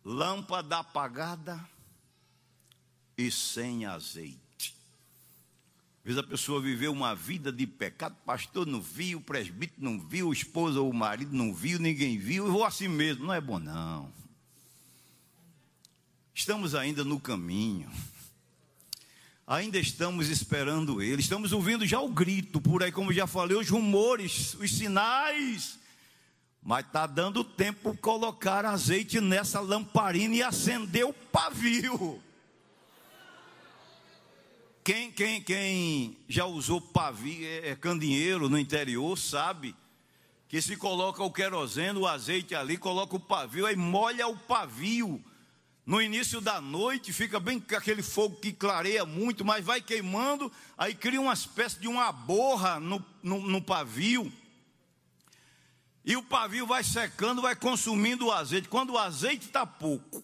lâmpada 0.06 0.78
apagada 0.78 1.60
e 3.18 3.32
sem 3.32 3.86
azeite. 3.86 4.76
Às 5.99 6.03
vezes 6.03 6.20
a 6.20 6.24
pessoa 6.24 6.62
viveu 6.62 6.91
uma 6.91 7.16
vida 7.16 7.51
de 7.51 7.66
pecado, 7.66 8.16
pastor 8.24 8.68
não 8.68 8.80
viu, 8.80 9.20
presbítero 9.20 9.82
não 9.84 9.99
viu, 9.99 10.28
o 10.28 10.34
esposo 10.34 10.86
ou 10.86 10.93
marido 10.93 11.36
não 11.36 11.51
viu, 11.51 11.80
ninguém 11.80 12.20
viu, 12.20 12.45
eu 12.45 12.51
vou 12.51 12.64
assim 12.64 12.88
mesmo. 12.88 13.26
Não 13.26 13.34
é 13.34 13.41
bom, 13.41 13.58
não. 13.58 14.14
Estamos 16.36 16.76
ainda 16.76 17.03
no 17.03 17.20
caminho, 17.20 17.89
ainda 19.47 19.80
estamos 19.80 20.30
esperando 20.30 21.01
Ele, 21.01 21.22
estamos 21.22 21.51
ouvindo 21.51 21.88
já 21.88 21.99
o 21.99 22.10
grito 22.10 22.62
por 22.62 22.84
aí, 22.84 22.91
como 22.91 23.12
já 23.12 23.26
falei, 23.26 23.58
os 23.58 23.70
rumores, 23.70 24.53
os 24.56 24.70
sinais. 24.70 25.80
Mas 26.66 26.84
está 26.84 27.05
dando 27.05 27.43
tempo 27.43 27.95
colocar 27.95 28.66
azeite 28.66 29.22
nessa 29.22 29.59
lamparina 29.59 30.34
e 30.34 30.41
acender 30.41 31.05
o 31.05 31.13
pavio. 31.13 32.20
Quem, 34.84 35.11
quem, 35.11 35.41
quem 35.43 36.18
já 36.28 36.45
usou 36.45 36.82
pavio, 36.82 37.45
é, 37.45 37.70
é, 37.70 38.38
no 38.49 38.57
interior, 38.57 39.16
sabe 39.16 39.76
que 40.47 40.59
se 40.59 40.76
coloca 40.76 41.24
o 41.24 41.32
querosene, 41.32 41.99
o 41.99 42.07
azeite 42.07 42.55
ali, 42.55 42.78
coloca 42.78 43.16
o 43.16 43.20
pavio, 43.20 43.68
aí 43.68 43.76
molha 43.76 44.28
o 44.28 44.36
pavio. 44.36 45.24
No 45.86 46.01
início 46.01 46.41
da 46.41 46.59
noite 46.59 47.13
fica 47.13 47.39
bem 47.39 47.63
aquele 47.78 48.01
fogo 48.01 48.38
que 48.38 48.51
clareia 48.51 49.05
muito, 49.05 49.45
mas 49.45 49.63
vai 49.63 49.82
queimando, 49.82 50.51
aí 50.76 50.95
cria 50.95 51.22
uma 51.22 51.34
espécie 51.34 51.80
de 51.80 51.88
uma 51.88 52.11
borra 52.11 52.80
no, 52.80 53.05
no, 53.22 53.39
no 53.39 53.61
pavio. 53.61 54.34
E 56.06 56.16
o 56.16 56.22
pavio 56.22 56.68
vai 56.68 56.84
secando, 56.84 57.41
vai 57.41 57.56
consumindo 57.56 58.28
o 58.28 58.32
azeite. 58.32 58.70
Quando 58.70 58.93
o 58.93 58.97
azeite 58.97 59.47
está 59.47 59.66
pouco 59.66 60.24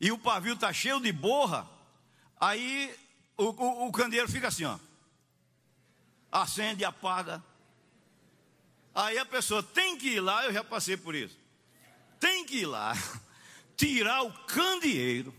e 0.00 0.10
o 0.10 0.18
pavio 0.18 0.54
está 0.54 0.72
cheio 0.72 0.98
de 1.00 1.12
borra, 1.12 1.68
aí 2.38 2.92
o, 3.36 3.44
o, 3.44 3.86
o 3.86 3.92
candeeiro 3.92 4.28
fica 4.28 4.48
assim, 4.48 4.64
ó. 4.64 4.76
Acende, 6.32 6.84
apaga. 6.84 7.42
Aí 8.92 9.16
a 9.16 9.24
pessoa 9.24 9.62
tem 9.62 9.96
que 9.96 10.14
ir 10.14 10.20
lá, 10.20 10.44
eu 10.44 10.52
já 10.52 10.64
passei 10.64 10.96
por 10.96 11.14
isso. 11.14 11.38
Tem 12.18 12.44
que 12.44 12.58
ir 12.58 12.66
lá, 12.66 12.92
tirar 13.76 14.22
o 14.22 14.32
candeeiro, 14.32 15.32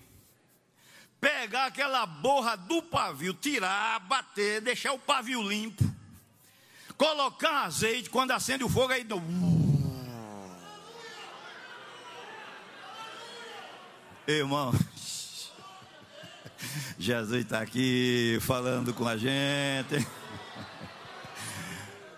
pegar 1.20 1.66
aquela 1.66 2.06
borra 2.06 2.56
do 2.56 2.82
pavio, 2.82 3.34
tirar, 3.34 4.00
bater, 4.00 4.62
deixar 4.62 4.94
o 4.94 5.00
pavio 5.00 5.42
limpo, 5.42 5.84
colocar 7.00 7.64
azeite, 7.64 8.10
quando 8.10 8.32
acende 8.32 8.66
o 8.66 8.70
fogo, 8.70 8.92
aí. 8.92 9.08
Irmão, 14.28 14.72
Jesus 17.00 17.46
está 17.46 17.62
aqui 17.62 18.38
falando 18.42 18.94
com 18.94 19.08
a 19.08 19.16
gente. 19.16 20.06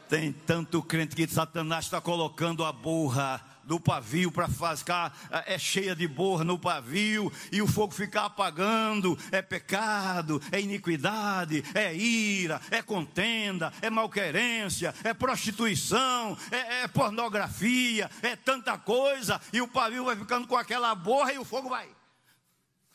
Tem 0.09 0.33
tanto 0.33 0.81
crente 0.81 1.15
que 1.15 1.27
Satanás 1.27 1.85
está 1.85 2.01
colocando 2.01 2.65
a 2.65 2.73
borra 2.73 3.39
do 3.71 3.79
pavio 3.79 4.29
para 4.29 4.49
ficar 4.49 5.17
é 5.45 5.57
cheia 5.57 5.95
de 5.95 6.05
borra 6.05 6.43
no 6.43 6.59
pavio 6.59 7.31
e 7.53 7.61
o 7.61 7.67
fogo 7.67 7.93
ficar 7.93 8.25
apagando, 8.25 9.17
é 9.31 9.41
pecado, 9.41 10.41
é 10.51 10.59
iniquidade, 10.59 11.63
é 11.73 11.95
ira, 11.95 12.59
é 12.69 12.81
contenda, 12.81 13.71
é 13.81 13.89
malquerência, 13.89 14.93
é 15.05 15.13
prostituição, 15.13 16.37
é, 16.51 16.81
é 16.81 16.87
pornografia, 16.89 18.11
é 18.21 18.35
tanta 18.35 18.77
coisa, 18.77 19.39
e 19.53 19.61
o 19.61 19.69
pavio 19.69 20.03
vai 20.03 20.17
ficando 20.17 20.49
com 20.49 20.57
aquela 20.57 20.93
borra 20.93 21.31
e 21.31 21.37
o 21.37 21.45
fogo 21.45 21.69
vai 21.69 21.87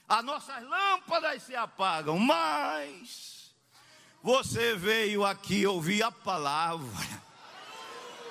as 0.08 0.24
nossas 0.24 0.62
lâmpadas 0.62 1.42
se 1.42 1.56
apagam, 1.56 2.18
mas 2.18 3.50
você 4.22 4.76
veio 4.76 5.24
aqui 5.24 5.66
ouvir 5.66 6.02
a 6.02 6.12
palavra. 6.12 7.25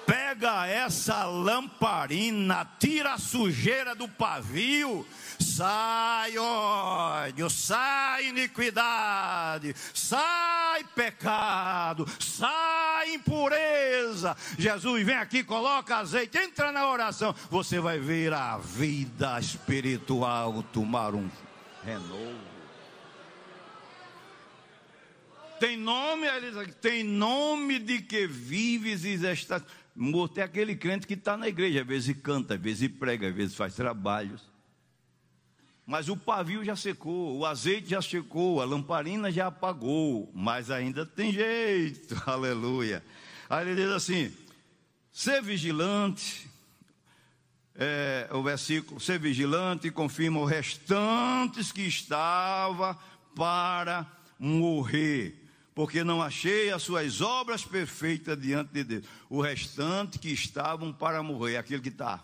Pega 0.05 0.67
essa 0.67 1.23
lamparina, 1.25 2.69
tira 2.79 3.13
a 3.13 3.17
sujeira 3.17 3.95
do 3.95 4.07
pavio, 4.07 5.05
sai 5.39 6.37
ódio, 6.37 7.49
sai 7.49 8.27
iniquidade, 8.27 9.75
sai 9.93 10.83
pecado, 10.95 12.05
sai 12.19 13.15
impureza. 13.15 14.37
Jesus 14.59 15.03
vem 15.03 15.15
aqui, 15.15 15.43
coloca 15.43 15.97
azeite, 15.97 16.37
entra 16.37 16.71
na 16.71 16.87
oração, 16.87 17.33
você 17.49 17.79
vai 17.79 17.97
ver 17.97 18.31
a 18.31 18.57
vida 18.57 19.39
espiritual 19.39 20.61
tomar 20.71 21.15
um 21.15 21.27
renovo. 21.83 22.55
Tem 25.59 25.77
nome, 25.77 26.27
tem 26.81 27.03
nome 27.03 27.79
de 27.79 28.01
que 28.01 28.27
vives 28.27 29.03
e 29.05 29.13
estás 29.31 29.63
morto. 29.95 30.37
É 30.37 30.43
aquele 30.43 30.75
crente 30.75 31.07
que 31.07 31.13
está 31.13 31.37
na 31.37 31.47
igreja, 31.47 31.81
às 31.81 31.87
vezes 31.87 32.15
canta, 32.21 32.55
às 32.55 32.61
vezes 32.61 32.89
prega, 32.89 33.29
às 33.29 33.35
vezes 33.35 33.55
faz 33.55 33.73
trabalhos. 33.75 34.41
Mas 35.85 36.09
o 36.09 36.17
pavio 36.17 36.65
já 36.65 36.75
secou, 36.75 37.37
o 37.37 37.45
azeite 37.45 37.91
já 37.91 38.01
secou, 38.01 38.59
a 38.59 38.65
lamparina 38.65 39.31
já 39.31 39.47
apagou, 39.47 40.31
mas 40.33 40.71
ainda 40.71 41.05
tem 41.05 41.31
jeito, 41.31 42.21
aleluia. 42.25 43.03
Aí 43.47 43.67
ele 43.67 43.75
diz 43.75 43.91
assim: 43.91 44.33
ser 45.11 45.43
vigilante, 45.43 46.49
é, 47.75 48.27
o 48.31 48.41
versículo, 48.41 48.99
ser 48.99 49.19
vigilante, 49.19 49.91
confirma 49.91 50.41
os 50.41 50.49
restantes 50.49 51.71
que 51.71 51.83
estava 51.83 52.97
para 53.35 54.07
morrer, 54.39 55.44
porque 55.75 56.05
não 56.05 56.21
achei 56.21 56.71
as 56.71 56.81
suas 56.81 57.19
obras 57.19 57.65
perfeitas 57.65 58.39
diante 58.39 58.71
de 58.71 58.83
Deus. 58.85 59.05
O 59.29 59.41
restante 59.41 60.17
que 60.17 60.29
estavam 60.29 60.93
para 60.93 61.21
morrer, 61.21 61.57
aquele 61.57 61.81
que 61.81 61.89
está. 61.89 62.23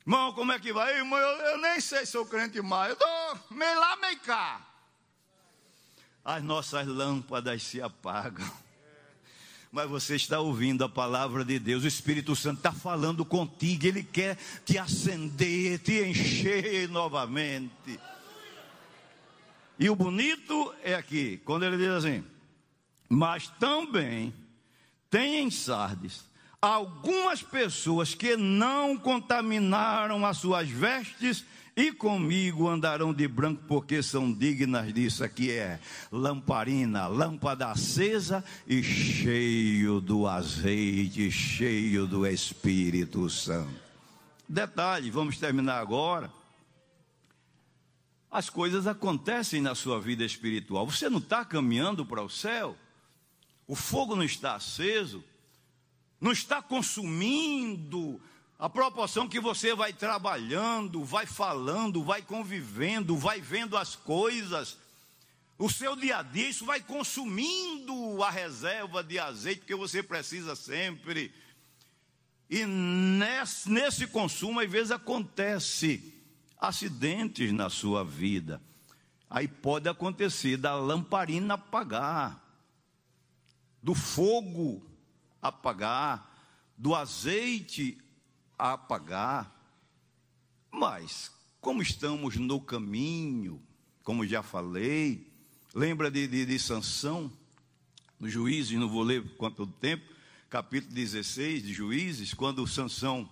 Irmão, 0.00 0.32
como 0.32 0.52
é 0.52 0.58
que 0.58 0.72
vai? 0.72 0.98
Irmão, 0.98 1.18
eu, 1.18 1.46
eu 1.46 1.58
nem 1.58 1.80
sei 1.80 2.04
se 2.04 2.12
sou 2.12 2.26
crente 2.26 2.60
mais. 2.60 2.88
Eu 2.88 2.94
estou 2.94 3.56
meio 3.56 3.80
lá, 3.80 3.96
meio 3.96 4.18
cá. 4.20 4.66
As 6.24 6.42
nossas 6.42 6.88
lâmpadas 6.88 7.62
se 7.62 7.80
apagam 7.80 8.66
mas 9.76 9.90
você 9.90 10.16
está 10.16 10.40
ouvindo 10.40 10.84
a 10.84 10.88
palavra 10.88 11.44
de 11.44 11.58
Deus, 11.58 11.84
o 11.84 11.86
Espírito 11.86 12.34
Santo 12.34 12.58
está 12.58 12.72
falando 12.72 13.26
contigo, 13.26 13.84
ele 13.84 14.02
quer 14.02 14.38
te 14.64 14.78
acender, 14.78 15.78
te 15.80 16.02
encher 16.02 16.88
novamente. 16.88 18.00
E 19.78 19.90
o 19.90 19.96
bonito 19.96 20.74
é 20.82 20.94
aqui, 20.94 21.40
quando 21.44 21.64
ele 21.64 21.76
diz 21.76 21.88
assim: 21.88 22.24
Mas 23.08 23.48
também 23.60 24.32
tem 25.10 25.42
em 25.42 25.50
Sardes 25.50 26.24
algumas 26.60 27.42
pessoas 27.42 28.14
que 28.14 28.36
não 28.36 28.96
contaminaram 28.96 30.24
as 30.26 30.38
suas 30.38 30.68
vestes 30.68 31.44
e 31.76 31.92
comigo 31.92 32.68
andarão 32.68 33.12
de 33.12 33.28
branco, 33.28 33.62
porque 33.68 34.02
são 34.02 34.32
dignas 34.32 34.92
disso. 34.94 35.22
Aqui 35.22 35.50
é 35.50 35.78
lamparina, 36.10 37.06
lâmpada 37.06 37.70
acesa 37.70 38.42
e 38.66 38.82
cheio 38.82 40.00
do 40.00 40.26
azeite, 40.26 41.30
cheio 41.30 42.06
do 42.06 42.26
Espírito 42.26 43.28
Santo. 43.28 43.86
Detalhe, 44.48 45.10
vamos 45.10 45.36
terminar 45.36 45.78
agora. 45.78 46.32
As 48.30 48.50
coisas 48.50 48.86
acontecem 48.86 49.60
na 49.60 49.74
sua 49.74 50.00
vida 50.00 50.24
espiritual. 50.24 50.86
Você 50.86 51.08
não 51.08 51.18
está 51.18 51.44
caminhando 51.44 52.04
para 52.04 52.22
o 52.22 52.28
céu? 52.28 52.76
O 53.66 53.74
fogo 53.74 54.14
não 54.16 54.24
está 54.24 54.54
aceso? 54.54 55.24
Não 56.20 56.32
está 56.32 56.62
consumindo 56.62 58.20
a 58.58 58.68
proporção 58.68 59.28
que 59.28 59.38
você 59.38 59.74
vai 59.74 59.92
trabalhando, 59.92 61.04
vai 61.04 61.26
falando, 61.26 62.02
vai 62.02 62.22
convivendo, 62.22 63.16
vai 63.16 63.40
vendo 63.40 63.76
as 63.76 63.94
coisas, 63.94 64.78
o 65.58 65.70
seu 65.70 65.96
dia 65.96 66.18
a 66.18 66.22
dia, 66.22 66.48
isso 66.48 66.66
vai 66.66 66.80
consumindo 66.80 68.22
a 68.22 68.30
reserva 68.30 69.02
de 69.02 69.18
azeite 69.18 69.64
que 69.66 69.74
você 69.74 70.02
precisa 70.02 70.54
sempre. 70.54 71.32
E 72.48 72.64
nesse, 72.66 74.06
consumo, 74.06 74.60
às 74.60 74.70
vezes 74.70 74.90
acontece 74.90 76.14
acidentes 76.58 77.52
na 77.52 77.68
sua 77.68 78.04
vida. 78.04 78.60
Aí 79.28 79.48
pode 79.48 79.88
acontecer 79.88 80.56
da 80.56 80.74
lamparina 80.74 81.54
apagar, 81.54 82.42
do 83.82 83.94
fogo 83.94 84.86
apagar, 85.40 86.32
do 86.76 86.94
azeite 86.94 87.98
apagar. 88.58 89.52
Mas, 90.70 91.30
como 91.60 91.82
estamos 91.82 92.36
no 92.36 92.60
caminho, 92.60 93.62
como 94.02 94.26
já 94.26 94.42
falei, 94.42 95.32
lembra 95.74 96.10
de, 96.10 96.26
de, 96.26 96.46
de 96.46 96.58
Sansão, 96.58 97.32
no 98.18 98.28
Juízes, 98.28 98.78
não 98.78 98.88
vou 98.88 99.02
ler 99.02 99.22
quanto 99.36 99.66
tempo, 99.66 100.04
capítulo 100.48 100.94
16 100.94 101.62
de 101.62 101.72
Juízes, 101.72 102.32
quando 102.32 102.66
Sansão, 102.66 103.28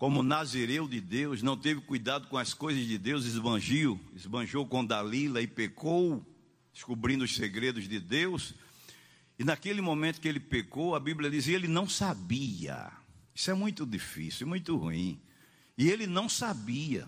como 0.00 0.22
nazireu 0.22 0.88
de 0.88 0.98
Deus, 0.98 1.42
não 1.42 1.58
teve 1.58 1.82
cuidado 1.82 2.26
com 2.28 2.38
as 2.38 2.54
coisas 2.54 2.86
de 2.86 2.96
Deus, 2.96 3.26
esbanjou, 3.26 4.00
esbanjou 4.16 4.66
com 4.66 4.82
Dalila 4.82 5.42
e 5.42 5.46
pecou, 5.46 6.26
descobrindo 6.72 7.22
os 7.22 7.36
segredos 7.36 7.86
de 7.86 8.00
Deus. 8.00 8.54
E 9.38 9.44
naquele 9.44 9.82
momento 9.82 10.18
que 10.18 10.26
ele 10.26 10.40
pecou, 10.40 10.94
a 10.94 11.00
Bíblia 11.00 11.30
diz, 11.30 11.46
ele 11.48 11.68
não 11.68 11.86
sabia. 11.86 12.90
Isso 13.34 13.50
é 13.50 13.54
muito 13.54 13.84
difícil, 13.84 14.46
muito 14.46 14.74
ruim. 14.74 15.20
E 15.76 15.90
ele 15.90 16.06
não 16.06 16.30
sabia 16.30 17.06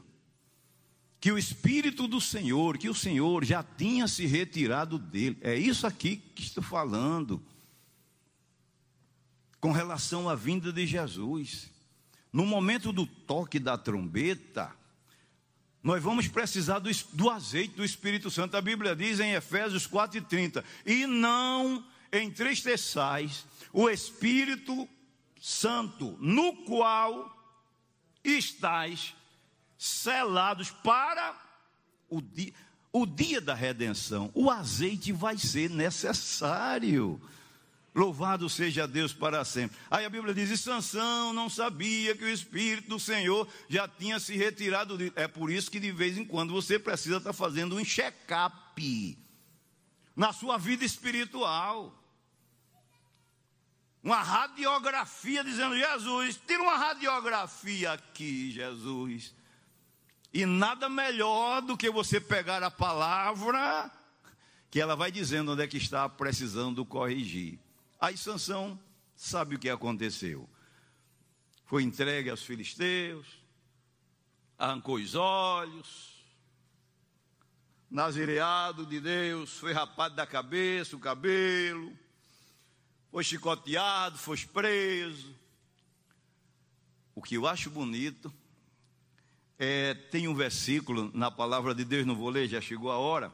que 1.19 1.33
o 1.33 1.39
Espírito 1.39 2.07
do 2.07 2.21
Senhor, 2.21 2.77
que 2.77 2.91
o 2.91 2.95
Senhor 2.95 3.43
já 3.43 3.63
tinha 3.63 4.07
se 4.07 4.27
retirado 4.27 4.99
dele. 4.99 5.39
É 5.41 5.57
isso 5.57 5.87
aqui 5.87 6.17
que 6.17 6.43
estou 6.43 6.63
falando. 6.63 7.43
Com 9.59 9.73
relação 9.73 10.29
à 10.29 10.35
vinda 10.35 10.71
de 10.71 10.87
Jesus. 10.87 11.72
No 12.33 12.47
momento 12.47 12.93
do 12.93 13.07
toque 13.07 13.59
da 13.59 13.77
trombeta, 13.77 14.75
nós 15.83 16.03
vamos 16.03 16.29
precisar 16.29 16.79
do, 16.79 16.89
do 17.13 17.29
azeite 17.29 17.75
do 17.75 17.85
Espírito 17.85 18.31
Santo. 18.31 18.57
A 18.57 18.63
Bíblia 18.63 18.97
diz 18.97 19.21
em 19.21 19.33
Efésios 19.33 19.87
4,30: 19.87 20.65
E 20.87 21.07
não 21.07 21.85
entristeçais 22.13 23.45
o 23.73 23.91
Espírito 23.91 24.89
Santo, 25.41 26.17
no 26.21 26.55
qual 26.65 27.37
estáis 28.25 29.15
selados 29.77 30.71
para 30.71 31.37
o 32.09 32.21
dia, 32.23 32.53
o 32.93 33.05
dia 33.05 33.41
da 33.41 33.55
redenção. 33.55 34.31
O 34.35 34.51
azeite 34.51 35.11
vai 35.11 35.37
ser 35.37 35.69
necessário. 35.69 37.21
Louvado 37.95 38.49
seja 38.49 38.89
Deus 38.89 39.13
para 39.13 39.45
sempre. 39.45 39.77
Aí 39.91 40.05
a 40.05 40.11
Bíblia 40.11 40.33
diz: 40.33 40.51
e 40.51 40.57
Sansão 40.57 41.33
não 41.33 41.49
sabia 41.49 42.17
que 42.17 42.25
o 42.25 42.29
Espírito 42.29 42.89
do 42.89 42.99
Senhor 42.99 43.47
já 43.69 43.87
tinha 43.87 44.19
se 44.19 44.37
retirado. 44.37 44.97
De... 44.97 45.13
É 45.15 45.29
por 45.29 45.51
isso 45.51 45.71
que 45.71 45.79
de 45.79 45.93
vez 45.93 46.17
em 46.17 46.25
quando 46.25 46.53
você 46.53 46.79
precisa 46.79 47.19
estar 47.19 47.33
fazendo 47.33 47.77
um 47.77 47.85
check-up 47.85 49.19
na 50.17 50.33
sua 50.33 50.57
vida 50.57 50.85
espiritual 50.85 51.99
uma 54.03 54.21
radiografia 54.21 55.45
dizendo: 55.45 55.77
Jesus, 55.77 56.41
tira 56.47 56.63
uma 56.63 56.77
radiografia 56.77 57.93
aqui, 57.93 58.51
Jesus. 58.51 59.35
E 60.35 60.45
nada 60.45 60.89
melhor 60.89 61.61
do 61.63 61.77
que 61.77 61.91
você 61.91 62.21
pegar 62.21 62.63
a 62.63 62.71
palavra, 62.71 63.91
que 64.71 64.81
ela 64.81 64.97
vai 64.97 65.13
dizendo 65.13 65.53
onde 65.53 65.63
é 65.63 65.69
que 65.69 65.77
está 65.77 66.09
precisando 66.09 66.85
corrigir. 66.85 67.61
Aí 68.03 68.17
Sansão 68.17 68.77
sabe 69.15 69.55
o 69.55 69.59
que 69.61 69.71
aconteceu. 69.71 70.51
Foi 71.67 71.85
entregue 71.85 72.31
aos 72.31 72.43
filisteus, 72.43 73.25
arrancou 74.59 74.97
os 74.97 75.15
olhos, 75.15 76.21
nazireado 77.89 78.85
de 78.85 78.99
Deus, 78.99 79.57
foi 79.57 79.73
rapado 79.73 80.17
da 80.17 80.27
cabeça, 80.27 80.97
o 80.97 80.99
cabelo, 80.99 81.97
foi 83.13 83.23
chicoteado, 83.23 84.19
foi 84.19 84.37
preso. 84.53 85.33
O 87.15 87.23
que 87.23 87.37
eu 87.37 87.47
acho 87.47 87.71
bonito 87.71 88.35
é, 89.57 89.95
tem 89.95 90.27
um 90.27 90.35
versículo 90.35 91.09
na 91.15 91.31
palavra 91.31 91.73
de 91.73 91.85
Deus, 91.85 92.05
não 92.05 92.17
vou 92.17 92.31
ler, 92.31 92.49
já 92.49 92.61
chegou 92.61 92.91
a 92.91 92.99
hora, 92.99 93.33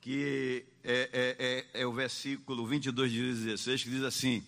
que 0.00 0.66
é, 0.86 1.10
é, 1.12 1.74
é, 1.74 1.82
é 1.82 1.86
o 1.86 1.92
versículo 1.92 2.66
22 2.66 3.10
de 3.10 3.34
16, 3.44 3.82
que 3.82 3.90
diz 3.90 4.02
assim: 4.02 4.46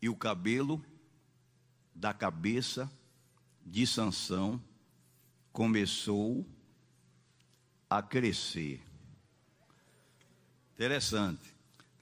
E 0.00 0.08
o 0.08 0.16
cabelo 0.16 0.82
da 1.94 2.14
cabeça 2.14 2.90
de 3.64 3.86
Sansão 3.86 4.62
começou 5.52 6.46
a 7.90 8.02
crescer. 8.02 8.80
Interessante 10.74 11.58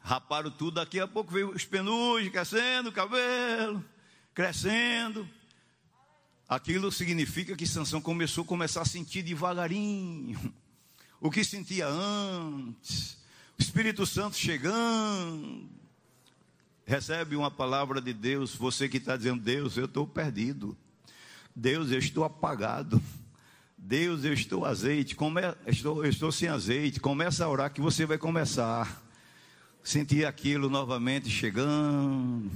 raparam 0.06 0.52
tudo, 0.52 0.76
daqui 0.76 1.00
a 1.00 1.08
pouco 1.08 1.32
veio 1.32 1.50
os 1.50 1.64
penugem 1.64 2.30
crescendo, 2.30 2.90
o 2.90 2.92
cabelo 2.92 3.84
crescendo. 4.32 5.28
Aquilo 6.48 6.92
significa 6.92 7.56
que 7.56 7.66
Sansão 7.66 8.00
começou 8.00 8.44
a 8.44 8.46
começar 8.46 8.82
a 8.82 8.84
sentir 8.84 9.22
devagarinho 9.24 10.54
o 11.20 11.28
que 11.28 11.42
sentia 11.42 11.88
antes. 11.88 13.18
Espírito 13.58 14.06
Santo 14.06 14.36
chegando. 14.36 15.68
Recebe 16.84 17.34
uma 17.36 17.50
palavra 17.50 18.00
de 18.00 18.12
Deus, 18.12 18.54
você 18.54 18.88
que 18.88 18.98
está 18.98 19.16
dizendo, 19.16 19.42
Deus, 19.42 19.76
eu 19.76 19.86
estou 19.86 20.06
perdido. 20.06 20.76
Deus, 21.54 21.90
eu 21.90 21.98
estou 21.98 22.24
apagado. 22.24 23.02
Deus, 23.76 24.24
eu 24.24 24.32
estou 24.32 24.64
azeite, 24.64 25.14
come, 25.14 25.40
estou, 25.66 26.04
eu 26.04 26.10
estou 26.10 26.30
sem 26.30 26.48
azeite. 26.48 27.00
Começa 27.00 27.44
a 27.44 27.48
orar 27.48 27.72
que 27.72 27.80
você 27.80 28.06
vai 28.06 28.18
começar 28.18 29.04
senti 29.86 30.24
aquilo 30.24 30.68
novamente 30.68 31.30
chegando. 31.30 32.50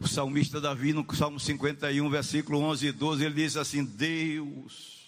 O 0.00 0.08
salmista 0.08 0.60
Davi, 0.60 0.92
no 0.92 1.06
Salmo 1.14 1.38
51, 1.38 2.10
versículo 2.10 2.58
11 2.58 2.86
e 2.88 2.92
12, 2.92 3.24
ele 3.24 3.34
diz 3.34 3.56
assim: 3.56 3.84
Deus, 3.84 5.05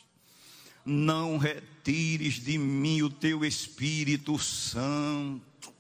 não 0.89 1.37
retires 1.39 2.35
de 2.35 2.57
mim 2.59 3.03
o 3.03 3.11
teu 3.11 3.45
Espírito 3.45 4.39
Santo, 4.39 5.73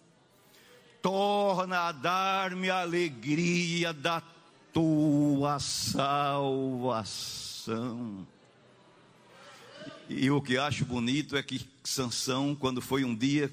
torna 1.00 1.88
a 1.88 1.92
dar-me 1.92 2.68
a 2.70 2.82
alegria 2.82 3.92
da 3.92 4.22
tua 4.72 5.58
salvação. 5.58 6.86
E 10.08 10.30
o 10.30 10.40
que 10.40 10.56
acho 10.56 10.84
bonito 10.84 11.36
é 11.36 11.42
que 11.42 11.66
Sansão, 11.84 12.54
quando 12.54 12.80
foi 12.80 13.04
um 13.04 13.14
dia 13.14 13.52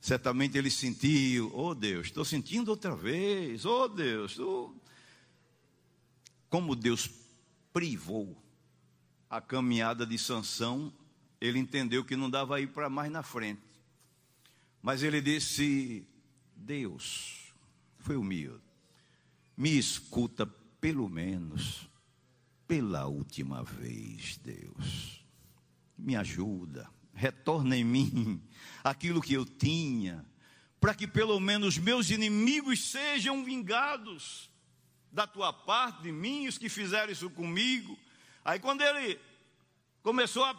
Certamente 0.00 0.56
ele 0.56 0.70
sentiu, 0.70 1.50
oh 1.54 1.74
Deus, 1.74 2.06
estou 2.06 2.24
sentindo 2.24 2.68
outra 2.68 2.94
vez, 2.94 3.64
oh 3.64 3.88
Deus, 3.88 4.38
oh. 4.38 4.72
como 6.48 6.76
Deus 6.76 7.10
privou 7.72 8.36
a 9.30 9.40
caminhada 9.40 10.06
de 10.06 10.18
Sansão, 10.18 10.92
ele 11.40 11.58
entendeu 11.58 12.04
que 12.04 12.16
não 12.16 12.28
dava 12.28 12.60
ir 12.60 12.68
para 12.68 12.88
mais 12.88 13.10
na 13.10 13.22
frente. 13.22 13.62
Mas 14.82 15.02
ele 15.02 15.20
disse: 15.20 16.06
Deus, 16.56 17.52
foi 17.98 18.16
humilde, 18.16 18.62
me 19.56 19.76
escuta 19.76 20.46
pelo 20.80 21.08
menos 21.08 21.88
pela 22.66 23.06
última 23.06 23.64
vez, 23.64 24.36
Deus, 24.38 25.24
me 25.96 26.14
ajuda 26.16 26.88
retorna 27.18 27.76
em 27.76 27.84
mim 27.84 28.40
aquilo 28.82 29.20
que 29.20 29.34
eu 29.34 29.44
tinha, 29.44 30.24
para 30.80 30.94
que 30.94 31.06
pelo 31.06 31.38
menos 31.40 31.76
meus 31.76 32.10
inimigos 32.10 32.90
sejam 32.90 33.44
vingados 33.44 34.48
da 35.10 35.26
tua 35.26 35.52
parte, 35.52 36.02
de 36.02 36.12
mim, 36.12 36.46
os 36.46 36.56
que 36.56 36.68
fizeram 36.68 37.12
isso 37.12 37.28
comigo. 37.30 37.98
Aí 38.44 38.58
quando 38.58 38.82
ele 38.82 39.18
começou 40.02 40.44
a 40.44 40.56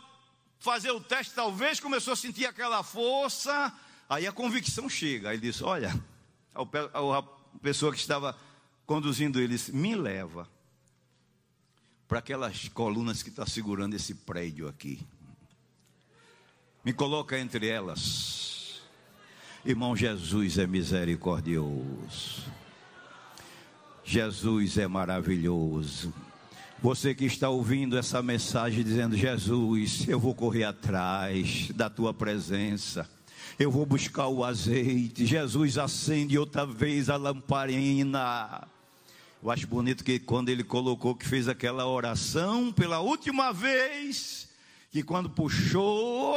fazer 0.60 0.92
o 0.92 1.00
teste, 1.00 1.34
talvez 1.34 1.80
começou 1.80 2.14
a 2.14 2.18
sentir 2.18 2.46
aquela 2.46 2.84
força, 2.84 3.74
aí 4.08 4.28
a 4.28 4.32
convicção 4.32 4.90
chega. 4.90 5.30
Aí 5.30 5.38
ele 5.38 5.48
disse: 5.48 5.64
Olha, 5.64 5.94
a 6.54 7.24
pessoa 7.62 7.92
que 7.92 8.00
estava 8.00 8.38
conduzindo 8.86 9.40
ele 9.40 9.54
disse: 9.54 9.74
Me 9.74 9.96
leva 9.96 10.48
para 12.08 12.20
aquelas 12.20 12.68
colunas 12.70 13.22
que 13.22 13.30
está 13.30 13.46
segurando 13.46 13.94
esse 13.94 14.16
prédio 14.16 14.68
aqui. 14.68 15.00
Me 16.84 16.92
coloca 16.92 17.38
entre 17.38 17.68
elas. 17.68 18.82
Irmão, 19.66 19.96
Jesus 19.96 20.58
é 20.58 20.66
misericordioso. 20.66 22.44
Jesus 24.04 24.78
é 24.78 24.88
maravilhoso. 24.88 26.14
Você 26.82 27.14
que 27.14 27.26
está 27.26 27.50
ouvindo 27.50 27.98
essa 27.98 28.22
mensagem 28.24 28.86
dizendo: 28.86 29.18
Jesus, 29.18 30.08
eu 30.08 30.18
vou 30.18 30.34
correr 30.34 30.64
atrás 30.64 31.70
da 31.76 31.90
tua 31.90 32.14
presença. 32.14 33.10
Eu 33.60 33.70
vou 33.70 33.86
buscar 33.86 34.28
o 34.28 34.46
azeite. 34.46 35.26
Jesus 35.26 35.78
acende 35.78 36.38
outra 36.38 36.66
vez 36.66 37.10
a 37.10 37.18
lamparina. 37.18 38.66
Eu 39.44 39.52
acho 39.52 39.68
bonito 39.68 40.06
que 40.06 40.20
quando 40.20 40.48
ele 40.48 40.64
colocou 40.64 41.14
que 41.14 41.28
fez 41.28 41.50
aquela 41.50 41.86
oração 41.86 42.72
pela 42.72 43.02
última 43.02 43.52
vez, 43.52 44.48
que 44.90 45.04
quando 45.04 45.30
puxou, 45.30 46.34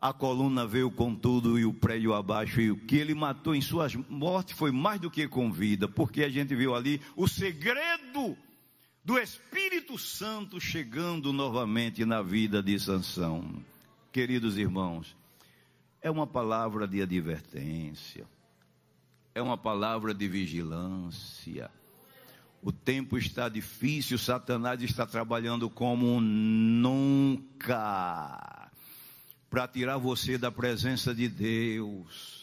a 0.00 0.14
coluna 0.14 0.66
veio 0.66 0.90
com 0.90 1.14
tudo 1.14 1.58
e 1.58 1.66
o 1.66 1.74
prédio 1.74 2.14
abaixo, 2.14 2.58
e 2.58 2.70
o 2.70 2.76
que 2.76 2.96
ele 2.96 3.14
matou 3.14 3.54
em 3.54 3.60
suas 3.60 3.94
mortes 3.94 4.56
foi 4.56 4.72
mais 4.72 4.98
do 4.98 5.10
que 5.10 5.28
com 5.28 5.52
vida, 5.52 5.86
porque 5.86 6.24
a 6.24 6.30
gente 6.30 6.54
viu 6.54 6.74
ali 6.74 7.02
o 7.14 7.28
segredo 7.28 8.34
do 9.04 9.18
Espírito 9.18 9.98
Santo 9.98 10.60
chegando 10.60 11.32
novamente 11.32 12.04
na 12.04 12.22
vida 12.22 12.62
de 12.62 12.78
Sansão. 12.78 13.60
Queridos 14.12 14.56
irmãos, 14.56 15.16
é 16.00 16.08
uma 16.10 16.26
palavra 16.26 16.86
de 16.86 17.02
advertência, 17.02 18.24
é 19.34 19.42
uma 19.42 19.58
palavra 19.58 20.14
de 20.14 20.28
vigilância. 20.28 21.68
O 22.62 22.70
tempo 22.70 23.18
está 23.18 23.48
difícil, 23.48 24.16
Satanás 24.18 24.80
está 24.82 25.04
trabalhando 25.04 25.68
como 25.68 26.20
nunca 26.20 27.40
para 29.50 29.66
tirar 29.66 29.96
você 29.98 30.38
da 30.38 30.52
presença 30.52 31.12
de 31.12 31.28
Deus 31.28 32.41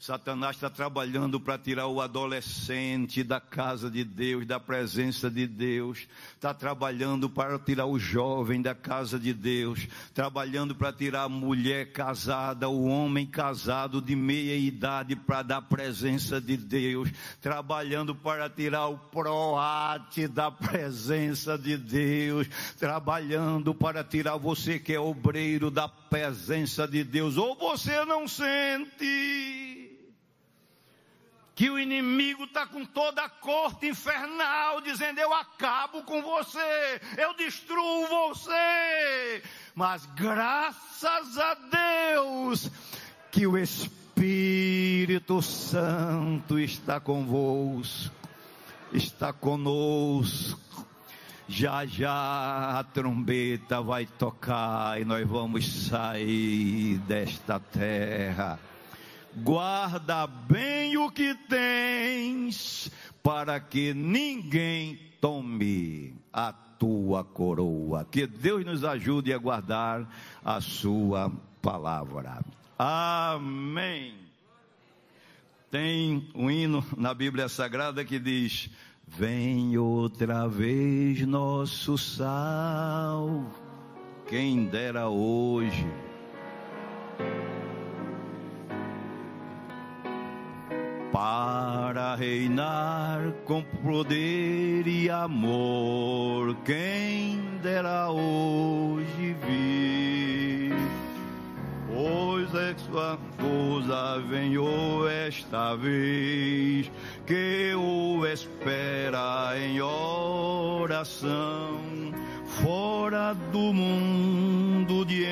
Satanás 0.00 0.56
está 0.56 0.70
trabalhando 0.70 1.38
para 1.38 1.58
tirar 1.58 1.86
o 1.86 2.00
adolescente 2.00 3.22
da 3.22 3.38
casa 3.38 3.90
de 3.90 4.02
Deus, 4.02 4.46
da 4.46 4.58
presença 4.58 5.30
de 5.30 5.46
Deus. 5.46 6.08
Está 6.34 6.54
trabalhando 6.54 7.28
para 7.28 7.58
tirar 7.58 7.84
o 7.84 7.98
jovem 7.98 8.62
da 8.62 8.74
casa 8.74 9.18
de 9.18 9.34
Deus. 9.34 9.86
Trabalhando 10.14 10.74
para 10.74 10.90
tirar 10.90 11.24
a 11.24 11.28
mulher 11.28 11.92
casada, 11.92 12.66
o 12.66 12.86
homem 12.86 13.26
casado 13.26 14.00
de 14.00 14.16
meia 14.16 14.56
idade 14.56 15.14
para 15.14 15.42
dar 15.42 15.60
presença 15.60 16.40
de 16.40 16.56
Deus. 16.56 17.10
Trabalhando 17.38 18.14
para 18.14 18.48
tirar 18.48 18.86
o 18.86 18.96
proate 18.96 20.26
da 20.26 20.50
presença 20.50 21.58
de 21.58 21.76
Deus. 21.76 22.48
Trabalhando 22.78 23.74
para 23.74 24.02
tirar 24.02 24.38
você 24.38 24.78
que 24.78 24.94
é 24.94 24.98
obreiro 24.98 25.70
da 25.70 25.86
presença 25.86 26.88
de 26.88 27.04
Deus. 27.04 27.36
Ou 27.36 27.54
você 27.54 28.02
não 28.06 28.26
sente 28.26 29.89
que 31.60 31.68
o 31.68 31.78
inimigo 31.78 32.44
está 32.44 32.66
com 32.66 32.86
toda 32.86 33.22
a 33.22 33.28
corte 33.28 33.86
infernal, 33.86 34.80
dizendo: 34.80 35.20
Eu 35.20 35.34
acabo 35.34 36.02
com 36.04 36.22
você, 36.22 36.98
eu 37.18 37.34
destruo 37.34 38.06
você. 38.06 39.42
Mas 39.74 40.06
graças 40.06 41.36
a 41.36 41.54
Deus 42.14 42.70
que 43.30 43.46
o 43.46 43.58
Espírito 43.58 45.42
Santo 45.42 46.58
está 46.58 46.98
convosco, 46.98 48.16
está 48.90 49.30
conosco. 49.30 50.86
Já 51.46 51.84
já 51.84 52.78
a 52.78 52.84
trombeta 52.84 53.82
vai 53.82 54.06
tocar 54.06 54.98
e 54.98 55.04
nós 55.04 55.28
vamos 55.28 55.88
sair 55.88 56.96
desta 57.00 57.60
terra 57.60 58.58
guarda 59.36 60.26
bem 60.26 60.96
o 60.96 61.10
que 61.10 61.34
tens, 61.48 62.90
para 63.22 63.60
que 63.60 63.94
ninguém 63.94 64.98
tome 65.20 66.14
a 66.32 66.52
tua 66.52 67.22
coroa. 67.22 68.06
Que 68.10 68.26
Deus 68.26 68.64
nos 68.64 68.84
ajude 68.84 69.32
a 69.32 69.38
guardar 69.38 70.08
a 70.44 70.60
sua 70.60 71.32
palavra. 71.60 72.40
Amém. 72.78 74.14
Tem 75.70 76.28
um 76.34 76.50
hino 76.50 76.84
na 76.96 77.14
Bíblia 77.14 77.48
Sagrada 77.48 78.04
que 78.04 78.18
diz: 78.18 78.70
Vem 79.06 79.76
outra 79.78 80.48
vez 80.48 81.24
nosso 81.26 81.96
sal, 81.96 83.44
quem 84.26 84.64
dera 84.64 85.08
hoje 85.08 85.86
para 91.12 92.14
reinar 92.14 93.32
com 93.44 93.62
poder 93.62 94.86
e 94.86 95.10
amor. 95.10 96.56
Quem 96.64 97.40
dera 97.62 98.10
hoje 98.10 99.34
vir, 99.44 100.74
pois 101.88 102.54
é 102.54 102.74
sua 102.78 103.18
coisa 103.38 104.20
venhou 104.28 105.08
esta 105.08 105.74
vez, 105.76 106.90
que 107.26 107.74
o 107.74 108.24
espera 108.26 109.58
em 109.58 109.80
oração, 109.82 111.80
fora 112.62 113.34
do 113.52 113.72
mundo 113.72 115.04
de 115.04 115.24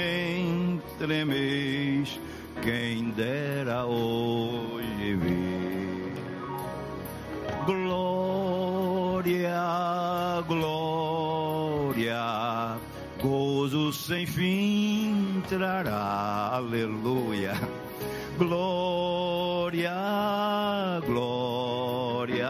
entremês. 0.92 2.18
Quem 2.62 3.10
dera 3.10 3.86
hoje 3.86 4.77
glória, 7.68 9.60
glória, 10.46 12.24
gozo 13.20 13.92
sem 13.92 14.24
fim 14.24 15.42
trará, 15.46 16.48
aleluia. 16.54 17.52
Glória, 18.38 19.92
glória 21.04 22.48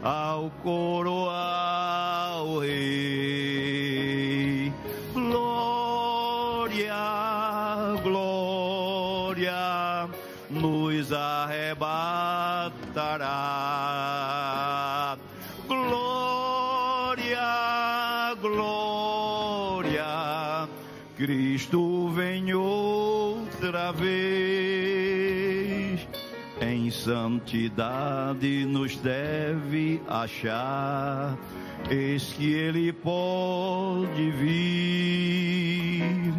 ao 0.00 0.48
coroal 0.62 1.13
santidade 27.44 28.64
nos 28.64 28.96
deve 28.96 30.00
achar, 30.08 31.38
eis 31.90 32.32
que 32.32 32.54
ele 32.54 32.90
pode 32.92 34.30
vir 34.30 36.32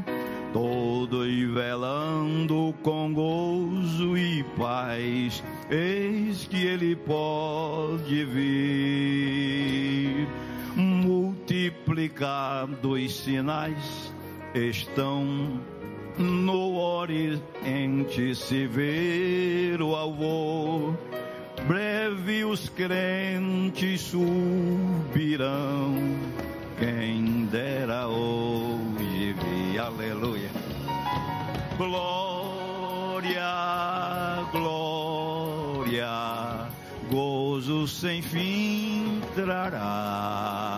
todo 0.51 1.27
e 1.27 1.45
velando 1.45 2.73
com 2.81 3.13
gozo 3.13 4.17
e 4.17 4.43
paz, 4.57 5.43
eis 5.69 6.47
que 6.47 6.65
ele 6.65 6.95
pode 6.95 8.25
vir. 8.25 10.27
Multiplicados 10.75 13.19
sinais 13.19 14.11
estão 14.55 15.59
no 16.17 16.77
Oriente 16.77 18.35
se 18.35 18.67
ver 18.67 19.81
o 19.81 19.95
alvor, 19.95 20.97
breve 21.67 22.45
os 22.45 22.69
crentes 22.69 24.01
subirão. 24.01 25.95
Quem 26.79 27.45
dera 27.45 28.07
hoje 28.07 29.35
aleluia. 29.77 30.49
Glória, 31.77 33.43
glória, 34.51 36.09
gozo 37.09 37.87
sem 37.87 38.21
fim 38.21 39.21
trará 39.35 40.74